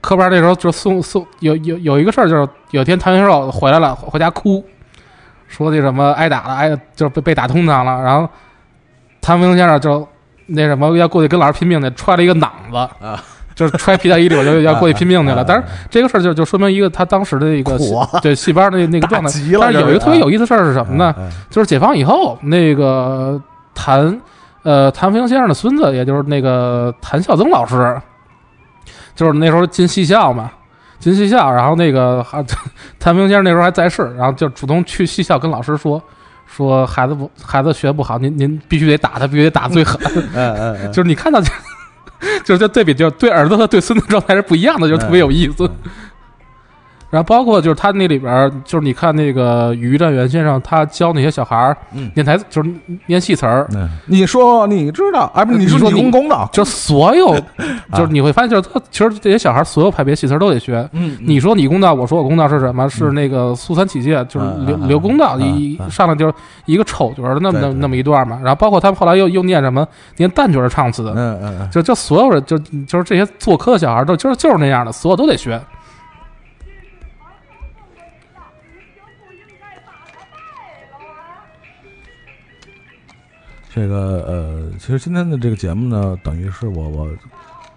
[0.00, 4.62] 科班那时候就送送有有有一个事儿，就是有一天谭元寿回来了，回家哭，
[5.48, 8.02] 说那什么挨打了，挨就是被被打通堂了。
[8.02, 8.28] 然后
[9.22, 10.06] 谭富英先生就
[10.46, 13.22] 那什么要过去跟老师拼命去，揣了一个囊子啊。
[13.54, 15.44] 就是揣皮带衣里，我就要过去拼命去了。
[15.44, 17.78] 但是这个事儿就就说明一个他当时的一个
[18.20, 21.14] 对戏班的那那个状态 但是有一个特别有意思的事儿是什么呢？
[21.50, 23.40] 就是解放以后，那个
[23.74, 24.20] 谭
[24.62, 28.00] 呃谭富英先生的孙子，也就是那个谭孝曾老师，
[29.14, 30.50] 就是那时候进戏校嘛，
[30.98, 32.44] 进戏校，然后那个还
[32.98, 36.02] 谭富英先生那时候还在世，然后就主动去戏校跟老师说。
[36.46, 39.98] 说孩子不，孩子学不好，您您必须得打他，必须得打最狠。
[40.34, 41.40] 嗯嗯嗯，就是你看到，
[42.44, 45.68] 就是这对比，就对儿子和对孙子状态是不一样的，就特别有意思。
[47.14, 52.68] 然后包括就是他那里边儿，就是你看那个于占元先生，他教那些小孩儿嗯念台词，就是
[53.06, 57.32] 念戏词儿，嗯，你说你知道，哎，不是你说你公公道，就所有，
[57.94, 60.84] 就是你会发现，就是他其实这些小孩儿所有派别戏词儿都得学。
[60.90, 62.88] 嗯，你说你公道，我说我公道是什么？
[62.90, 66.34] 是那个苏三起解，就是刘刘公道嗯一嗯上来就是
[66.66, 68.40] 一个丑角儿的那么那么一段嘛。
[68.42, 69.86] 然后包括他们后来又又念什么
[70.16, 75.60] 念旦角儿的唱词，嗯嗯嗯，就就所有人就就是这些做科的小孩儿都就是就是那样的，所有都得学。
[83.74, 87.08] 这个呃，其实今天的这个节目呢，等于是我我，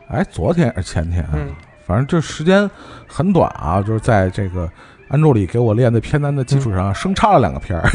[0.10, 1.48] 哎，昨天还是前天啊，嗯。
[1.88, 2.70] 反正这时间
[3.08, 4.70] 很短啊，就是在这个
[5.08, 7.90] 安助理给我练的片单的基础上，生插了两个片儿，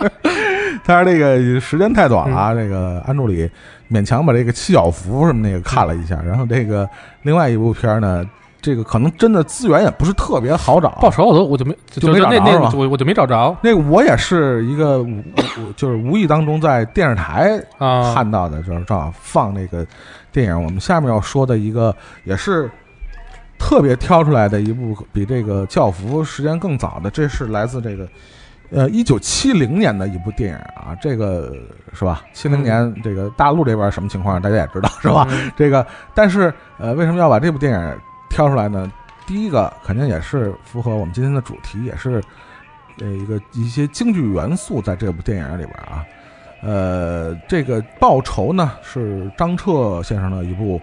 [0.86, 2.38] 但是这个时间太短了嗯。
[2.38, 3.50] 啊，这个安助理
[3.90, 6.88] 勉强把这个七小福什么那个看了一下，然后这个
[7.20, 8.24] 另外一部片儿呢，
[8.66, 10.88] 这个可能真的资源也不是特别好找。
[11.00, 15.22] 报仇我都我就没就没找着是吧我我就没找着那个我也是一个无
[15.60, 18.12] 无 就是无意当中在电视台啊。
[18.12, 19.86] 看到的，就是正好放那个
[20.32, 20.64] 电影。
[20.64, 21.94] 我们下面要说的一个
[22.24, 22.68] 也是
[23.56, 28.08] 特别挑出来的一部，比这个《教父》时间更早的，这是来自这个
[28.70, 30.92] 呃一九七零年的一部电影啊。
[31.00, 31.54] 这个
[31.92, 32.22] 是吧？
[32.32, 35.24] 七零年这个大陆这边什么情况，大家也知道是吧？
[35.30, 37.98] 嗯这个，但是呃，为什么要把这部电影
[38.28, 38.90] 挑出来呢？
[39.26, 42.22] 第一个肯定也是符合我们今天的主题，也是
[43.00, 46.04] 呃一个一些京剧元素在这部电影里边啊。
[46.62, 50.80] 呃，这个报仇呢是张彻先生的一部，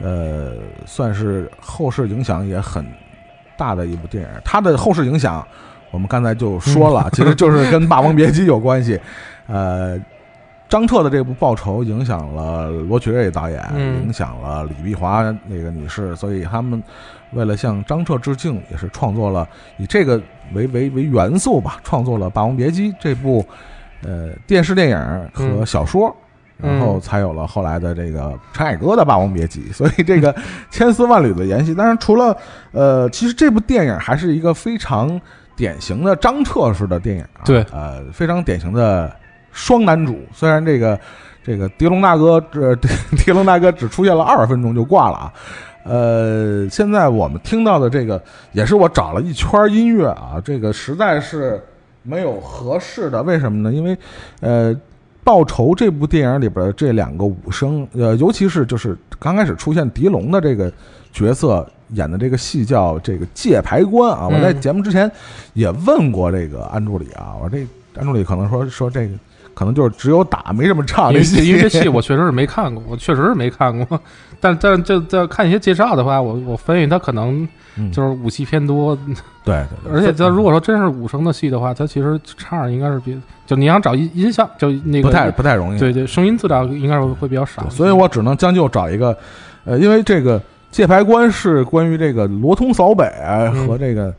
[0.00, 0.54] 呃，
[0.86, 2.84] 算是后世影响也很
[3.56, 4.28] 大的一部电影。
[4.44, 5.46] 它的后世影响，
[5.90, 9.00] 我们刚才就说了，其实就是跟《霸王别姬》有关系。
[9.46, 9.98] 呃，
[10.74, 16.82] 张彻的这部《报仇》影响了罗曲瑞导演，嗯影响了李碧华那个女士，所以他们
[17.32, 19.48] 为了向张彻致敬，也是创作了
[19.78, 20.20] 以这个
[20.52, 23.46] 为为为元素吧，创作了《霸王别姬》这部
[24.02, 24.98] 呃电视电影
[25.32, 26.08] 和嗯小说。
[26.08, 26.20] 嗯
[26.56, 30.34] 然后才有了后来的这个陈凯歌的《霸王别姬》，所以这个
[30.70, 31.74] 千丝万缕的联系。
[31.74, 32.34] 当然，除了
[32.70, 35.20] 呃，其实这部电影还是一个非常
[35.56, 39.14] 典型的张彻式的电影、啊，对呃，非常典型的
[39.54, 40.18] 双男主。
[40.34, 41.00] 虽然这个
[41.42, 42.74] 这个狄龙大哥这
[43.16, 45.32] 狄龙大哥只出现了二十分钟就挂了啊。
[45.84, 48.22] 呃，现在我们听到的这个
[48.52, 51.62] 也是我找了一圈音乐啊，这个实在是
[52.02, 53.74] 没有合适的，为什么呢？
[53.74, 53.96] 因为
[54.40, 54.74] 呃，
[55.22, 60.72] 《报仇》这部电影里边的这两个武生，呃，尤其是就是刚开始出现狄龙的这个
[61.12, 64.26] 角色演的这个戏叫这个界牌关啊。
[64.26, 65.10] 我在嗯节目之前
[65.52, 67.66] 也问过这个安助理啊，我说这
[68.00, 69.14] 安助理可能说说这个
[69.54, 74.00] 可能就是只有打没什么唱因为这戏，因为这戏我确实是没看过，我确实是没看过。
[74.40, 77.90] 但但这这看一些介绍的话，我我分析他可能嗯。
[77.90, 78.96] 就是武器偏多，
[79.44, 89.16] 对对对，而且他如果说真是武生的戏的话，他其实唱应该是比就你想找音音效就那个不太不太容易，对对声音资料应该是会比较少，所以我只能将就找一个，
[89.64, 90.40] 呃，因为这个
[90.70, 93.66] 界牌关是关于这个罗通扫北嗯。
[93.66, 94.04] 和这个。
[94.04, 94.14] 呃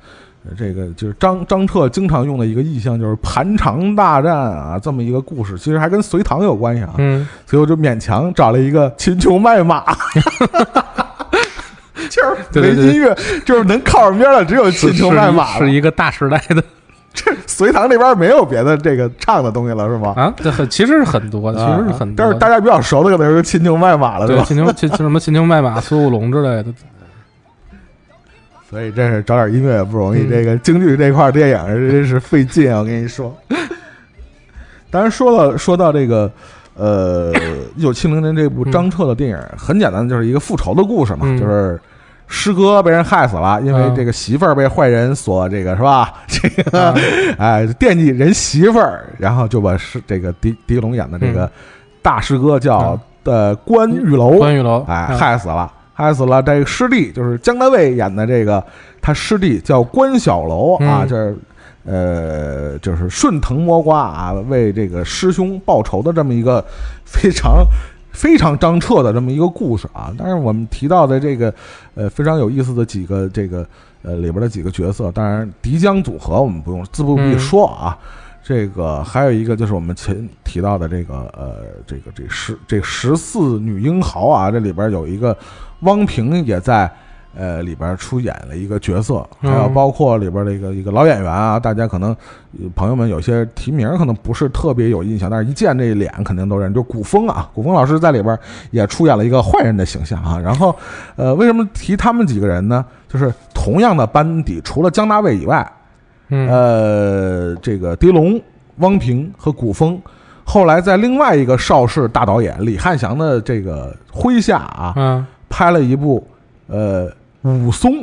[0.58, 9.84] 这个就是张张彻经常用的一个意象，就是盘肠大战啊，这么一个故事，其实还跟隋唐有关系啊，嗯所以我就勉强找了一个秦琼卖马，
[12.10, 13.16] 就是对对对没音乐，
[13.46, 16.64] 就是能靠上边的只有秦琼卖马了是一个大时代的
[17.16, 20.14] 这隋唐那边没有别的这个唱的东西了，是吗？
[20.18, 22.16] 啊，这很其实是很多的，其实是很多的。
[22.18, 24.44] 但是大家比较熟的可能是秦琼卖马了，是吧？
[24.44, 26.66] 对秦琼秦什么秦琼卖马、苏武龙之类的，
[28.70, 30.22] 所以真是找点音乐也不容易。
[30.22, 32.80] 嗯这个京剧这块电影真是费劲啊！
[32.80, 33.36] 我跟你说。
[34.92, 36.32] 当然说了，说到这个，
[36.76, 37.34] 呃，
[37.76, 41.80] 一九七零年这部张彻的电影，很简单，就是一个复仇的故事嘛，嗯就是
[42.28, 46.14] 师哥被人害死了，因为嗯这个媳妇儿被坏人所这个是吧？
[46.28, 46.96] 这个啊
[47.38, 51.50] 哎惦记人媳妇儿，然后就把是这个狄狄龙演的这个
[52.02, 56.44] 大师哥叫呃关玉楼，关玉楼，哎，嗯害死了，害死了。
[56.44, 58.64] 这个师弟就是姜大卫演的这个，
[59.02, 61.38] 他师弟叫关小楼啊，嗯这是
[61.86, 66.64] 呃，就是顺藤摸瓜啊，为这个师兄报仇的这么一个
[67.04, 67.66] 非常。
[68.16, 71.54] 非常张彻的这么一个故事啊，但是我们提到的这个，
[71.96, 73.68] 呃，非常有意思的几个这个
[74.04, 77.98] 呃里边的几个角色，当然狄江组合我们不用自不必嗯说啊，
[78.48, 85.36] 这个还有一个就是我们前提到的这个呃，这个这十这十四女英豪啊，这里边有一个
[85.80, 86.88] 汪平也在
[87.36, 92.16] 呃里边出演了一个角色，还有嗯包括里边的一个一个老演员啊，大家可能
[92.62, 98.38] 呃朋友们有些提名可能不是特别有印象，但是一见这脸肯定都认，就古风啊，古风老师在里边
[98.70, 100.40] 也出演了一个坏人的形象啊。
[100.40, 100.76] 然后
[101.16, 102.86] 呃，为什么提他们几个人呢？
[103.10, 105.68] 就是同样的班底，除了姜大卫以外，
[106.36, 106.50] 嗯。
[106.50, 108.42] 呃，这个狄龙、
[108.78, 110.02] 汪平和古风，
[110.44, 115.26] 后来在另外一个邵氏大导演李汉祥的这个麾下啊，嗯。
[115.48, 116.28] 拍了一部
[116.68, 117.10] 呃
[117.44, 117.94] 武松，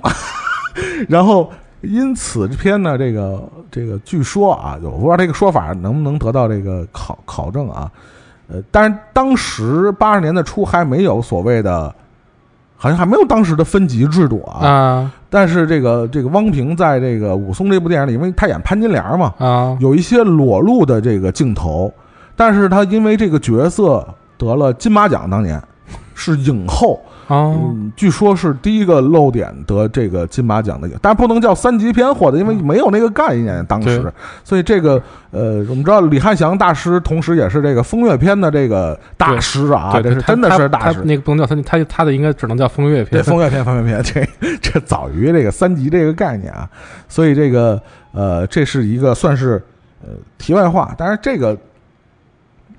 [1.07, 1.51] 然后
[1.83, 7.91] 因此这篇呢，这个这个据说啊，我不知道这个说法能不能得到这个考考证啊，
[8.49, 11.95] 呃，但是当时八十年代初还没有所谓的，
[12.77, 19.75] 好像还没有当时的分级制度啊，啊但是这个这个汪平在这个武松这部电影里，因为他演潘金莲嘛，啊。
[19.81, 21.91] 有一些裸露的这个镜头，
[22.37, 24.07] 但是他因为这个角色
[24.37, 25.59] 得了金马奖，当年
[26.15, 27.01] 是影后，
[27.33, 34.13] 哦，嗯，据说是第一个露点得这个金马奖的，但不能叫三级片获得，因为没有那个概念当时，
[34.45, 41.01] 所以这个呃，我们知道李汉祥大师同时也是这个风月片的这个大师啊，对，他这是真的是大师。
[41.05, 43.25] 那个不能叫他他他的应该只能叫风月对，片。
[43.25, 46.69] 风月片，风月片，这这早于这个三级这个概念啊，
[47.09, 47.81] 所以这个
[48.13, 49.63] 呃，这是一个算是
[50.03, 51.57] 呃题外话，但是这个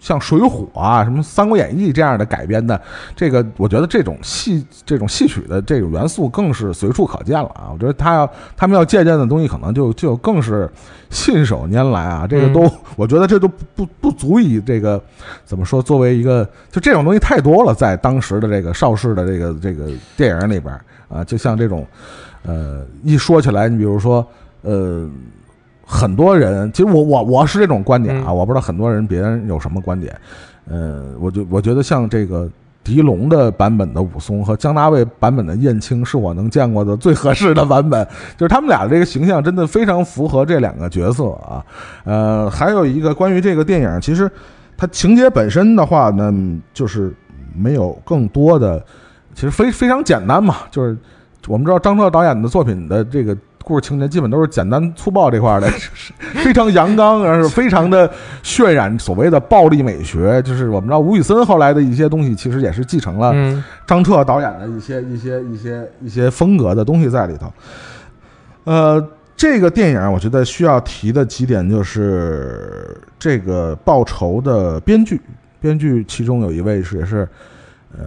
[0.04, 2.80] 像《水浒》啊、什么《三国演义》这样的改编的，
[3.16, 7.70] 这个我觉得这种戏这种戏曲的这种元素更是随处可见了啊。
[7.72, 10.70] 我觉得他要他们要借鉴的东西，可能就就更是
[11.10, 12.28] 信手拈来啊。
[12.28, 15.02] 这个都，我觉得这都不不不足以这个
[15.46, 20.78] 怎么说，作为一个就这种东西太多了，在当时的这个邵氏的这个这个电影里边
[21.08, 21.88] 啊，就像这种
[22.46, 24.28] 呃一说起来，你比如说
[24.64, 25.10] 呃。
[25.86, 30.16] 很多人，其实我我我是这种观点啊，嗯我不知道很多人别人有什么观点。
[30.70, 32.50] 呃，我就我觉得像这个
[32.86, 38.08] 狄龙的版本的武松和姜大卫版本的燕青，是我能见过的最合适的版本。
[38.38, 41.64] 就是他们俩的这个形象真的非常符合这两个角色啊。
[42.06, 44.32] 呃，还有一个关于这个电影，其实
[44.78, 46.34] 它情节本身的话呢，
[46.74, 47.14] 就是
[47.54, 48.82] 没有更多的，
[49.36, 50.98] 其实非非常简单嘛，就是
[51.48, 53.38] 我们知道张彻导演的作品的这个。
[53.64, 56.14] 故事情节基本都是简单粗暴这块儿的，就 是
[56.44, 58.12] 非常阳刚，而是非常的
[58.44, 60.42] 渲染所谓的暴力美学。
[60.44, 67.52] 就是我们知道吴宇森后来的一些东西，其实也是继承了嗯张彻导演的一些一些一些一些风格的东西在里头。
[68.66, 75.20] 呃，这个电影我觉得需要提的几点就是这个报仇的编剧，
[75.60, 77.28] 编剧其中有一位是也是，
[77.98, 78.06] 呃，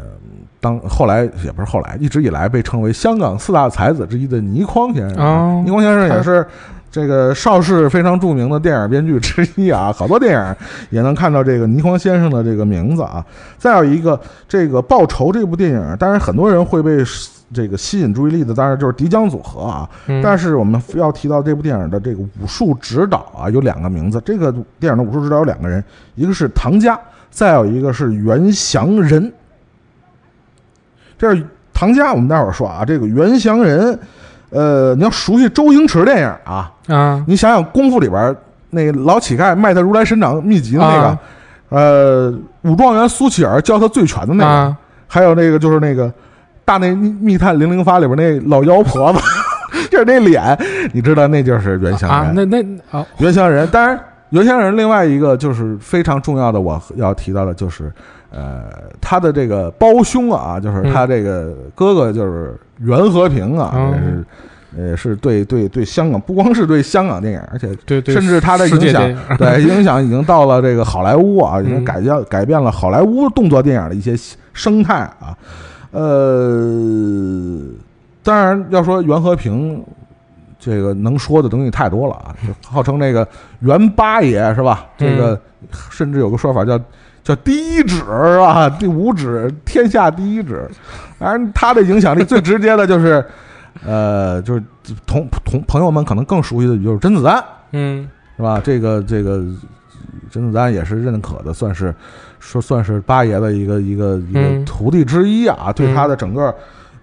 [0.61, 5.19] 当后来也不是后来，一直以来被称为香港四大才子之一的倪匡先生。
[5.19, 6.45] 哦倪匡先生也是
[6.91, 10.57] 这个邵氏非常著名的电影编剧之一啊，好多电影
[10.89, 13.23] 也能看到这个倪匡先生的这个名字啊。
[13.59, 14.19] 再有一个，
[14.49, 17.05] 这个《报仇》这部电影，当然很多人会被
[17.53, 19.89] 这个吸引注意力的，当然就是迪江组合啊。
[20.07, 24.21] 嗯但是我们要提到这部电影的这个武术指导啊，有两个名字。
[24.25, 24.51] 这个
[24.81, 25.85] 电影的武术指导有两个人，
[26.15, 26.99] 一个是唐家，
[27.31, 29.31] 再有一个是袁祥仁。
[31.19, 32.85] 这是唐家，我们待会儿说啊。
[32.85, 33.99] 这个袁祥仁，
[34.51, 38.35] 呃，你要熟悉周星驰电影啊，啊你想想《功夫》里边
[38.71, 41.19] 那个老乞丐卖他如来神掌秘籍的那个，啊
[41.69, 44.77] 呃，武状元苏乞儿教他醉拳的那个，啊
[45.09, 46.07] 还有那个就是那个
[46.65, 49.19] 《大内密密探零零发》里边那老妖婆子，
[49.91, 50.59] 就是那脸，
[50.93, 52.35] 你知道那就是袁祥啊，仁。
[52.51, 53.99] 那那好袁祥仁，当然
[54.31, 57.93] 袁祥仁另外一个就是非常重要的，我要提到的就是，
[58.31, 58.65] 呃，
[59.01, 64.25] 他的这个胞兄啊，就是他这个哥哥就是袁和平啊，嗯也是。
[64.79, 74.15] 呃，是对对对香港，不光是对香港电影，而且对对，甚至他的影响对影响已经到了这个好莱坞啊，已经嗯改变改变了好莱坞动作电影的一些
[74.53, 75.35] 生态啊。
[75.93, 77.63] 呃，
[78.23, 79.83] 当然要说袁和平，
[80.59, 83.27] 这个能说的东西太多了啊，就号称这个
[83.61, 84.85] 袁八爷是吧？
[84.99, 85.41] 嗯这个
[85.91, 86.79] 甚至有个说法叫
[87.27, 88.71] 叫第一指是吧？
[88.71, 90.71] 第五指天下第一指，
[91.19, 93.25] 当然他的影响力最直接的就是。
[93.85, 94.63] 呃，就是
[95.05, 98.59] 同同朋友们可能更熟悉的就是甄子丹，嗯是吧？
[98.65, 99.45] 这个这个
[100.31, 101.95] 甄子丹也是认可的，算是
[102.41, 105.71] 说算是八爷的一个一个一个嗯徒弟之一啊。
[105.75, 106.53] 对他的整个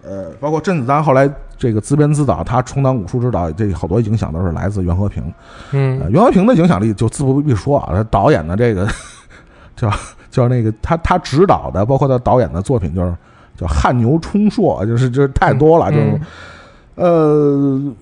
[0.04, 1.30] 呃，包括甄子丹后来
[1.60, 5.24] 这个自编自导，他充当武术指导，这好多影响都是来自袁和平。
[5.72, 8.88] 呃，嗯袁和平的影响力就自不必说啊，他导演的这个
[9.76, 9.92] 叫
[10.30, 13.16] 叫那个他他指导的，包括他导演的作品就是
[13.56, 16.06] 叫汗牛充硕，就是就是太多了，就是。
[16.12, 16.22] 嗯
[16.96, 17.94] 呃，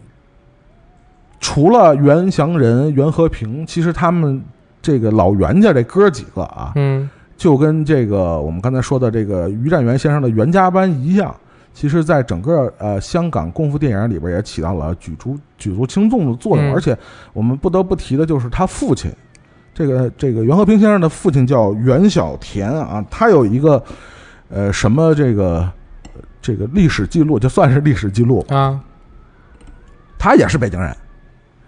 [1.40, 4.44] 除了袁祥仁、袁和平，其实他们
[4.82, 11.34] 这个老袁家这哥几个啊，嗯就跟这个我们刚才说的这个于占元先生的袁家班一样，
[11.74, 16.66] 其实在整个呃香港功夫电影里边也起到了举足举足轻重的作用。
[16.68, 16.96] 嗯而且
[17.32, 19.10] 我们不得不提的就是他父亲，
[19.74, 23.82] 这个这个袁和平先生的父亲叫袁小田啊，他有一个
[24.50, 25.70] 呃什么这个
[26.42, 28.80] 这个历史记录，就算是历史记录，啊。
[30.18, 30.96] 他也是北京人，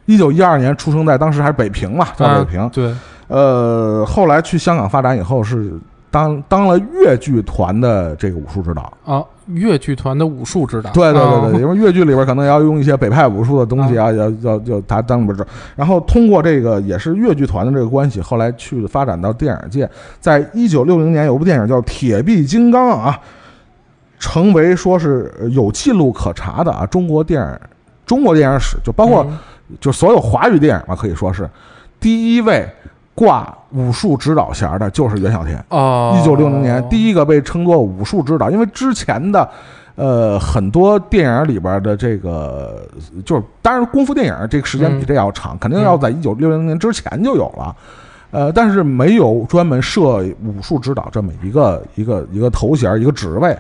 [0.05, 2.59] 一九一二年出生在当时还是北平嘛，在北平。
[2.59, 2.95] 啊对，
[3.27, 5.73] 呃，后来去香港发展以后是
[6.14, 8.94] 当当了越剧团的这个武术指导。
[9.03, 15.44] 啊，越剧团的武术指导，对对对啊对，因为越剧里边可能要用一些北派武术的东西啊，要要要他当里边指。
[15.76, 19.90] 然后通过这个也是越剧团的这个关系，后来去发展到电影界。
[20.19, 23.19] 在一九六零年有部电影叫《铁臂金刚》啊，
[24.19, 27.60] 成为说是有记录可查的啊中国电影
[28.06, 29.26] 中国电影史，就包括。
[29.27, 29.38] 嗯
[29.80, 31.49] 就所有华语电影吧，可以说是
[31.99, 32.69] 第一位
[33.15, 35.64] 挂武术指导衔儿的就是袁小天。
[35.69, 39.49] 哦，一九六零年第一个被称作武术指导，因为之前的。
[39.95, 42.81] 呃，很多电影里边的这个，
[43.23, 47.76] 就是当然功夫电影这个时间比这要长，肯定要在一九六零年之前就有了。
[48.31, 53.56] 呃，但是没有专门设武术指导这么一个一个一个头衔一个职位。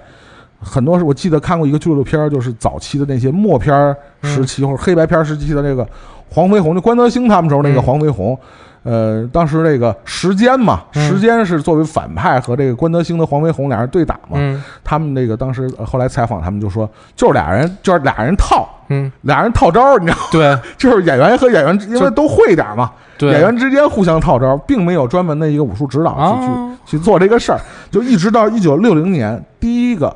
[0.59, 5.87] 很多是我记得看过一个纪录片，就是早期的那些默片时期或者黑白片时期的这个
[6.31, 8.35] 黄飞鸿，就关德兴他们时候那个黄飞鸿。
[8.83, 14.37] 呃，当时这个时间嘛，时间是作为反派和这个关德兴的黄飞鸿俩人对打嘛。
[14.83, 20.23] 他们那个当时后来采访，他们就说，就是俩人，就是俩人套，嗯，俩人套招，你知道吗？
[20.31, 30.13] 对， 就是演员和演员，因为都会点嘛，对，演员之间互相套招，并没有专门的一个武术指导去去去做这个事儿，就一直到一九六零年第一个。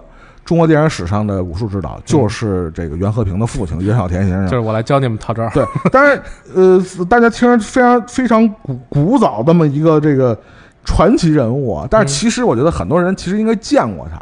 [0.48, 5.45] 中国电影史上的武术指导就是这个袁和平的父亲袁小田先生，就是我来教你们套招。
[5.49, 6.18] 对，当然，
[6.56, 10.40] 呃，大家听着非常非常古古早这么一个这个
[10.86, 14.22] 传奇人物啊，但是其实我觉得很多人其实应该见过他。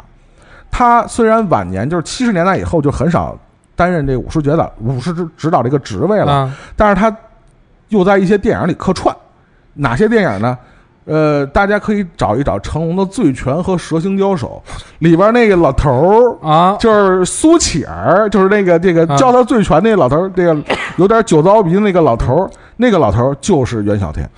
[0.68, 3.38] 他虽然晚年就是七十年代以后就很少
[3.76, 7.16] 担任这武术指导武术指指导这个职位了，但是他
[7.90, 9.14] 又在一些电影里客串，
[9.74, 10.58] 哪些电影呢？
[11.06, 14.60] 呃，大家可以找一找成龙的《醉拳》和《蛇形刁手》
[14.98, 20.60] 里边那个老头儿啊，就是苏乞儿，就是那个这个教他醉拳那老头儿，这个
[20.96, 24.28] 有点酒糟鼻的那个老头儿，那个老头儿就是袁小天，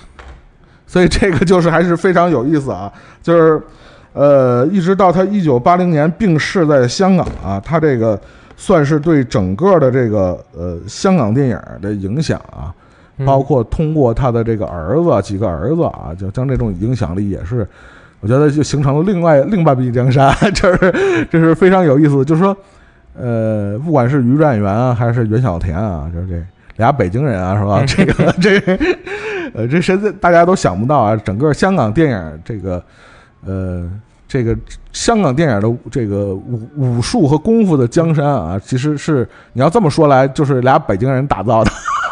[0.87, 2.93] 所以这个就是还是非常有意思啊，
[3.23, 3.63] 就是
[4.13, 8.21] 呃，一直到他一九八零年病逝在香港啊，他这个
[8.59, 12.75] 算是对整个的这个呃香港电影的影响啊。
[13.25, 17.67] 包括通过他的这个儿子几个儿子啊，就将这种影响力也是，
[18.21, 22.25] 我觉得就形成了另外 另半壁江山， 这是这是非常有意思。
[22.25, 22.57] 就是说，
[23.15, 26.43] 呃，不管是于占元啊，还是袁小田啊，就是这
[26.77, 27.83] 俩北京人啊，是吧？
[27.87, 28.79] 这个这
[29.55, 31.17] 呃，这谁大家都想不到啊！
[31.17, 32.83] 整个香港电影这个
[33.45, 33.91] 呃，
[34.29, 34.57] 这个
[34.93, 41.71] 香港电影的这个武武术和功夫的江山啊，其实是你要这么说来，就是俩北京人打造的。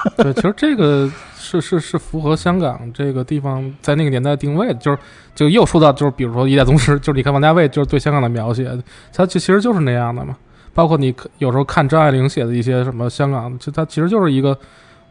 [0.16, 4.98] 对，其实这个是是是符合香港这个地方在那个年代定位的，就是
[5.34, 8.64] 就又说到就是比如说一代宗师， 就是你看王家卫就是对香港的描写，
[9.12, 10.36] 他就其实就是那样的嘛。
[10.74, 14.56] 包括你有时候看张爱玲写的一些什么香港，就他其实就是一个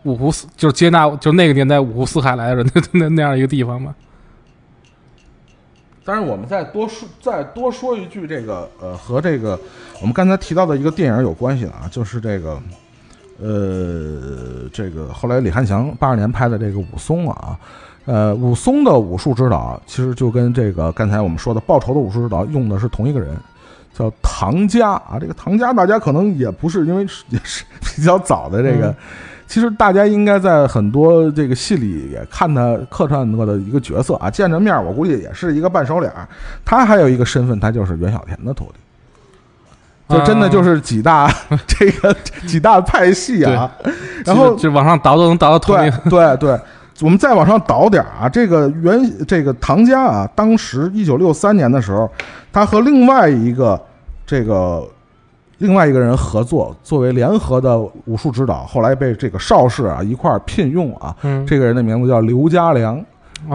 [0.03, 3.95] 五湖四，就是接纳就那个年代五湖四海来的人 那那样一个地方嘛。
[6.03, 9.59] 但是我们再多说再多说一句，这个呃和这个
[9.99, 12.61] 我们刚才提到的一个电影有关系啊，就是这个。
[13.41, 17.60] 呃，这个后来李汉祥八二年拍的这个武松啊，
[18.06, 23.36] 呃，武松的武术指导其实就跟这个刚才我们说的报仇的武术指导用的是同一个人，
[23.94, 25.18] 叫唐家啊。
[25.20, 28.95] 这个唐家大家可能也不是因为也是比较早的这个，
[29.48, 36.12] 其实大家应该在很多这个戏里也看他客串过的一个角色啊，见着面我估计也是一个半熟脸。
[36.64, 38.80] 他还有一个身份，他就是袁小田的徒弟。
[40.07, 41.27] 就真的就是几大
[41.65, 42.15] 这个
[42.45, 43.72] 几大派系啊，
[44.23, 46.60] 然后就往上倒都能倒到头对对对，
[47.02, 52.07] 我们再往上倒点啊，这个原这个唐家啊，当时一九六三年的时候，
[52.53, 53.82] 他和另外一个
[54.26, 54.88] 这个
[55.57, 61.15] 另外一个人合作，作为联合的武术指导，后来被这个邵氏啊一块儿聘用啊，
[61.48, 63.03] 这个人的名字叫刘家良。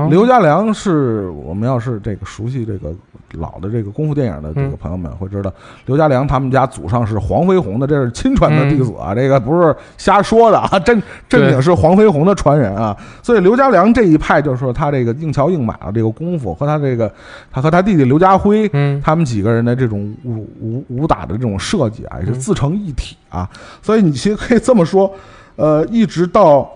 [0.09, 2.93] 刘家良是我们要是这个熟悉这个
[3.35, 5.53] 老的这个功夫电影的这个朋友们会知道，
[5.87, 12.97] 刘家良他们家祖上是黄飞鸿的，这是亲传的弟子啊，这个不是瞎说的啊， 正正经是黄飞鸿的传人啊。
[13.23, 17.13] 所以刘家良这一派就是说他这个硬桥硬马的这个功夫和他这个
[17.51, 18.69] 他和他弟弟刘家辉，
[19.01, 23.49] 他们几个人的这种武武武打的这种设计啊，也是自成一体啊。
[23.83, 25.13] 所以你其实可以这么说，
[25.57, 26.69] 呃，一直到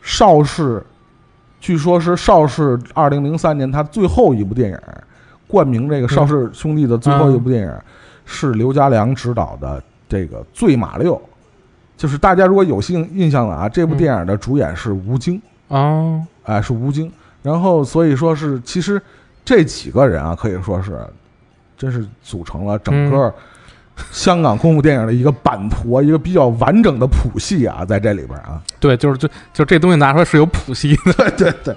[0.00, 0.82] 邵氏。
[1.62, 4.78] 据说是邵氏二零零三年他最后一部电影，
[5.46, 7.72] 冠名这个邵氏兄弟的最后一部电影，
[8.26, 11.14] 是刘家良执导的这个《醉马六》，
[11.96, 15.40] 就是大家如果有幸印象的啊，这部电影的主演是吴京。
[15.68, 17.10] 哦，哎是吴京，
[17.44, 19.00] 然后所以说是其实
[19.44, 20.98] 这几个人啊可以说是，
[21.78, 23.32] 真是组成了整个。
[24.10, 31.76] 香港功夫电影的一个版图，一个比较完整的谱系啊，在这里边啊，对，就是就就这东西拿出来是有谱系的， 对对对。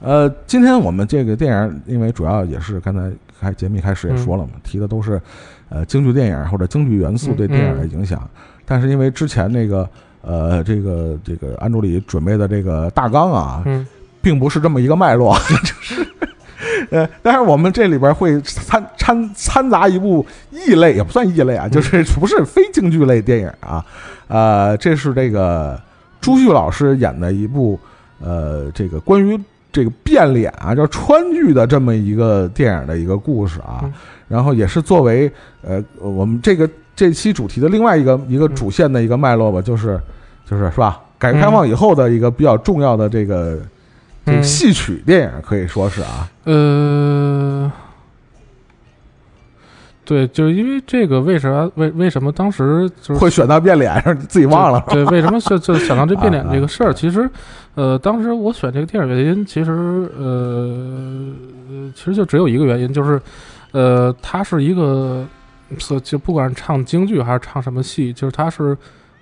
[0.00, 3.10] 呃，今天我们这个电影，因为主要也是刚才
[3.40, 5.20] 开节目开始也说了嘛，提的都是
[5.70, 8.28] 呃京剧电影或者京剧元素对电影的影响，
[8.66, 9.88] 但是因为之前那个
[10.20, 13.64] 呃这个这个安助理准备的这个大纲啊。
[14.24, 16.06] 并不是这么一个脉络， 就是，
[16.90, 23.84] 呃，但是我们这里边会掺掺掺杂一部异类，也不算异类啊，就是不是非京剧类电影啊。
[24.26, 25.78] 呃，这是这个
[26.20, 27.78] 朱旭老师演的一部
[28.20, 29.38] 呃，这个关于
[29.70, 33.80] 这个变脸啊，叫川剧的这么一个电影的一个故事啊。
[33.82, 33.92] 嗯
[34.26, 35.30] 然后也是作为
[35.60, 40.00] 呃我们这个这期主题的另外一个一个主线的一个脉络吧，就是
[40.48, 40.98] 就是是吧？
[41.18, 43.58] 改革开放以后的一个比较重要的这个
[44.24, 46.28] 这戏曲电影，可以说是啊。
[46.44, 47.70] 呃，
[50.04, 54.82] 对，就是因为这个，为啥为为什么当时就是会选到变脸，上 你自己忘了。
[54.88, 56.92] 对，为什么就就想到这变脸 啊这个事儿？
[56.92, 57.28] 其实，
[57.74, 59.72] 呃，当时我选这个电影原因，其实
[60.18, 61.32] 呃，
[61.94, 63.20] 其实就只有一个原因，就是
[63.72, 65.26] 呃，他是一个，
[65.78, 68.76] 就就不管是唱京剧还是唱什么戏，就是他是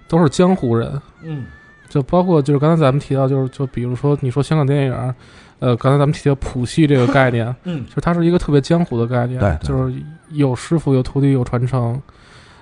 [0.09, 1.45] 都是江湖人，嗯
[1.93, 5.15] 就包括就是刚才咱们提到，就是就比如说你说香港电影，
[5.59, 9.95] 呃，刚才咱们提到谱系这个概念，嗯就是它是一个特别江湖的概念，对对就是
[10.31, 12.01] 有师傅、有徒弟、有传承。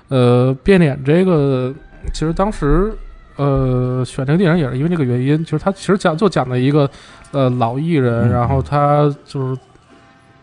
[0.08, 1.72] 呃，变脸这个，
[2.12, 2.92] 其实当时
[3.36, 6.90] 呃选这个电影也是因为这个原因，就是他其实讲就讲的一个
[7.30, 9.60] 呃老艺人，嗯然后他就是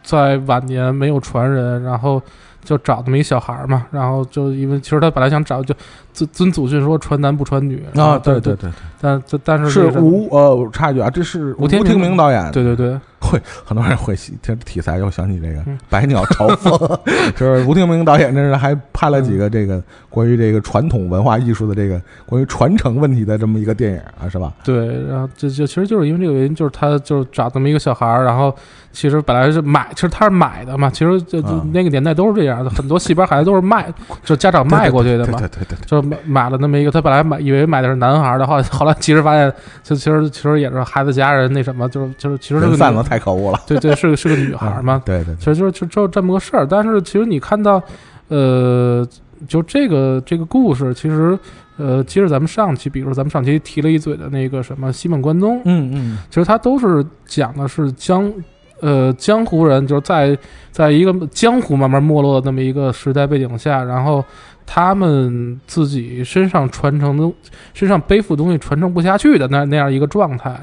[0.03, 2.22] 在晚年没有传人，然后
[2.68, 5.73] 就找这么一小孩儿嘛，然后就因为其实他本来想找就
[6.11, 8.69] 尊尊祖训说传男不传女啊，对但对对，
[8.99, 12.52] 但但但是是吴呃，我插一句啊，这是吴天天明导演。
[12.52, 16.73] 对对对，会很多人会听题材，又想起这个嗯《百鸟朝凤
[17.35, 24.51] 》，就是吴天明导演，这是还拍了几个这个关于这个传统文化艺术的这个关于传承问题的这么一个电影啊，是吧？
[24.63, 28.55] 对，然后就就其实就是因为这个原因，就是他就是找这么一个小孩儿，然后
[28.91, 31.71] 其实本来是买，其实他是买的嘛，其实就就嗯。
[31.73, 33.93] 那个年代都是这样的，很多戏班孩子都是卖，
[34.23, 35.77] 就家长卖过去的嘛对，对对对。
[35.77, 46.65] 对，就买买了那么一个，他本来买以为买的是男孩儿的，后后来其实发现，就其实其实也是孩子家人那什么，就是就是其实是个女人贩子太可恶了，对对是个是个女孩儿嘛，对对其实就是就就这么个事儿。
[46.65, 47.81] 但是其实你看到，
[48.27, 49.07] 呃，
[49.48, 51.38] 就这个这个故事，其实
[51.77, 58.31] 呃，接着咱们上期，比如说咱们上期提了一嘴的那个什么西门关东，嗯嗯其实它都是讲的是江。
[58.80, 60.38] 呃，江湖人就是在
[60.69, 64.23] 在一个江湖慢慢没落的那么一个时代背景下，然后
[64.68, 67.27] 他们自己身上传承的、
[67.73, 70.56] 身上背负的东西传承不下去的那那样一个状态。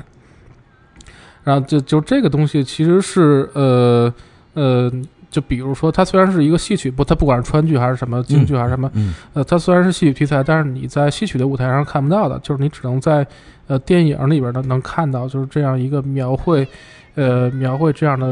[1.45, 4.13] 然后就就这个东西其实是呃
[4.55, 4.91] 呃，
[5.31, 13.27] 就比如说它虽然是一个戏曲，不，它不管是川剧还是什么京剧还是什么，嗯呃，它虽然是戏曲题材，但是你在戏曲的舞台上看不到的，就是你只能在
[13.67, 16.67] 呃电影里边呢能看到，就是这样一个描绘，
[17.15, 18.27] 呃，描绘这样的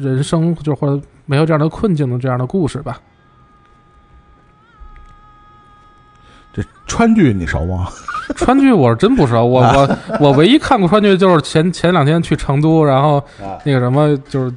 [0.00, 2.98] 人生，就或者没有这样的困境的这样的故事吧。
[6.52, 7.88] 这川剧你熟吗？
[8.36, 14.52] 川剧我是真不熟，我我 我唯一看过川剧就是前前两天去成都，然后啊那个什么就是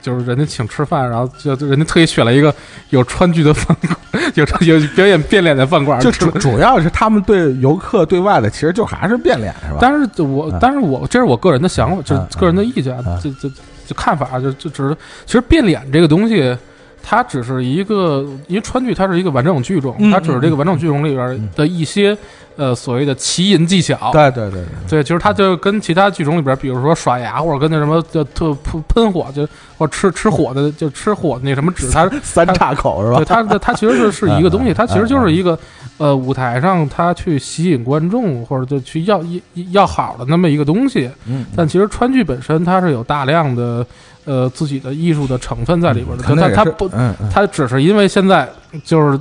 [0.00, 2.54] 就是人家请吃饭，然后就就人家特意选了一个
[2.90, 4.44] 有川剧的饭馆， 有
[4.78, 9.78] 有表演变脸的饭馆，就主主要是他们对游客对外的，其实就还是变脸是吧？
[9.80, 13.48] 但是我啊，但是我这是我个人的想法，就个人的意见啊，就就
[13.86, 14.96] 就看法，就就只是
[15.26, 16.56] 其实变脸这个东西，
[17.02, 22.16] 它只是一个，因为川剧它是一个完整剧种，嗯它只是这个完整剧种里边的一些
[22.56, 24.10] 呃所谓的奇淫技巧。
[24.12, 29.48] 对对对对，对，其实它就跟其他剧种里边，比如说耍牙或者跟那什么就特喷喷火，就
[29.78, 33.24] 或吃吃火的，就吃火的那什么纸，它三岔口是吧对？
[33.24, 35.58] 它它其实是是一个东西，嗯 它其实就是一个
[35.98, 39.40] 呃舞台上它去吸引观众或者就去要要
[39.70, 41.10] 要好的那么一个东西。
[41.26, 43.84] 嗯，但其实川剧本身它是有大量的
[44.24, 48.48] 呃自己的艺术的成分在里边的，就可能也是它它不嗯嗯它只是因为现在
[48.84, 49.18] 就是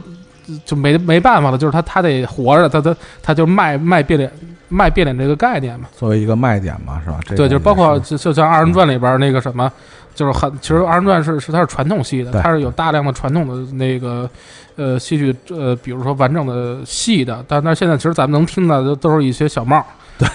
[0.65, 4.31] 就没没办法了，就是他他得活着，他他他就卖卖变脸
[4.67, 5.87] 卖变脸这个概念嘛。
[5.95, 7.19] 作为一个卖点嘛，是吧？
[7.25, 9.71] 这对，就是包括就就像二人转里边那个什么，
[10.15, 14.27] 就是很其实二人转是是它是传统戏的，它是有大量的传统的那个
[14.75, 19.85] 呃戏剧呃，比如说完整的戏的，但但是现在其实咱们能听到的都是一些小帽，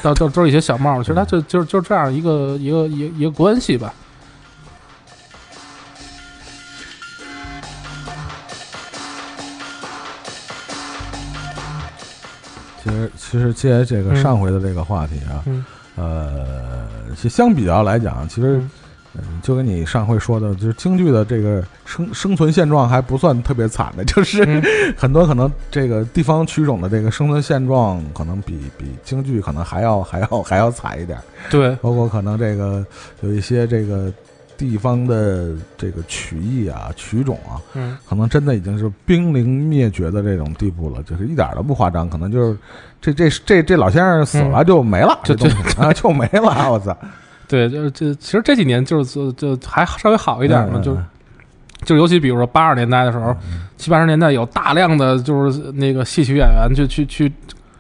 [0.01, 3.93] 都都都是一些小帽，其实它就就就这样一个一个一个一个关系吧。
[12.85, 14.17] 其实其实接这个嗯。
[14.23, 15.65] 上回的这个话题啊，嗯。
[15.97, 16.87] 呃，
[17.17, 18.71] 其实相比较来讲，其实嗯。
[19.17, 24.61] 嗯，就跟你上回说的，就是京剧的这个生生存现状还不算特别惨的，就是、嗯。
[24.99, 31.17] 很多可能这个地方曲种的这个生存现状，可能比比京剧可能还要还要还要惨一点，
[31.49, 32.85] 对，包括可能这个
[33.21, 34.13] 有一些这个
[34.57, 42.59] 地方的这个曲艺啊曲种啊，嗯可能真的已经是濒临灭绝的这种地步了，就是一点都不夸张，可能就是
[43.01, 46.97] 这这这这老先生死了就没了，就这东西啊就没了，我操！
[47.47, 50.97] 对，就是这其实这几年就是就就还稍微好一点嘛，嗯就
[51.85, 53.37] 就尤其比如说八十年代的时候，
[53.77, 57.31] 七八十年代有大量的就是那个戏曲演员就去去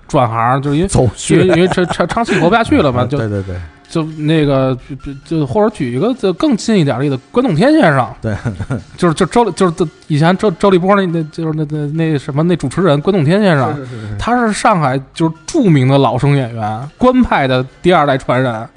[0.06, 0.90] 转行，就是因为
[1.30, 3.56] 因为因为唱唱唱戏活不下去了嘛，就对对对，
[3.94, 8.34] 就那个就就或者举一个就更近一点例子，关栋天先生，对，
[8.98, 18.68] 就是就周就是以前周周立波那那就是那那那什么那主持人关栋天先生，是是是他是上海就是著名的老生演员，官派的第二代传人。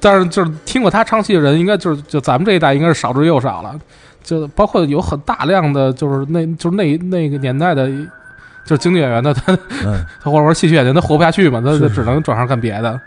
[0.00, 3.74] 但是就是听过他唱戏的人，应该就是就咱们这一代应该是少之又少了。
[4.22, 7.88] 就包括有很大量的就是那就是那那个年代的，
[8.64, 9.52] 就是京剧演员的他
[9.84, 13.00] 嗯，他 或者说戏曲演员，他活不下去嘛，他是就只能转行干别的。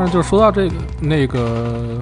[0.00, 2.00] 但是就说到这个那个，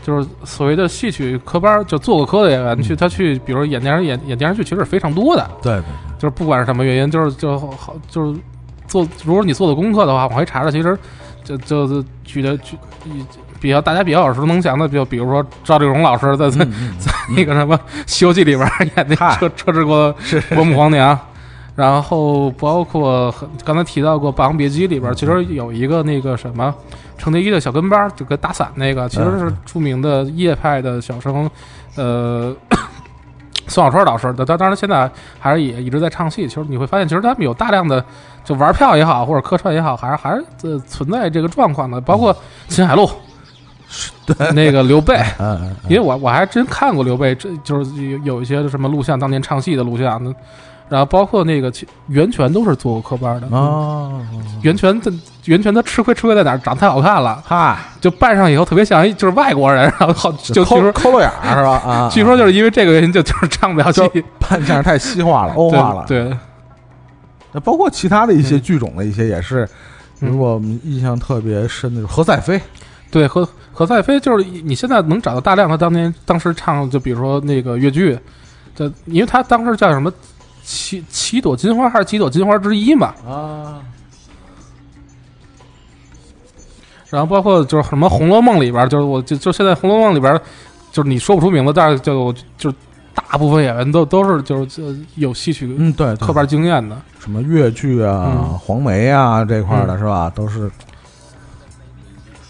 [0.00, 5.50] 就是所谓的戏曲科班，就做过科的演员去，他去，比如演电视演演电视剧，其实是非常多的。
[5.60, 5.84] 对对。
[6.20, 8.38] 就是不管是什么原因，就是就好就是
[8.86, 10.96] 做，如果你做的功课的话，往回查查，其实
[11.42, 12.78] 就就就举的举
[13.58, 17.76] 比较大家比较耳熟能详的，就比如说赵丽蓉老师在在、在那个什么
[18.06, 20.14] 《西游记》里边演那嗨车车之国
[20.54, 21.18] 国母皇娘，
[21.76, 23.32] 然后包括
[23.64, 26.74] 刚才提到过《霸王别姬》里边，其实有一个那个什么
[27.16, 31.48] 程蝶衣的小跟班儿，就跟打伞那个，其实是著名的叶派的小生，
[31.94, 32.56] 呃。
[33.68, 36.46] 宋小春老师，当当然现在还是也一直在唱戏。
[36.46, 38.02] 其实你会发现，其实他们有大量的
[38.44, 42.00] 就玩票也好，或者客串也好，还是还是呃存在这个状况的。
[42.00, 42.34] 包括
[42.68, 43.10] 秦海璐，
[44.54, 45.20] 那个刘备，
[45.88, 50.32] 因为我我还真看过刘备，这就是有有一些什么录像，当年唱戏的录像，那
[50.88, 53.48] 然后包括那个其袁泉都是做过科班的。
[53.50, 54.20] 哦，
[54.62, 55.12] 袁泉的
[55.46, 56.58] 袁泉他吃亏吃亏在哪儿？
[56.58, 61.70] 长得太好看了，嗨，就扮上以后特别像一就是外国人，然后好就据抠说抠漏眼儿是吧？
[61.86, 64.02] 啊，据说就是因为这个原因，就就是唱不了戏，
[64.38, 66.04] 扮相太西化了，欧化了。
[66.06, 66.38] 对，对
[67.52, 69.68] 那包括其他的一些嗯剧种的一些也是，
[70.20, 72.60] 如我们印象特别深的，是何赛飞，
[73.10, 78.18] 对，何何赛飞就是你现在能找到大量他当年当时唱，就比如说那个越剧，
[78.74, 80.12] 就因为他当时叫什么
[80.68, 83.80] 七七朵金花还是几朵金花之一嘛，啊，
[87.08, 90.38] 然后包括就是什么《红楼梦》里边，就是我就就现在《红楼梦》里边，
[90.90, 92.76] 就是你说不出名字，但是就就是
[93.14, 94.82] 大部分演员都都是就是就
[95.14, 100.30] 有戏曲嗯，对，对科班经验的，什么越剧啊、嗯黄梅啊这块的嗯是吧？
[100.34, 100.68] 都是。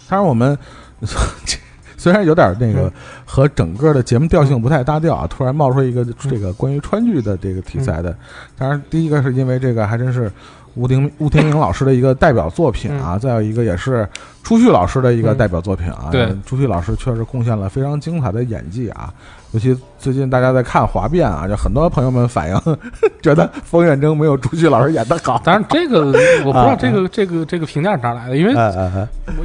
[0.09, 0.57] 当然，我们
[1.97, 2.91] 虽然有点那个嗯
[3.29, 8.17] 和整个的节目调性不太搭调啊，突然冒出一个这个关于川剧的这个题材嗯的。
[8.57, 10.31] 当然，第一个是因为这个还真是
[10.77, 14.07] 吴婷吴天明老师的一个代表作品啊，再有一个也是
[14.43, 16.09] 朱旭老师的一个嗯代表作品啊。
[16.11, 19.11] 对，朱旭老师确实贡献了非常精彩的演技啊。
[19.53, 22.77] 尤其最近大家在看《华变》啊，就很多朋友们反映
[23.23, 25.41] 觉得冯远征没有朱旭老师演的好。
[25.43, 26.05] 当然这个
[26.45, 28.53] 我不知啊道这个这个这个评价是哪来的，因为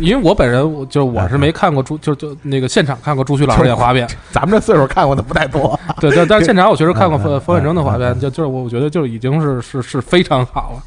[0.00, 5.78] 因为我本人我就是我是没看过朱就就那个现场看过朱旭老师演华变，咱们这岁数看过的不太多。
[6.00, 10.82] 对，但但是现场我确实看过冯冯远征的华嗯变，就就是我我觉得就已经是是是非常好了。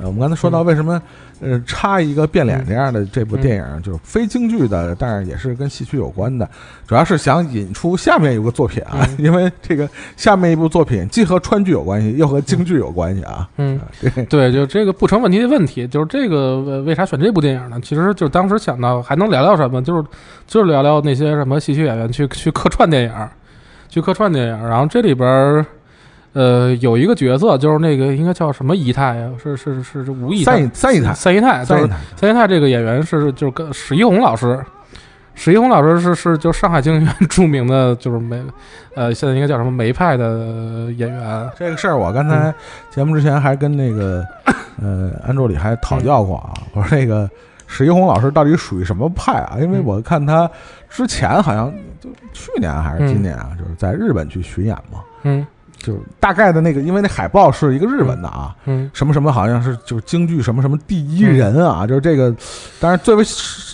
[0.00, 1.00] 呃我们刚才说到为什么
[1.40, 6.48] 呃插一个变脸这样的这部电影，就是非京剧的，但是也是跟戏曲有关的，
[6.86, 13.48] 主要是想引出下面有个作品啊， 因为这个下面一部作品既和川剧有关系，又和京剧有关系啊。
[13.56, 13.80] 嗯，
[14.30, 17.80] 对，就这个不成问题的问题，就是这个为为啥选这部电影呢？
[17.82, 20.04] 其实就是当时想到还能聊聊什么，就是
[20.46, 23.28] 就是聊聊那些什么戏曲演员去去客串电影，
[23.88, 24.68] 去客串电影。
[24.68, 25.66] 然后这里边儿，
[26.32, 29.30] 呃，有一个角色就是那个应该叫什么姨太呀？
[29.42, 34.62] 是是是是吴姨太三姨三姨太，三姨太，就是三姨太，三姨太这个演员是就是跟史一红老师，
[35.34, 38.42] 史一红老师是是就上海京剧院著名的就是梅，
[38.94, 41.50] 呃，现在应该叫什么梅派的演员。
[41.58, 42.52] 这个事儿我刚才
[42.90, 44.24] 节目之前还跟那个
[44.80, 47.28] 呃安助理还讨教过啊，我说那个
[47.66, 49.56] 史一红老师到底属于什么派啊？
[49.60, 49.84] 因为嗯。
[49.84, 50.48] 我看他
[50.88, 55.46] 之前好像就去年还是今年啊，就是在日本去巡演嘛，嗯
[55.88, 58.54] 就是大概的那个，因为那海报是一个日文的啊。
[58.66, 62.34] 嗯什么什么好像是就是京剧什么什么第一人啊，就是这个，
[62.78, 63.24] 当然作为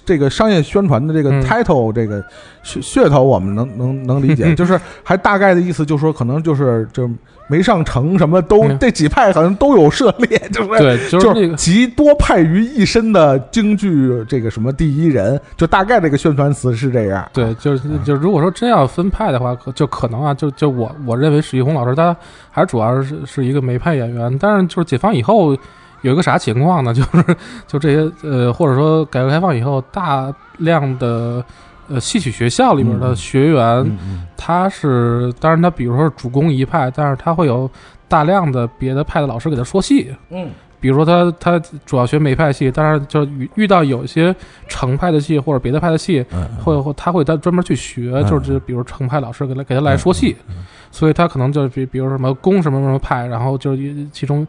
[0.05, 2.23] 这个商业宣传的这个嗯 title 这个
[2.65, 7.11] 噱噱头，我们能能能理解， 就是还大概的意思，就是说可能就是就
[7.47, 11.55] 没上成什么都嗯这几派好像都有涉猎， 就是对，就是那个。
[11.57, 17.29] 集多派于一身的京剧这个什么第一人，就大概这个宣传词是这样。
[17.33, 22.17] 对，就是就如果说真要分派的话，可就可能啊，就就我我认为史玉红老师他
[22.51, 25.57] 还是主要是是一个梅派演员，但是就是解放以后
[26.03, 26.93] 有一个啥情况呢？
[26.95, 31.45] 就是就这些呃，或者说改革开放以后大量的
[31.89, 33.99] 呃戏曲学校里边的学员，
[34.37, 37.71] 他是当然他比如说是主攻一派，但是他会有
[38.09, 40.15] 大量的别的派的老师给他说戏。
[40.31, 40.51] 嗯。
[40.81, 44.35] 比如说他他主要学梅派戏，但是就遇遇到有一些
[44.69, 50.37] 程派的戏或者别的派的戏，嗯，会会他会他专门去学，嗯就是比如程派老师给他给他来说戏，
[50.91, 54.47] 所以他可能就比比如什么攻什么什么派，然后就是其中。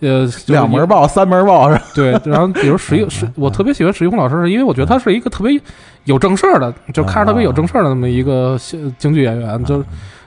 [0.00, 1.84] 呃，就是两门报三门报是吧？
[1.94, 5.60] 对，然后比如石一 石，我特别喜欢石一红老师，是因为我觉得他是一个特别
[6.04, 9.84] 有正事儿的，就看着特别有正事儿的那么一个戏京剧演员，就是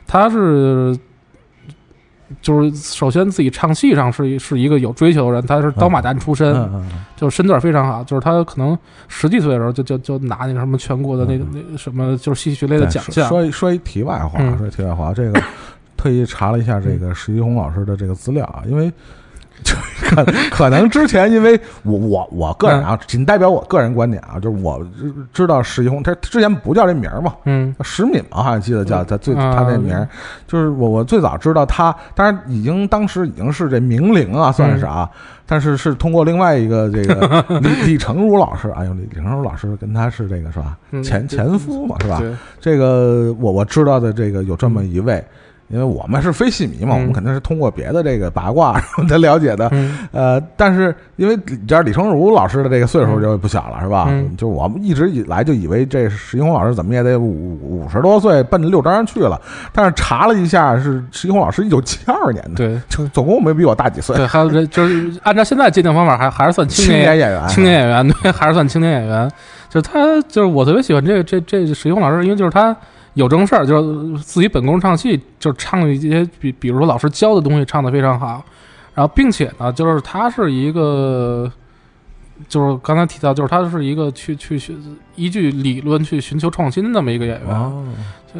[0.08, 0.98] 他是。
[2.44, 8.78] 就是首先自己唱戏上是一是一个有追求的人，他是刀马旦出身，嗯嗯就是身段非常好，就是他可能
[9.08, 15.42] 十几岁的时候就就就拿那个什么全国的那个那什么就是戏曲类的奖项，说一说一题外话，嗯说一题外话，这个
[15.98, 18.94] 特意查了一下这个石一红老师的这个资料啊，因为就
[20.10, 30.08] 可可能之前因为我我我个人啊，仅代表我个人观点啊，就是我知知道石一红，他之前不叫这名儿嘛，嗯叫石敏嘛，好像记得叫他最啊他那名儿，
[30.48, 35.08] 就是我我最早知道他，当然已经当时已经是这名伶啊，算是啊，
[35.46, 42.20] 但是是通过另外一个这个 李李成儒老师，哎呦，李李成儒老师跟他是这个是吧嗯前前夫嘛是吧？
[42.60, 45.24] 这个我我知道的这个有这么一位，
[45.70, 49.70] 因为我们是非戏迷嘛，嗯我们肯定是通过别的这个八卦 然后才了解的。
[49.72, 54.08] 嗯呃，但是因为你知道李成儒老师的这个岁数就不小了，是吧？
[54.10, 59.40] 嗯就我们一直以来就以为这石一红老师怎么也得五五十多岁奔着六张去了，
[59.72, 64.16] 但是查了一下，是石一红老师一九七二年的，对就总共没比我大几岁。
[64.16, 69.32] 对，还有这就是按照现在界定方法，还还是算青青年年演员，青年演员，对，还是算青年演员。
[69.70, 72.76] 就是他，就是我特别喜欢这个这这石一红老师，因为就是他
[73.14, 78.44] 有正事儿，就是自己本宫唱戏，就是唱一些比比如说老师教的东西唱的非常好，
[78.94, 81.52] 然后并且呢，就是他是一个。
[82.48, 84.74] 就是刚才提到，就是他是一个去去去
[85.18, 87.86] 依据理论去寻求创新的那么一个演员。
[88.34, 88.40] 就，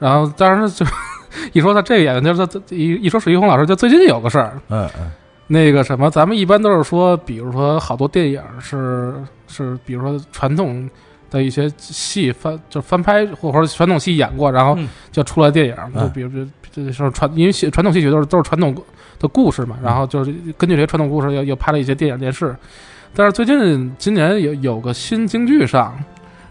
[0.00, 0.84] 然后，当然就
[1.54, 5.08] 一说他这个演员，就是他一一说史一红老师，就最近有个事儿，嗯嗯
[5.46, 9.14] 那个什么，咱们一般都是说，比如说好多电影是
[9.46, 10.90] 是，比如说传统
[11.30, 14.88] 的一些戏翻就翻拍，或者说传统戏演过，然后嗯。
[15.10, 16.30] 就出来电影，嗯就比如
[16.72, 18.72] 这这是传，因为戏传统戏曲都是都是传统
[19.18, 22.54] 的故事嘛，然后就是根据这些传统故事又又拍了一些电影电视。
[23.16, 25.92] 但是最近今年有有个新京剧上，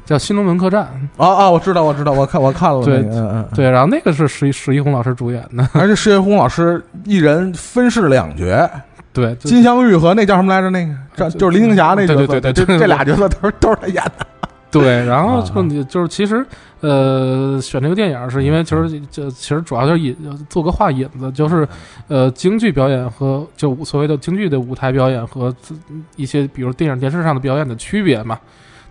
[0.05, 0.81] 叫《新龙门客栈。
[1.15, 8.69] 啊啊，我知道我知道，我看我看了那对对，然后那个是石一石一红老师主演的，而且石一红老师一人分饰两角，
[9.13, 10.69] 对，金镶玉和那叫什么来着？
[10.71, 14.27] 那个这就就是林青霞那角色，对对对对这这俩角色都是都是他演的。
[14.71, 16.45] 对，然后啊就你就是其实
[16.81, 20.15] 呃选这个电影是因为其实就其实主要就是引
[20.49, 21.67] 做个话引子，就是
[22.07, 25.73] 呃京剧表演和就所谓的京剧的舞台表演和自
[26.15, 28.37] 一些比如电影电视上的表演的区别嘛。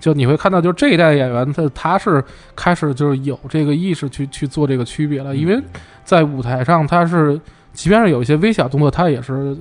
[0.00, 2.24] 就你会看到，就是这一代演员他他是
[2.54, 5.60] 开始就是有这个意识去去做这个区别了，因为
[6.04, 7.40] 在舞台上他是
[7.72, 9.56] 即便是有一些微小动作，他也是。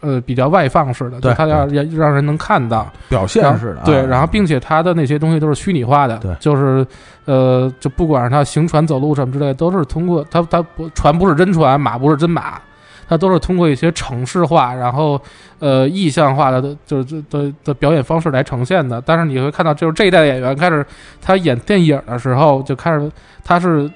[0.00, 6.86] 呃，比较外放式的，对就他要让让人能看到，表现式的啊，对，然后并且他的那些东西都是虚拟化的，对就是
[7.24, 12.60] 呃，就不管是他行船走路什么之类，都是通过他他不船不是真船，马不是真马，
[13.08, 15.20] 他都是通过一些程式化，然后
[15.58, 19.02] 呃意象化的，就是这的的表演方式来呈现的。
[19.04, 20.86] 但是你会看到，就是这一代演员开始
[21.20, 23.10] 他演电影的时候，就开始
[23.42, 23.90] 他是。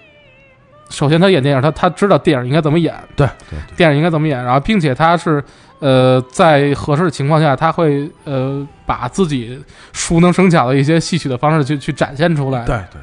[0.90, 5.42] 首先，他演电影，他他知道电影应该怎么演，对对电影应该怎么演，然后并且他是
[5.82, 9.60] 呃在合适的情况下，他会呃把自己
[9.92, 12.64] 熟能生巧的一些戏曲的方式去去展现出来。
[12.64, 13.00] 对对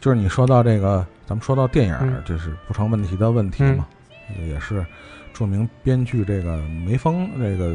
[0.00, 3.84] 就是你说到这个，咱们说到电影嗯，这是不成问题的问题嘛，
[4.32, 4.86] 这个也是
[5.32, 7.74] 著名编剧这个梅峰这个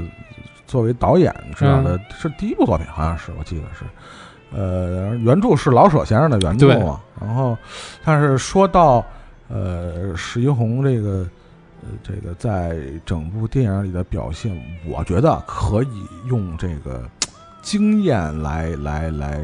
[0.66, 3.84] 作为导演这样的，是第一部作品，好像是我记得是。
[4.52, 7.56] 呃，原著是老舍先生的原著嘛，然后，
[8.04, 9.06] 但是说到
[9.48, 11.24] 呃史一红这个
[11.82, 17.04] 呃这个在整部电影里的表现，我觉得可以用这个
[17.62, 19.42] 经验来来来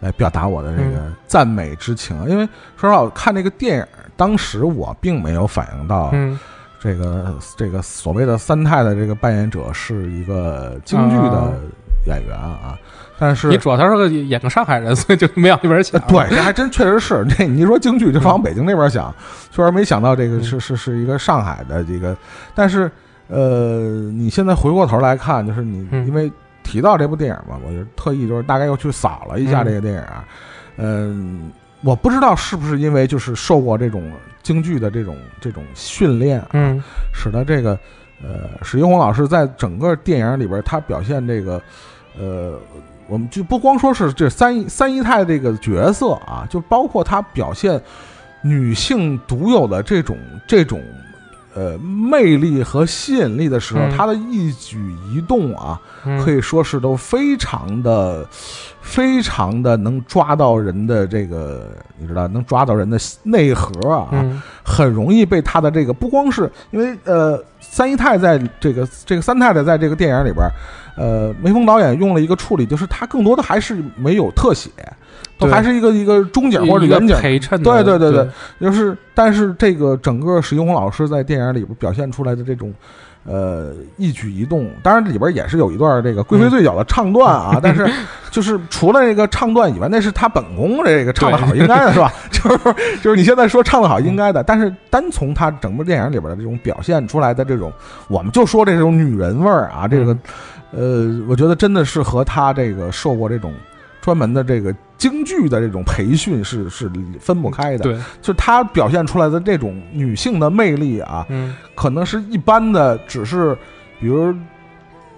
[0.00, 2.46] 来表达我的这个赞美之情，因为
[2.76, 3.86] 说实话，我看这个电影，
[4.16, 6.38] 当时我并没有反应到嗯。
[6.80, 11.52] 这个、这个所谓的三太的这个扮演者是一个京剧的啊。
[12.06, 12.78] 演员啊，
[13.18, 16.00] 但是你主要他是个演个上海人，所以就没往那边想。
[16.08, 17.24] 对，这还真确实是。
[17.28, 19.14] 这你一说京剧，就往北京那边想，
[19.50, 22.16] 确实没想到这个是是是一个上海的这个。
[22.54, 22.90] 但是，
[23.28, 23.78] 呃，
[24.12, 26.30] 你现在回过头来看，就是你嗯因为
[26.64, 30.24] 提到这部电影嘛，我就特意就是大概又去扫了一下嗯这个电影啊。
[30.76, 34.10] 嗯，我不知道是不是因为就是受过这种
[34.42, 36.82] 京剧的这种这种训练啊，嗯
[37.12, 37.78] 使得这个
[38.22, 41.62] 呃史一红老师在整个电影里边，他表现这个
[42.18, 42.58] 呃
[43.06, 47.80] 我们就不光说是这三三姨太这个角色啊，就包括她表现
[48.42, 50.16] 女性独有的这种
[50.46, 50.80] 这种
[51.54, 54.78] 呃魅力和吸引力的时候，嗯她的一举
[55.12, 56.22] 一动啊，嗯。
[56.22, 58.26] 可以说是都非常的、
[58.80, 64.42] 非常的能抓到人的这个，你知道，能抓到人的内核啊，嗯。
[64.64, 70.48] 很容易被她的这个不光是因为呃，三姨太在这个这个三太太在这个电影里边，
[70.96, 74.70] 呃，梅峰导演用了一个处理，就是他更多的还是没有特写，
[75.38, 77.16] 都还是一个一个中景或者远景。
[77.16, 78.28] 陪衬的，对对对对
[78.60, 82.72] 对，就是，但是这个整个史英红老师在电影里边表现出来的这种，
[83.24, 87.90] 呃，一举一动，当然里边也是有一段这个贵妃醉酒的唱段啊， 但是
[88.30, 92.12] 就是除了这个唱段以外，那是他本宫这个唱的好，应该的是吧？
[92.30, 92.58] 就是
[93.02, 97.72] 就是你现在说唱的好，应该的，但是单从他整部电影里边的这种表现出来的这种，
[98.08, 100.16] 我们就说这种女人味儿啊，这个，
[100.76, 103.52] 呃，我觉得真的是和他这个受过这种
[104.00, 107.84] 专门的这个京剧的这种培训是是分不开的。
[107.84, 113.56] 对，就是她表现出来的这种女性的魅力啊，嗯可能是一般的，只是
[114.00, 114.34] 比如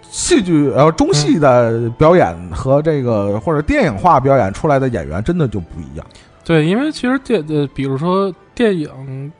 [0.02, 6.06] 戏剧呃中戏的表演和这个或者电影化表演出来的演员真的就不一样。
[6.44, 9.32] 对，因为其实电呃，比如说电影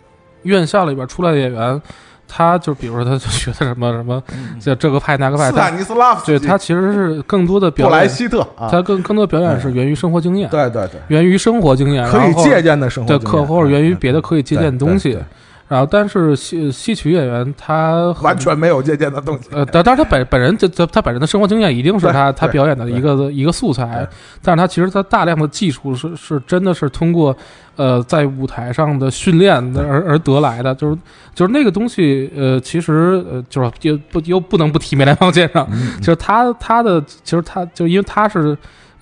[0.43, 1.81] 院校里边出来的演员，
[2.29, 4.23] 他就比如说他就学的什么什么，
[4.61, 8.41] 这这个派那个派，他尼斯拉夫对他其实是更多的表演，布莱希特。
[8.57, 13.41] 啊，他更更多的表演是源于生活经验，对对对，源于生活经验，可以然后借鉴的生活对，经验。
[13.41, 15.11] 可或者源于别的嗯可以借鉴的东西。
[15.11, 15.25] 对对对
[15.69, 19.49] 然后，但是戏戏曲演员他完全没有借鉴的东西。
[19.51, 24.07] 呃，但但是他本本人这这他本人的生活经验一定是他他表演的一个一个素材，
[24.43, 27.37] 但是他其实他大量的技术是是真的是通过
[27.75, 30.97] 呃在舞台上的训练而而得来的，就是
[31.35, 38.57] 就是那个东西呃其实呃就是又不又不能不提梅兰芳先生，嗯就是他他的其实他就因为他是。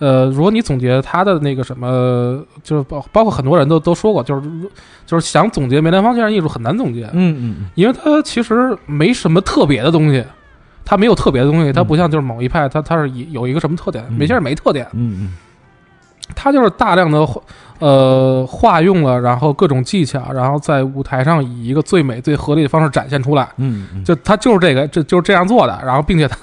[0.05, 4.43] 呃，如果你总结他的那个什么，就是包包括很多人都都说过，就是
[5.07, 10.23] 就是想总结梅兰芳先生艺术很难总结，嗯嗯因为他其实没什么特别的东西，
[10.85, 14.17] 他没有特别的东西，他不像就是某一派，他他是以有一个什么特点，嗯。
[14.19, 15.35] 梅先生没特点，嗯嗯
[16.35, 17.27] 他就是大量的
[17.81, 23.49] 呃化用了，然后各种技巧，然后在舞台上以一个最美最合理的方式展现出来。
[23.57, 26.39] 嗯嗯，就他就是这个，这就是这样做的，然后并且他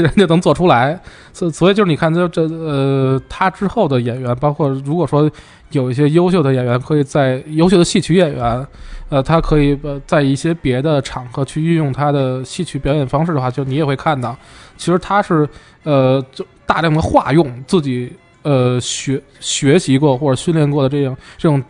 [0.00, 0.98] 人家能做出来，
[1.32, 5.30] 所所以就是你看，就这呃，他之后的演员，包括如果说
[5.70, 8.66] 有一些优秀的演员，可以在优秀的戏曲演员，
[9.10, 14.36] 呃，他可以呃在一些别的场合去运用他的戏曲表演方式的话，就你也会看到，
[14.76, 15.48] 其实他是
[15.84, 21.62] 呃就大量的化用自己呃学学习过或者训练过的这种这种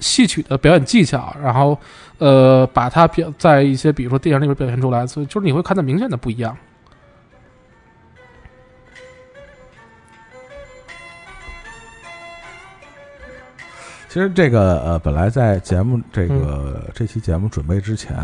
[0.00, 1.78] 戏曲的表演技巧，然后
[2.18, 6.56] 呃把它表在一些比如说电影里面表现出来，所以就是你会看到明显的不一样。
[14.12, 18.14] 其实这个呃，本来在节目这个、这期节目准备之前，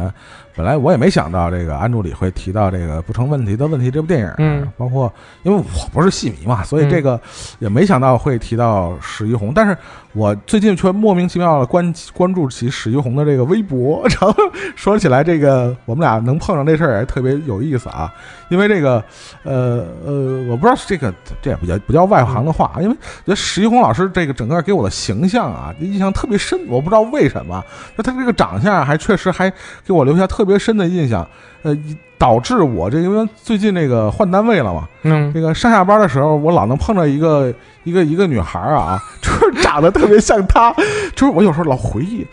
[0.54, 5.10] 本来我也没想到这个安助理会提到这个不成问题的问题这部电影，嗯，包括
[5.44, 7.18] 因为我不是戏迷嘛，所以这个
[7.58, 9.74] 也没想到会提到史玉红，但是
[10.18, 14.34] 我最近却莫名其妙的关 关注起史玉红的这个微博，然后
[14.74, 18.12] 说起来这个我们俩能碰上这事儿也特别有意思啊，
[18.48, 19.02] 因为这个
[19.44, 27.64] 呃呃，我不知道是这个这也不叫不叫外行的话，因为觉得史玉红老师这个整个给我的形象啊，印象特别深，我不知道为什么，
[27.96, 29.48] 就他这个长相还确实还
[29.86, 31.24] 给我留下特别深的印象，
[31.62, 31.72] 呃，
[32.18, 37.54] 导致我这因为最近那个换单位了嘛，嗯这个上下班的时候，我老能碰到一个
[37.84, 40.74] 一个一个女孩啊， 就是长得特别像她，
[41.14, 42.26] 就是我有时候老回忆，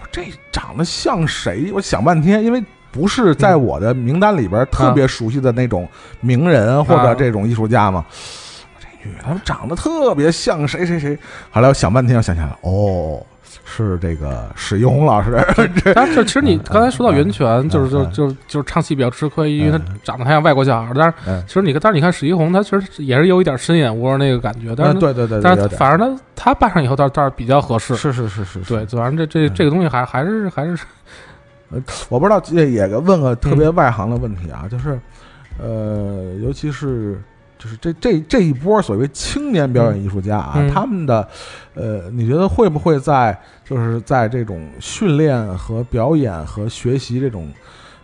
[0.00, 1.70] 我这长得像谁？
[1.74, 2.62] 我想半天，因为。
[2.94, 5.88] 不是在我的名单里边特别熟悉的那种
[6.20, 8.04] 名人或者这种艺术家嘛？
[8.78, 11.18] 这女的长得特别像谁谁谁。
[11.50, 13.24] 后来我想半天，我想起来了，哦，
[13.64, 15.38] 是这个史一红老师。
[15.94, 20.94] 但是其实你刚才说到袁泉，嗯就是就嗯就就是唱戏比较吃亏，因为他长得太像外国小孩儿。
[20.94, 27.94] 但是嗯其实你看，但是你看史一红，他其实也是有一点深眼窝那个感觉，但是嗯对对对，但是反正他他扮上以后倒倒是比较合适。
[27.96, 30.78] 是是是是，对，反正这这嗯这个东西还还是还是
[32.08, 34.98] 我不知道，也也问个特嗯别外行的问题啊，就是，
[35.58, 37.18] 呃，尤其是
[37.62, 40.68] 就是这这这一波所谓青年表演艺术家啊，嗯。
[40.68, 41.28] 他们的，
[41.74, 47.48] 呃，你觉得会不会在就是在这种训练和表演和学习这种，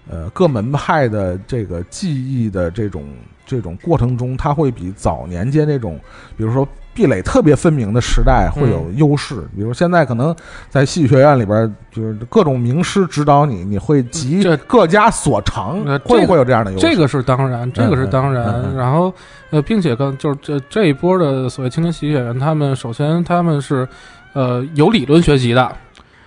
[0.08, 3.04] 呃，各门派的这个技艺的这种
[3.44, 5.98] 这种过程中，他会比早年间那种，
[6.36, 6.66] 比如说
[6.98, 9.36] 壁垒特别分明的时代会有优势。
[9.54, 10.34] 比如现在可能
[10.68, 16.88] 在戏剧学院里边，就是各种名师指导你，你会集这各家所长呃，会这个不会有这样的优势？
[16.88, 18.74] 这个是当然，这个是当然。
[18.74, 19.14] 然后
[19.50, 23.86] 呃，并且跟就是这这一波的所谓青年喜剧演员，他们首先他们是
[24.32, 25.72] 呃有理论学习的。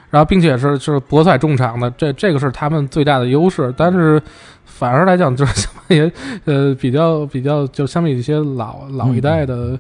[0.10, 3.74] 然后，并且是是博采众长的，这这个是他们最大的优势。
[3.78, 4.22] 但是，
[4.66, 6.12] 反而来讲，就是相当于
[6.44, 9.80] 呃比较比较，就相比一些老老一代的，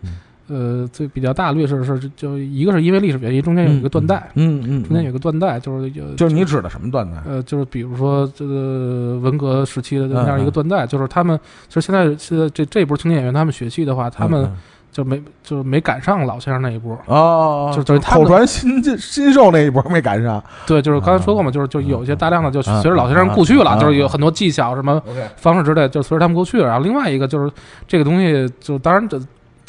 [0.52, 7.18] 呃最比较大的劣势是，就一个是因为历史原因，中间有一个断代，嗯嗯，中间有一个断代，就是有就是你指的什么断代？
[7.26, 14.57] 呃，就是比如说这个文革时期的嗯那样一个断代，就是他们其实现在现在这这一波青年演员，他们学戏的话，他们嗯
[14.91, 16.99] 就没就是没赶上老先生那一波。
[17.06, 20.44] 哦，就就是他们口传新进新秀那一波没赶上。
[20.68, 25.02] 对，就是刚才说过嘛，就是就有一些大量的就啊随着老先生故去啊了，就是有很多技巧什么
[25.38, 26.68] 方式之类，就随着他们过去了。
[26.68, 27.49] 然后另外一个就是
[27.88, 29.18] 这个东西，就当然这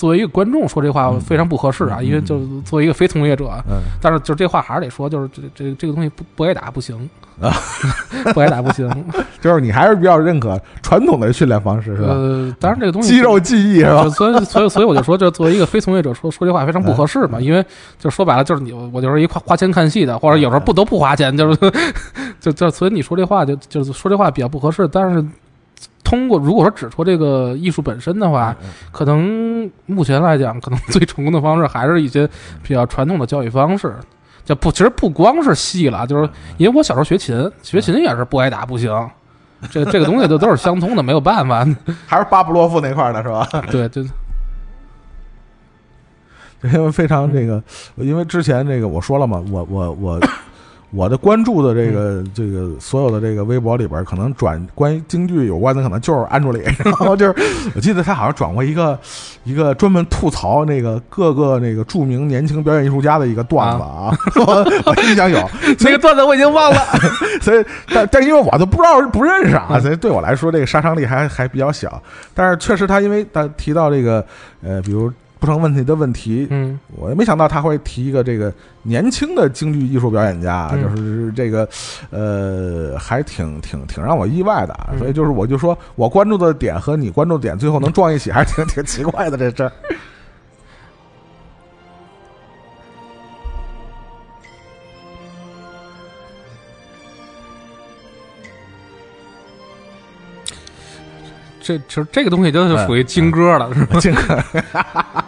[0.03, 7.09] 作为一个观众说这话嗯非常不合适啊，嗯因为就作为一个非从业者，嗯，但是就这话还是得说，就是这这这个东西不不挨打不行
[7.41, 7.55] 啊，
[8.35, 8.91] 不挨打不行。
[9.41, 12.09] 就是你还是比较认可传统的训练方式是吧？
[12.09, 14.09] 呃，当然这个东西肌肉记忆是吧？
[14.11, 17.65] 所以所以所以我就说，这作为一个非从业者说说这话非常不合适嘛，嗯因为
[17.97, 21.73] 就说白了就是你我就是一花花钱看戏的，或者有时候不得不花钱，就是
[22.41, 25.25] 就就所以你说这话就就是说这话比较不合适，但是。
[26.13, 32.29] 通过如果说只说这个艺术本身的话，嗯可能目前来讲，可能最成功的方式还是一些
[32.63, 33.95] 比较传统的教育方式。
[34.45, 36.29] 就不，其实不光是戏了，就是
[36.59, 38.91] 因为我小时候学琴，学琴也是不挨打不行。
[39.71, 41.67] 这这个东西都都是相通的，没有办法。
[42.07, 43.49] 还是巴布洛夫那块儿的是吧？
[43.73, 44.03] 对，就
[46.75, 47.63] 因为非常这个，
[47.97, 50.21] 因为之前这个我说了嘛，我我我
[50.95, 57.35] 我的关注的这个这个所有的这个微博里边，可能转关于京剧有关的，可能就是安助理， 然后就是
[57.75, 58.99] 我记得他好像转过一个
[59.45, 64.15] 一个专门吐槽那个各个那个著名年轻表演艺术家的一个段子啊，
[64.47, 65.49] 我我印象有，
[65.81, 66.79] 那个段子我已经忘了。
[67.41, 72.01] 所以但但因为我都不知道不认识啊，所以对我来说这个杀伤力还还比较小，
[72.35, 74.25] 但是确实他因为他提到这个
[74.63, 75.11] 呃，比如
[75.43, 78.55] 不成问题的问题，嗯，我也没想到他会提一个这个
[78.85, 80.81] 年轻的京剧艺术表演家，嗯。
[80.81, 81.69] 就是这个
[82.11, 89.73] 呃，还挺挺挺让我意外的所以就是我就说我关注的点和你关注的点最后能撞一起，还是挺挺奇怪的这事儿。
[101.63, 103.99] 这其实这个东西就是属于金歌了，是吧？
[104.01, 104.45] 这个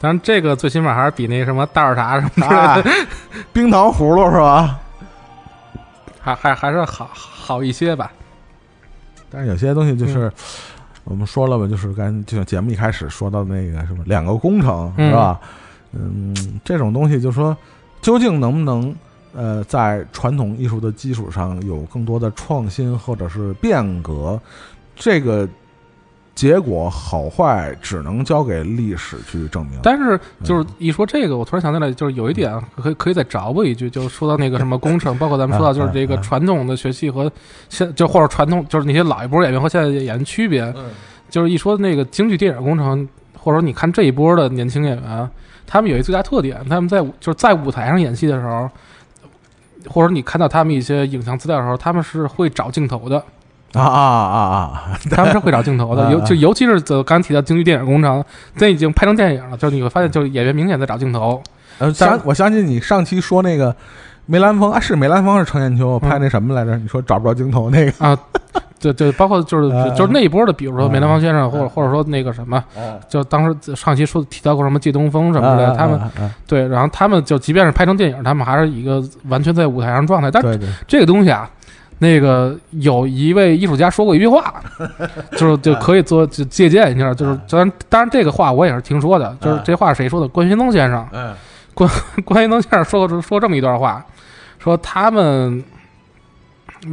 [0.00, 2.90] 当然，这个最起码还是比那什么袋儿茶什么之类啊的，，
[3.52, 4.78] 冰糖葫芦是吧？
[6.20, 8.12] 还还还是好好一些吧。
[9.28, 10.28] 但是有些东西就是。
[10.28, 10.32] 嗯
[11.08, 15.40] 我们说了吧，就是刚就像节目一开始说到那个什么两个工程嗯是吧？
[15.92, 17.56] 嗯，这种东西就说
[18.02, 18.94] 究竟能不能
[19.34, 24.40] 呃在传统艺术的基础上有更多的创新或者是变革，
[24.96, 25.48] 这个
[26.34, 29.78] 结果好坏只能交给历史去证明。
[29.82, 37.30] 但是就是一说这个，我突然想起来，就是有一点啊可以可以再找补一句，就是 说到那个什么工程，包括咱们说到就是这个传统的学戏和
[37.68, 40.86] 现就或者传统就是那些老一波演员和现在演员区别，嗯。
[41.30, 43.06] 就是一说那个京剧电影工程，
[43.36, 45.30] 或者说你看这一波的年轻演员，
[45.66, 48.66] 他们有一最大特点，他们在就是在舞台上演戏的时候，
[49.86, 53.22] 或者你看到他们一些影像资料的时候，他们是会找镜头的，
[53.74, 54.98] 啊啊啊啊！
[55.10, 58.24] 他们是会找镜头的，嗯尤就尤其是走刚提到京剧电影工程，
[58.56, 61.42] 这已经拍成电影了，就是你会发现，就是演员明显在找镜头，
[61.78, 63.74] 呃，但想我相信你上期说那个
[64.26, 66.76] 梅兰芳啊，是梅兰芳是程砚秋拍那什么来着？
[66.76, 68.04] 你说找不着镜头那个。
[68.04, 68.18] 啊，
[68.80, 71.68] 对对，包括就是嗯就是那一波的，比如说梅兰芳先生，或者嗯。
[71.68, 72.98] 或者说那个什么，嗯。
[73.08, 76.00] 就当时上期说提到过什么借东风什么的，他们
[76.46, 80.30] 对，然后他们就即便是拍成电影，他们还是一个完全在舞台上状态。
[80.30, 81.48] 但对对，这个东西啊，
[81.98, 84.54] 那个有一位艺术家说过一句话，
[85.36, 90.28] 就是就可以做就借鉴一下，就是当然当然这个话我也是听说的，就是这话是谁说的？
[90.28, 91.04] 关云东先生，
[91.74, 91.90] 关
[92.24, 94.04] 关云东先生说过说这么一段话，
[94.58, 95.62] 说他们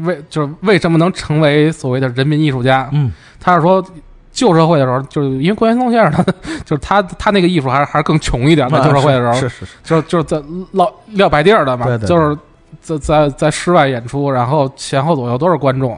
[0.04, 2.90] 为就是为什么能成为所谓的人民艺术家？
[2.94, 3.84] 嗯他是说。
[4.32, 6.22] 旧社会的时候，就是因为关云松先生他
[6.66, 8.78] 就是他他那个艺术还是还是更穷一点的。
[8.84, 10.44] 旧社会的时候，是是是，就就是在
[10.74, 12.38] 撂撂白地儿的嘛，对对对就是
[12.82, 15.98] 在在在室外演出，然后前后左右都是观众。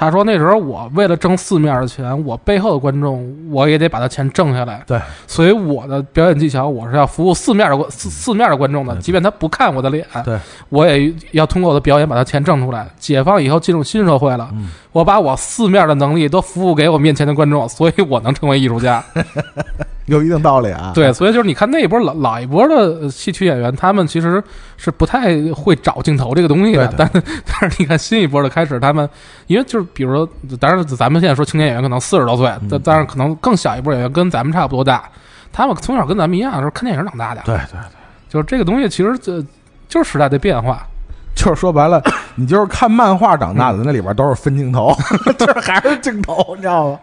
[0.00, 4.82] 他说那时候我为了挣四面的钱，我背后的观众我也得把他钱挣下来。
[4.86, 10.38] 对，所以我的表演技巧我是要服务四面的观四四面的观众的，即便他不看我的脸，对，
[10.70, 12.88] 我也要通过我的表演把他钱挣出来。
[12.98, 19.04] 解放以后进入新社会了，嗯我把我四面的能力都服务给我面前的观众，所以我能成为艺术家。
[20.06, 20.92] 有一定道理啊。
[20.94, 24.42] 对，所以就是你看那一波老老一波的呃戏曲演员，他们其实
[24.76, 26.86] 是不太会找镜头这个东西的。
[26.88, 29.08] 对但是但是你看新一波的开始，他们
[29.46, 30.28] 因为就是比如说，
[30.58, 35.08] 当然咱们现在说青年演员可能四十多岁，嗯但但是可能更小一波演员跟咱们差不多大，
[35.52, 37.42] 他们从小跟咱们一样，是看电影长大的。
[37.44, 37.80] 对对对，
[38.28, 39.40] 就是这个东西其实这
[39.88, 40.86] 就是时代的变化。
[41.32, 42.02] 就是说白了，
[42.34, 44.92] 你就是看漫画长大的，那里边都是分镜头，
[45.38, 46.98] 就是还是镜头，你知道吗？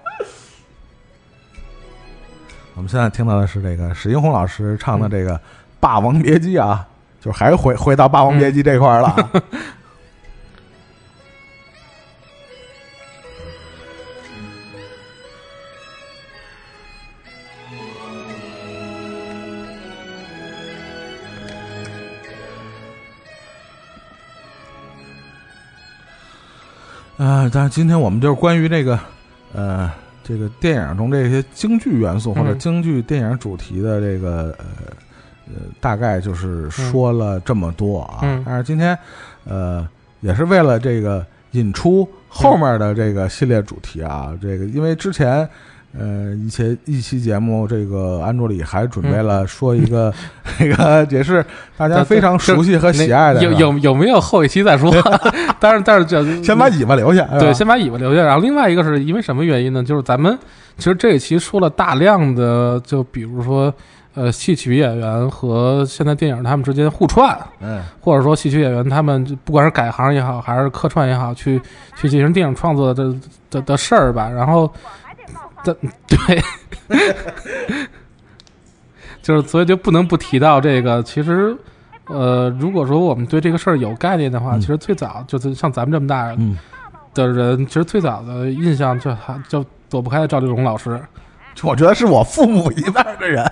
[2.77, 5.35] 我们现在听到的是这个史英红老师唱的这个
[5.79, 6.85] 《霸王别姬》啊，
[7.19, 9.31] 就还是回回到《霸王别姬》这块儿了啊。
[27.17, 28.99] 啊、但是今天我们就是关于这个，
[29.53, 29.91] 呃，
[30.27, 34.65] 这个电影中这些京剧元素或者嗯京剧电影主题的这个，呃，
[35.47, 38.19] 呃，大概就是说了这么多啊。
[38.23, 38.97] 嗯但是今天，
[39.45, 39.87] 呃，
[40.19, 45.47] 也是为了这个引出后面的这个系列主题啊，这个因为之前。
[45.97, 50.14] 呃，一些一期节目，这个安卓里还准备了说一个，
[50.59, 51.43] 那个也是
[51.76, 54.91] 大家非常熟悉和喜爱的，有有有没有后一期再说？
[55.59, 58.22] 但是但是这先把尾巴留下，对，先把尾巴留下。
[58.23, 59.84] 然后另外一个是因为什么原因呢？
[59.84, 60.38] 就是咱们
[60.77, 63.73] 其实这一期说了大量的，就比如说
[64.14, 71.59] 呃，戏曲演员和现在电影他们之间互串，嗯或者说戏曲演员他们就不管是改行也好，还是客串也好，去
[71.95, 73.15] 去进行电影创作的
[73.49, 74.30] 的的事儿吧。
[74.30, 74.72] 然后
[75.63, 75.75] 的
[76.07, 76.43] 对。
[79.21, 81.03] 就是，所以就不能不提到这个。
[81.03, 81.55] 其实，
[82.05, 86.57] 呃，如果说我们对这个事儿有概念的话，嗯其实最早就是像咱们这么大嗯，
[87.13, 91.01] 的人，其实最早的印象就还就躲不开赵丽蓉老师。
[91.63, 93.43] 我觉得是我父母一辈儿的人，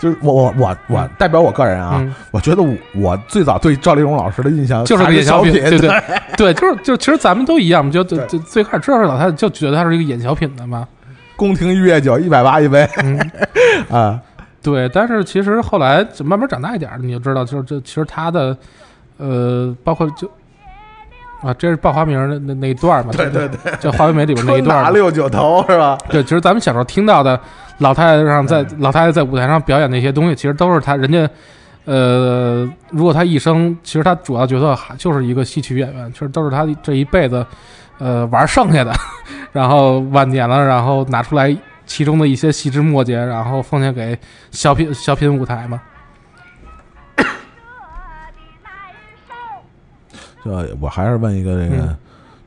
[0.00, 5.90] 就是我我我我代表我个人啊，嗯，我觉得我我最早对赵丽蓉老师的印象就是个演小品，品，对对
[6.36, 10.88] 对，就是就其实咱们都一样，就就对就最开始知道这老太太就觉得她是一个演小品的嘛。
[11.36, 13.30] 宫廷玉液酒一百八一杯嗯，
[13.90, 14.18] 啊，
[14.62, 14.88] 对。
[14.88, 18.56] 但是其实后来就慢慢长大一点儿，你就知道，就是这其实她的
[19.18, 20.30] 呃，包括就。
[21.42, 23.12] 啊，这是报花名儿那那那一段嘛？
[23.16, 24.84] 对对对，就《花为媒》里边那一春段嘛。
[24.84, 25.96] 打六九头是吧？
[26.10, 27.38] 对，其实咱们小时候听到的
[27.78, 31.28] 老太太上在老太太在舞台上表演那些东西，其实都是她人家，
[31.86, 37.44] 呃，如果她一生，其实她主要角色还就是一个戏曲演员，其实都是她这一辈子，
[37.98, 38.92] 呃，玩剩下的，
[39.52, 41.56] 然后晚年了，然后拿出来
[41.86, 44.18] 其中的一些细枝末节，然后奉献给
[44.50, 45.80] 小品小品舞台嘛。
[50.44, 50.50] 就
[50.80, 51.96] 我还是问一个这个、嗯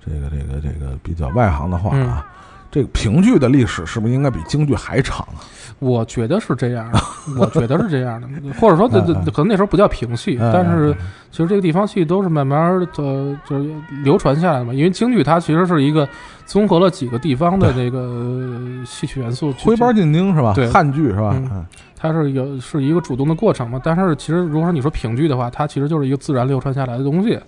[0.06, 2.28] 这个这个这个比较外行的话啊，
[2.70, 5.40] 这个评剧的历史是不是应该比京剧还长啊？
[5.80, 7.00] 我觉得是这样的，
[7.40, 8.28] 我觉得是这样的，
[8.60, 10.96] 或者说，这这可能那时候不叫评戏，嗯但是嗯
[11.32, 14.74] 其实这个地方戏都是慢慢的就是流传下来的嘛。
[14.74, 16.06] 因为京剧它其实是一个
[16.46, 20.52] 综合了几个地方的这个呃戏曲元素去，徽班进京是吧？
[20.54, 21.32] 对汉剧是吧？
[21.34, 21.66] 嗯嗯
[21.96, 23.80] 它是有是一个主动的过程嘛。
[23.82, 27.40] 但是其实如果说你说评剧的话，它其实就是一个自然流传下来的东西。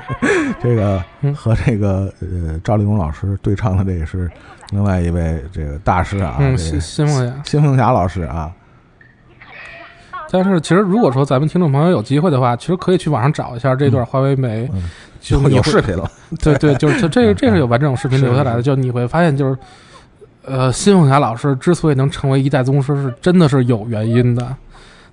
[0.62, 4.30] 这个嗯和这个呃赵丽蓉老师对唱的这个是
[4.70, 7.34] 另外一位这个大师啊，嗯，这个新新凤霞。
[7.44, 8.52] 新凤霞老师啊，
[10.30, 14.82] 但是其实如果说咱们听众朋友有机会的话，其实可以去网上找一下这段《花为媒》嗯
[15.30, 16.10] 有就有视频了，
[16.40, 19.56] 对对，就是这这个这是有完整视频留下来的，就你会发现，就是
[20.44, 24.56] 呃，新凤霞老师之所以能成为一代宗师，是真的是有原因的，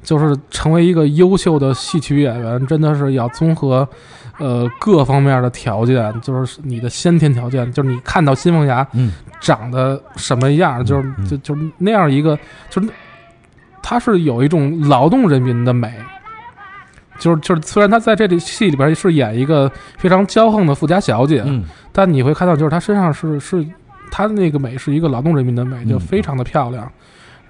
[0.01, 3.88] 就是成为一个优秀的戏曲演员，真的是要综合
[4.40, 12.38] 呃各方面的条件，就是你的先天条件，就是你看到新凤霞嗯长得什么样，就是嗯就就那样一个，
[12.70, 12.90] 就是
[13.84, 15.94] 她是有一种劳动人民的美。
[17.20, 23.66] 就是就是，虽然她在这里戏里边是演一个非常骄横的富家小姐，嗯但你会看到，就是她身上是是
[24.10, 26.90] 她的那个美是一个劳动人民的美，就嗯非常的漂亮。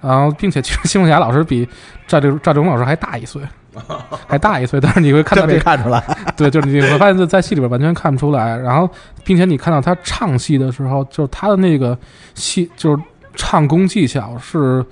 [0.00, 1.68] 然后，并且其实新凤霞老师比
[2.08, 3.40] 赵丽赵丽蓉老师还大一岁，
[4.26, 6.02] 还大一岁，但是你会看到这看出来。
[6.36, 8.88] 对，就是你会发现在在戏里边完全看不出来，然后
[9.24, 11.96] 并且你看到他唱戏的时候，就是他的那个
[12.34, 13.02] 戏就是
[13.34, 14.84] 唱功技巧是，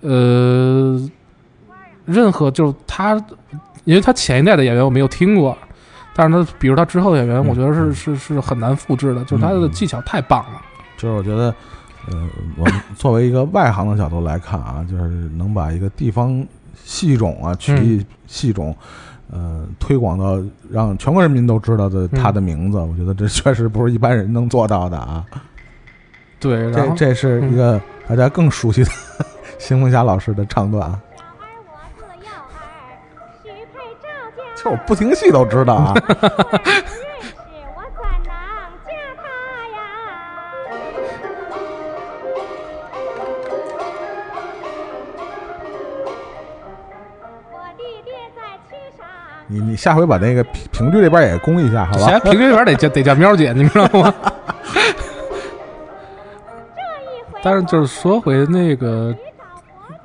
[0.00, 1.00] 呃，
[2.04, 3.14] 任何就是他，
[3.84, 5.56] 因为他前一代的演员我没有听过，
[6.14, 10.60] 但是他比如他之后的演员，嗯我觉得是是是很难复制的，就是他的技巧太棒了。
[10.96, 11.54] 就是我觉得，
[12.08, 15.04] 呃，我们作为一个外行的角度来看啊，就是
[15.36, 16.46] 能把一个地方
[16.84, 18.76] 戏种啊、曲艺戏种，
[19.32, 20.38] 呃，推广到
[20.70, 25.24] 让全国人民都知道的他的名字，我觉得这确实不是一般人能做到的啊。
[26.38, 28.90] 对，这这是一个大家更熟悉的
[29.58, 31.00] 邢凤霞老师的唱段啊。
[34.62, 35.94] 就我不听戏都知道啊。
[49.46, 52.18] 你你下回把那个评评剧这边也攻一下，好吧？
[52.20, 54.12] 评剧这边得叫得叫喵姐，你知道吗？
[57.42, 59.14] 但是就是说回那个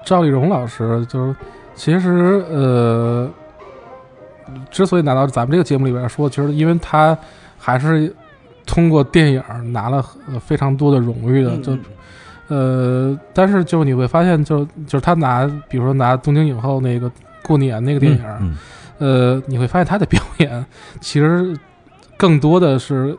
[0.05, 1.35] 赵丽蓉老师，就是
[1.73, 3.29] 其实呃，
[4.69, 7.17] 之所以拿到咱们这个节目里边说，其实因为她
[7.57, 8.13] 还是
[8.65, 9.41] 通过电影
[9.71, 11.77] 拿了呃非常多的荣誉的，就
[12.49, 17.09] 呃，但是就你会发现就，就是他拿，比如说拿东京影后那个
[17.43, 18.57] 过年那个电影，嗯
[18.99, 20.65] 呃，你会发现他的表演
[21.01, 21.57] 其实
[22.15, 23.17] 更多的是。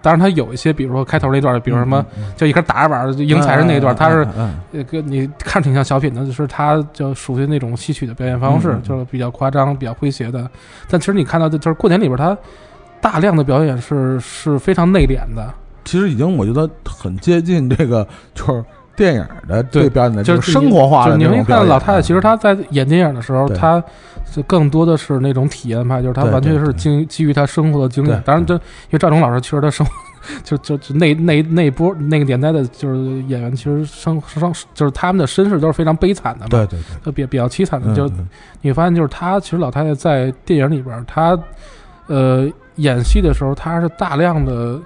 [0.00, 2.04] 当然，他有一些，比如说开头那段，比如什么，
[2.36, 10.48] 就一开始打着板儿就迎财神那一段，他是嗯呃，跟你看着挺像小品的，就是他就属于那种戏曲的表演方式，就是比较夸张、比较诙谐的。
[10.88, 12.36] 但其实你看到的，就是过年里边他
[13.00, 15.52] 大量的表演是是非常内敛的，
[15.84, 18.64] 其实已经我觉得很接近这个就是
[18.96, 21.44] 电影的对对表演的就就是生活化的那种表演。
[21.44, 23.82] 会看到老太太，其实她在演电影的时候，她
[24.32, 28.22] 就更多的是那种体验派，就是她完全是基基于她生活的经验。
[28.24, 28.60] 当然，这因
[28.92, 29.92] 为赵忠老师其实他生活。
[30.42, 32.98] 就就就那那那一波那个年代的，就是
[33.28, 37.94] 演员，其实生生就是他们的身世都是非常悲惨的嘛，对对对，就比比较凄惨的。
[37.94, 38.28] 就嗯
[38.60, 41.38] 你发现，就是她其实老太太在电影里边儿，她
[42.08, 42.44] 呃
[42.74, 44.76] 演戏的时候，她是大量的，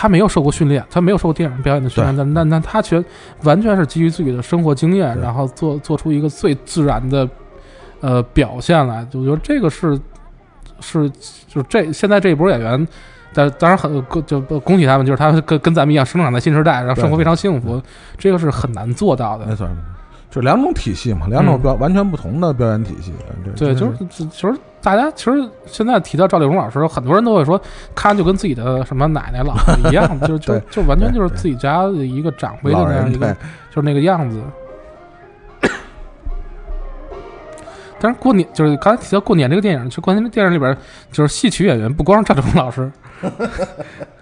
[0.00, 3.04] 她没有受过训练，他没有受过电影表演的训练，但但但他全
[3.42, 7.28] 完全是基于自己的生活经验，然后做做出一个最自然的
[8.00, 9.06] 呃表现来。
[9.12, 10.00] 我觉得这个是
[10.80, 11.10] 是
[11.46, 12.88] 就是这现在这一波演员。
[13.34, 13.92] 但当然很
[14.26, 17.78] 就恭喜他们，就是他们跟跟咱们一样生长在新时代，然后生活非常幸福，
[18.16, 19.54] 这个是很难做到的没。
[19.54, 19.78] 错，没错
[20.30, 23.12] 就两种体系嘛，两种完全不同的表演体系。
[23.56, 27.60] 这对，就是就就是大家其实现在提到赵丽蓉老师，很多人都会说，
[27.94, 33.34] 看就跟自己的什么奶奶、姥姥一样，就 就就完全就是自己家的一个长辈的那样一个，
[33.70, 34.40] 就是那个样子。
[38.02, 40.74] 但是过年就是刚才提到过年这个电影，就过年这电影里边，
[41.12, 42.90] 就是戏曲演员不光是赵丽蓉老师，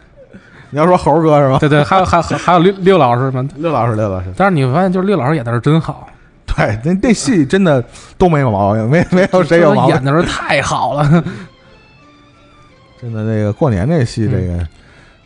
[0.71, 1.59] 你要说猴哥是吧？
[1.59, 3.49] 对对，还有还有还有六六老师们。
[3.57, 6.09] 六老师，六老师，但是你会发现，就是六老师演的是真好，
[6.47, 7.83] 对，那那戏真的
[8.17, 10.05] 都没有毛病，没没有谁有毛病演。
[10.05, 11.05] 的是太好了。
[13.01, 14.67] 真的，那个过年那戏，嗯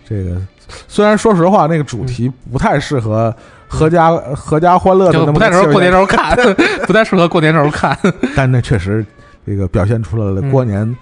[0.06, 0.40] 这个、这个，
[0.88, 3.34] 虽然说实话，那个主题不太适合
[3.66, 6.36] 合家、合家欢乐的那么就不太适合过年时候看，
[6.86, 7.98] 不太适合过年时候看。
[8.36, 9.04] 但那确实
[9.46, 10.96] 这个表现出来了嗯过年、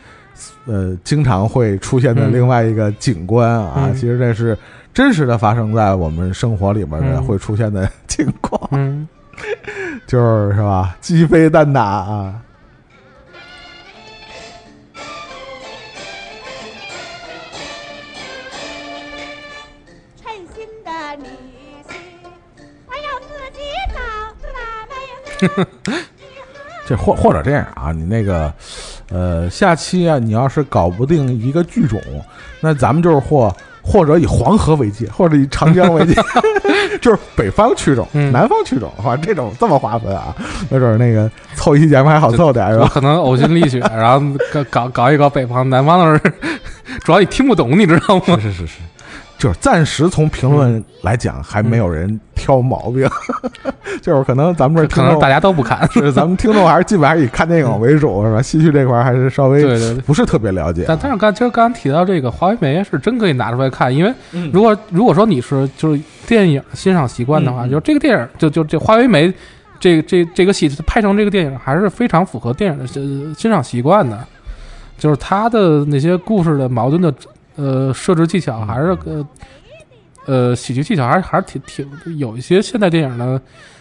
[0.66, 4.56] 呃经常会出现的嗯另外一个景观啊，嗯其实这是
[4.92, 9.08] 真实的发生在我们生活里面的嗯会出现的情况，嗯，
[10.06, 10.96] 就是是吧？
[11.00, 12.34] 鸡飞蛋打啊。
[20.22, 21.28] 称心的女
[21.88, 21.94] 婿，
[22.86, 23.60] 还要自己
[23.94, 23.98] 找
[24.52, 24.58] 大
[24.88, 24.94] 妹
[25.92, 26.02] 子。
[26.86, 28.52] 这或或者这样啊，你那个，
[29.10, 32.00] 呃，下期啊，你要是搞不定一个剧种，
[32.60, 36.14] 那咱们就是或或者以黄河为界，或者以长江为界，
[37.00, 40.34] 就是北方曲种、嗯南方曲种，话，这种这么划分啊，
[40.68, 42.82] 没准儿那个凑一期节目还好凑点，是吧？
[42.84, 46.20] 有可能呕心沥血，然后搞搞搞一搞北方，南方的人
[47.02, 48.36] 主要你听不懂，你知道吗？
[48.40, 48.74] 是是是是，
[49.40, 53.08] 就是暂时从评论来讲，还没有人挑毛病，
[54.02, 55.88] 就是可能咱们这听众可能大家都不看。
[55.90, 58.40] 是咱们听众还是基本还是以看电影为主，是吧？
[58.42, 60.02] 戏剧这块儿还是稍微对对对。
[60.02, 60.84] 不是特别了解啊。
[60.88, 69.32] 但但是刚其实刚刚提到这个华为梅是真可以拿出来看，因为嗯如果如果说你是就是电影欣赏习惯的话，就是这个电影就就这华为梅
[69.78, 74.18] 这这这个戏拍成这个电影还是非常符合电影的呃欣赏习惯的，
[74.98, 77.10] 就是他的那些故事的矛盾的
[77.60, 79.28] 呃设置技巧还是呃
[80.26, 83.40] 呃喜剧技巧还是还是挺挺有一些现代电影的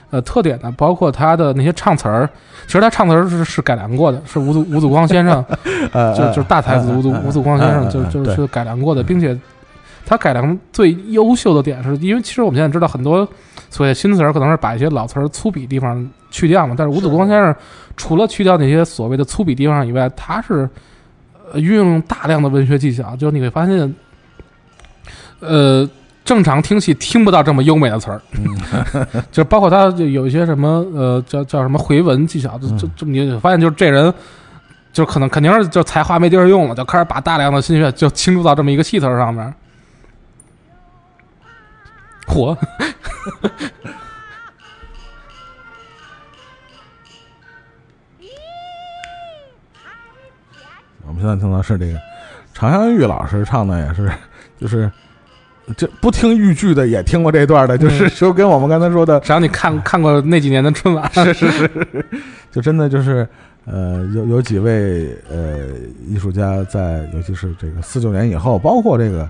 [0.09, 2.27] 呃特点的，包括他的那些唱词儿，
[2.65, 5.45] 其实他唱词儿是是改良过的，是吴祖 吴祖光先生，
[5.91, 8.35] 呃，就就是大才子吴祖吴祖光先生，就就对。
[8.35, 9.37] 是改良过的，并且
[10.05, 13.27] 他改良最优秀的点是因为其实我们现在知道很多
[13.69, 17.55] 所谓新词儿可能是把一些老词儿粗鄙地方去掉嘛，但是吴祖光先生
[17.95, 20.69] 除了去掉那些所谓的粗鄙地方以外，他是呃
[21.55, 23.95] 运用大量的文学技巧，就是你会发现，
[25.39, 25.89] 呃。
[26.25, 28.21] 正常听戏听不到这么优美的词儿，
[29.31, 34.13] 就包括他就有一些什么呃叫叫什么回文技巧，就就就你发现就是这人
[34.93, 39.51] 就可能肯定是就才华没地儿用了，就开始把大量的心血就倾注到这么一个戏词上面。
[42.27, 42.55] 火，
[51.09, 51.99] 我们现在听到是这个
[52.53, 54.09] 常香玉老师唱的，也是
[54.59, 54.89] 就是
[55.75, 61.69] 这不听豫剧的也听过这段的，就是就跟我们刚才说的，只要你看看过那几年的春晚，是是是，
[62.53, 63.27] 就真的就是
[63.65, 65.67] 呃，有有几位呃
[66.07, 69.27] 艺术家在，尤其是这个四九年以后，包括这个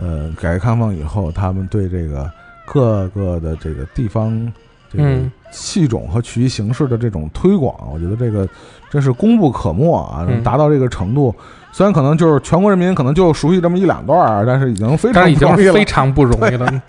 [0.00, 2.30] 呃改革开放以后，他们对这个
[2.64, 4.50] 各个的这个地方
[4.92, 8.48] 这个嗯戏种和曲艺形式的这种推广，我觉得这个
[8.90, 10.26] 真是功不可没啊！
[10.28, 11.34] 嗯达到这个程度，
[11.72, 15.84] 虽然可能就是全国人民可能就熟悉这么一两段儿，但是已经非常已经常不容易了非。
[15.84, 16.82] 常不容易了。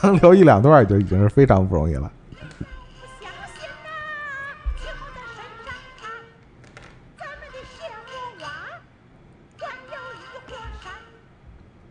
[0.00, 2.10] 能留一两段儿就已经是非常不容易了。
[3.20, 3.28] 相
[3.58, 3.90] 信呐，
[4.78, 6.08] 以后在山上看，
[7.18, 8.08] 咱们的谢幕
[8.38, 8.46] 洼，
[9.58, 9.60] 还
[9.90, 10.16] 有一
[10.46, 10.86] 火山，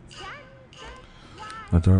[0.09, 0.25] 千
[0.71, 0.79] 真
[1.37, 1.91] 万那就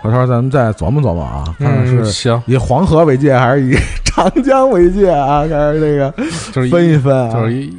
[0.00, 5.40] 回头咱们再琢磨琢磨啊，看看嗯，是行，以黄河为界还是以 长江为界啊？
[5.40, 6.12] 看看这个
[6.52, 7.70] 就是分一分啊，就是以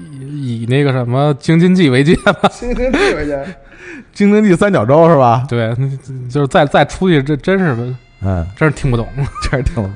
[0.63, 2.49] 以那个什么京津冀为界吧。
[2.51, 3.43] 京津冀为界，
[4.13, 5.45] 京津冀三角洲是吧？
[5.47, 5.73] 对，
[6.29, 7.75] 就是再再出去，这真是
[8.21, 9.07] 嗯，真是听不懂。
[9.49, 9.93] 真是听不懂。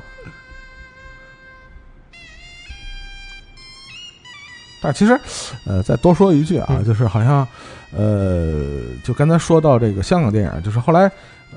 [4.82, 5.18] 但其实，
[5.66, 7.46] 呃，再多说一句啊，嗯就是好像，
[7.96, 11.10] 呃，就刚才说到这个香港电影，就是后来，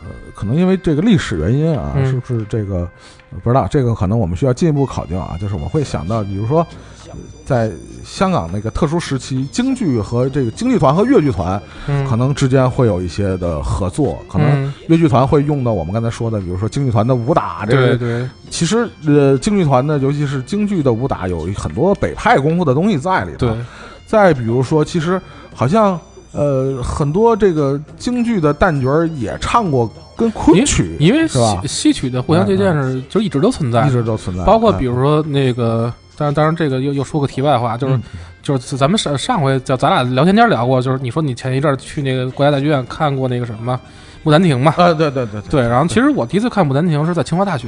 [0.03, 2.89] 呃，可能因为这个历史原因啊，嗯是不是这个
[3.31, 3.67] 呃不知道？
[3.69, 5.37] 这个可能我们需要进一步考究啊。
[5.39, 6.59] 就是我会想到，比如说，
[7.07, 7.13] 呃
[7.45, 7.71] 在
[8.03, 23.47] 香港那个特殊时期，京剧和这个京剧团和越剧团嗯，可能之间会有一些的合作，可能嗯越剧团会用到我们刚才说的，比如说京剧团的武打，这个对对，其实呃，京剧团呢，尤其是京剧的武打，有很多北派功夫的东西在里头。
[23.47, 23.57] 对，
[24.05, 25.21] 再比如说，其实
[25.53, 25.99] 好像
[26.31, 31.61] 呃，很多这个京剧的旦角儿也唱过跟昆曲，因为是吧？
[31.61, 34.77] 戏戏曲的互相借鉴是就一直都存在一，直都存在，包括嗯。
[34.77, 38.03] 比如说那个，当然当然这个又又说个题外话，就是嗯。
[38.43, 43.73] 就是咱们上上回叫咱俩聊天天聊过，就是你说你前一阵儿去那个国家大剧院看过那个什么
[44.27, 44.73] 《牡丹亭》嘛？
[44.77, 47.67] 啊，对对对对，然后其实我第一次看《牡丹亭》是在清华大学，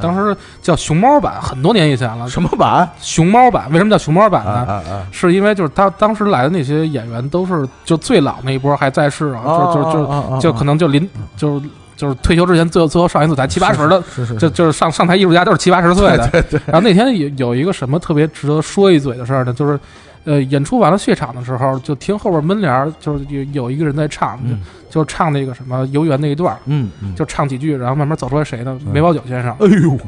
[0.00, 2.26] 当时叫熊猫版，很多年以前了。
[2.28, 3.70] 什么版熊猫版？
[3.70, 5.06] 为什么叫熊猫版啊呢？
[5.12, 11.66] 是因为就是他当时来的那些演员都是就最老那一波还在世啊，就就就就就可能就临就是
[11.96, 16.44] 就是退休之前最后最后上一次台七八十的，是是就就是上上台艺术家都是七八十岁的。
[16.64, 19.78] 然后那天有有一个什么特别值得说一嘴的事儿呢，就是。
[20.24, 28.78] 呃，演出完了血场的时候，就听后边门帘儿，就是有有一个人在唱，嗯就就唱那个什么游园那一段儿，嗯嗯，就唱几句，然后慢慢走出来谁呢？
[28.92, 29.52] 梅葆玖先生。
[29.60, 29.98] 哎呦，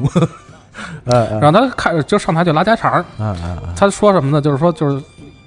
[1.40, 3.04] 然后他开就上台就拉家常
[3.76, 4.40] 他说什么呢？
[4.40, 4.96] 就是说就是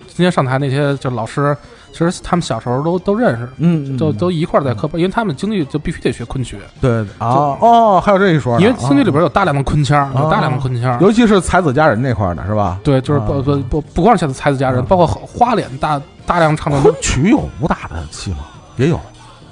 [0.07, 1.56] 今天上台那些就老师，
[1.93, 10.99] 其实他们小时候都都认识，嗯，都都一块儿在科班，因为他们京剧就必须得学昆曲，对啊哦，还有这一说，因为京剧里边有大量的昆腔，有大量的啊昆腔。
[10.99, 12.80] 尤其是才子佳人那块儿的是吧？
[12.83, 18.38] 对，就是啊不不不不光是才子佳人，包括花脸大大量唱的昆 曲有武打的戏吗？
[18.77, 18.99] 也有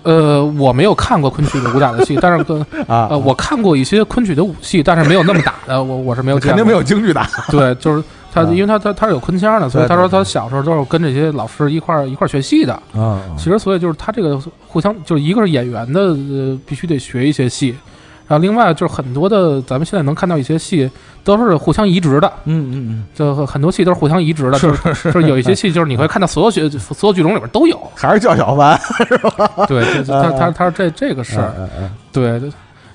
[0.04, 6.56] 呃，我没有看过昆曲的武打的戏，但是 跟啊呃，我看过一些昆曲的武戏，但是没有那么打的，我我是没有见过。
[6.56, 7.30] 肯定没有京剧打。
[7.52, 8.04] 对，就是
[8.34, 12.74] 他，啊因为他他他是有昆腔的，所以他说他小时候都是跟这些老师一块儿一块儿学戏的。
[12.94, 17.76] 啊其实，所以就是他这个互相，就是一个是演员的，呃，必须得学一些戏，
[18.28, 20.90] 然后另外就是很多的，咱们现在能看到一些戏
[21.24, 29.66] 都是互相移植的，嗯嗯嗯就很多戏都是互相移植的，就是是就是有一些戏就是你会看到所有剧所有剧种里边都有，还是叫小凡是吧？
[29.68, 31.54] 对他他他是这这个事儿，
[32.12, 32.42] 对。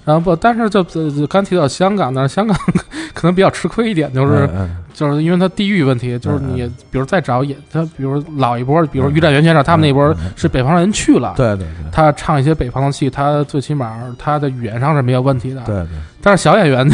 [0.06, 2.56] 对然后不，但是就就就刚提到香港但是，香港
[3.12, 15.60] 可能比较吃亏一点，就是嗯就是因为它地域问题，就是嗯你比如再找演他，比如老一波，比如于占元先生他们那波是北方人去了，对对对他唱一些北方的戏，他最起码他的语言上是没有问题的。
[15.66, 15.86] 对对，
[16.22, 16.88] 但是小演员，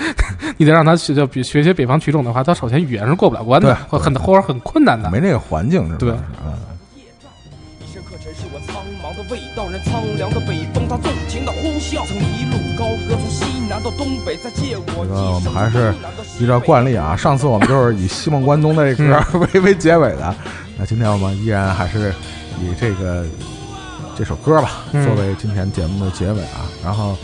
[0.58, 5.10] 你得让他学就比学些北方曲种的话，他首先语言是过不了关的，对或很或者很困难的。
[5.10, 5.98] 没那个环境是吧？
[6.00, 6.10] 对
[6.44, 6.52] 嗯
[7.92, 12.04] 深刻陈述我苍茫的味道，任苍凉的北风，它纵情的呼啸，
[13.90, 15.94] 这个我一生们还是
[16.38, 19.22] 依照惯例啊，上次我们就是以西梦关东的这歌
[19.54, 20.34] 为为结尾的，
[20.76, 22.12] 那今天我们依然还是
[22.60, 23.24] 以这个
[24.16, 26.68] 这首歌吧嗯作为今天节目的结尾啊。
[26.84, 27.16] 然后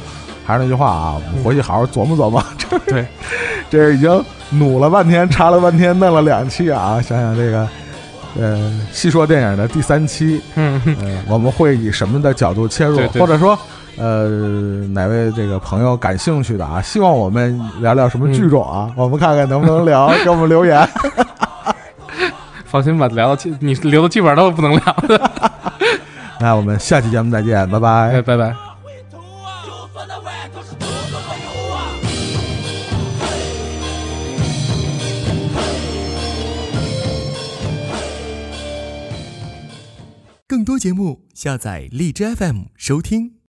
[0.44, 2.42] 还是那句话啊，我们回去好好琢磨琢磨。
[2.58, 3.06] 这对，
[3.70, 7.68] 这已经努了半天，查了半天，弄了两期啊，想想这个。
[8.36, 13.56] 呃，细说电影的第三期，嗯，呃，我们会以什么的角度切入，对对或者说，
[13.96, 14.28] 呃，
[14.88, 20.86] 哪位这个朋友感兴趣的啊，希望我们聊聊什么剧种啊，我们看看能不能聊，给我们留言。
[22.66, 25.30] 放心吧，聊到基你留的基本上都不能聊的。
[26.40, 28.22] 那我们下期节目再见，拜拜哎，。
[28.22, 28.54] 拜拜。
[40.46, 43.34] 更多节目，下载荔枝 FM 收听。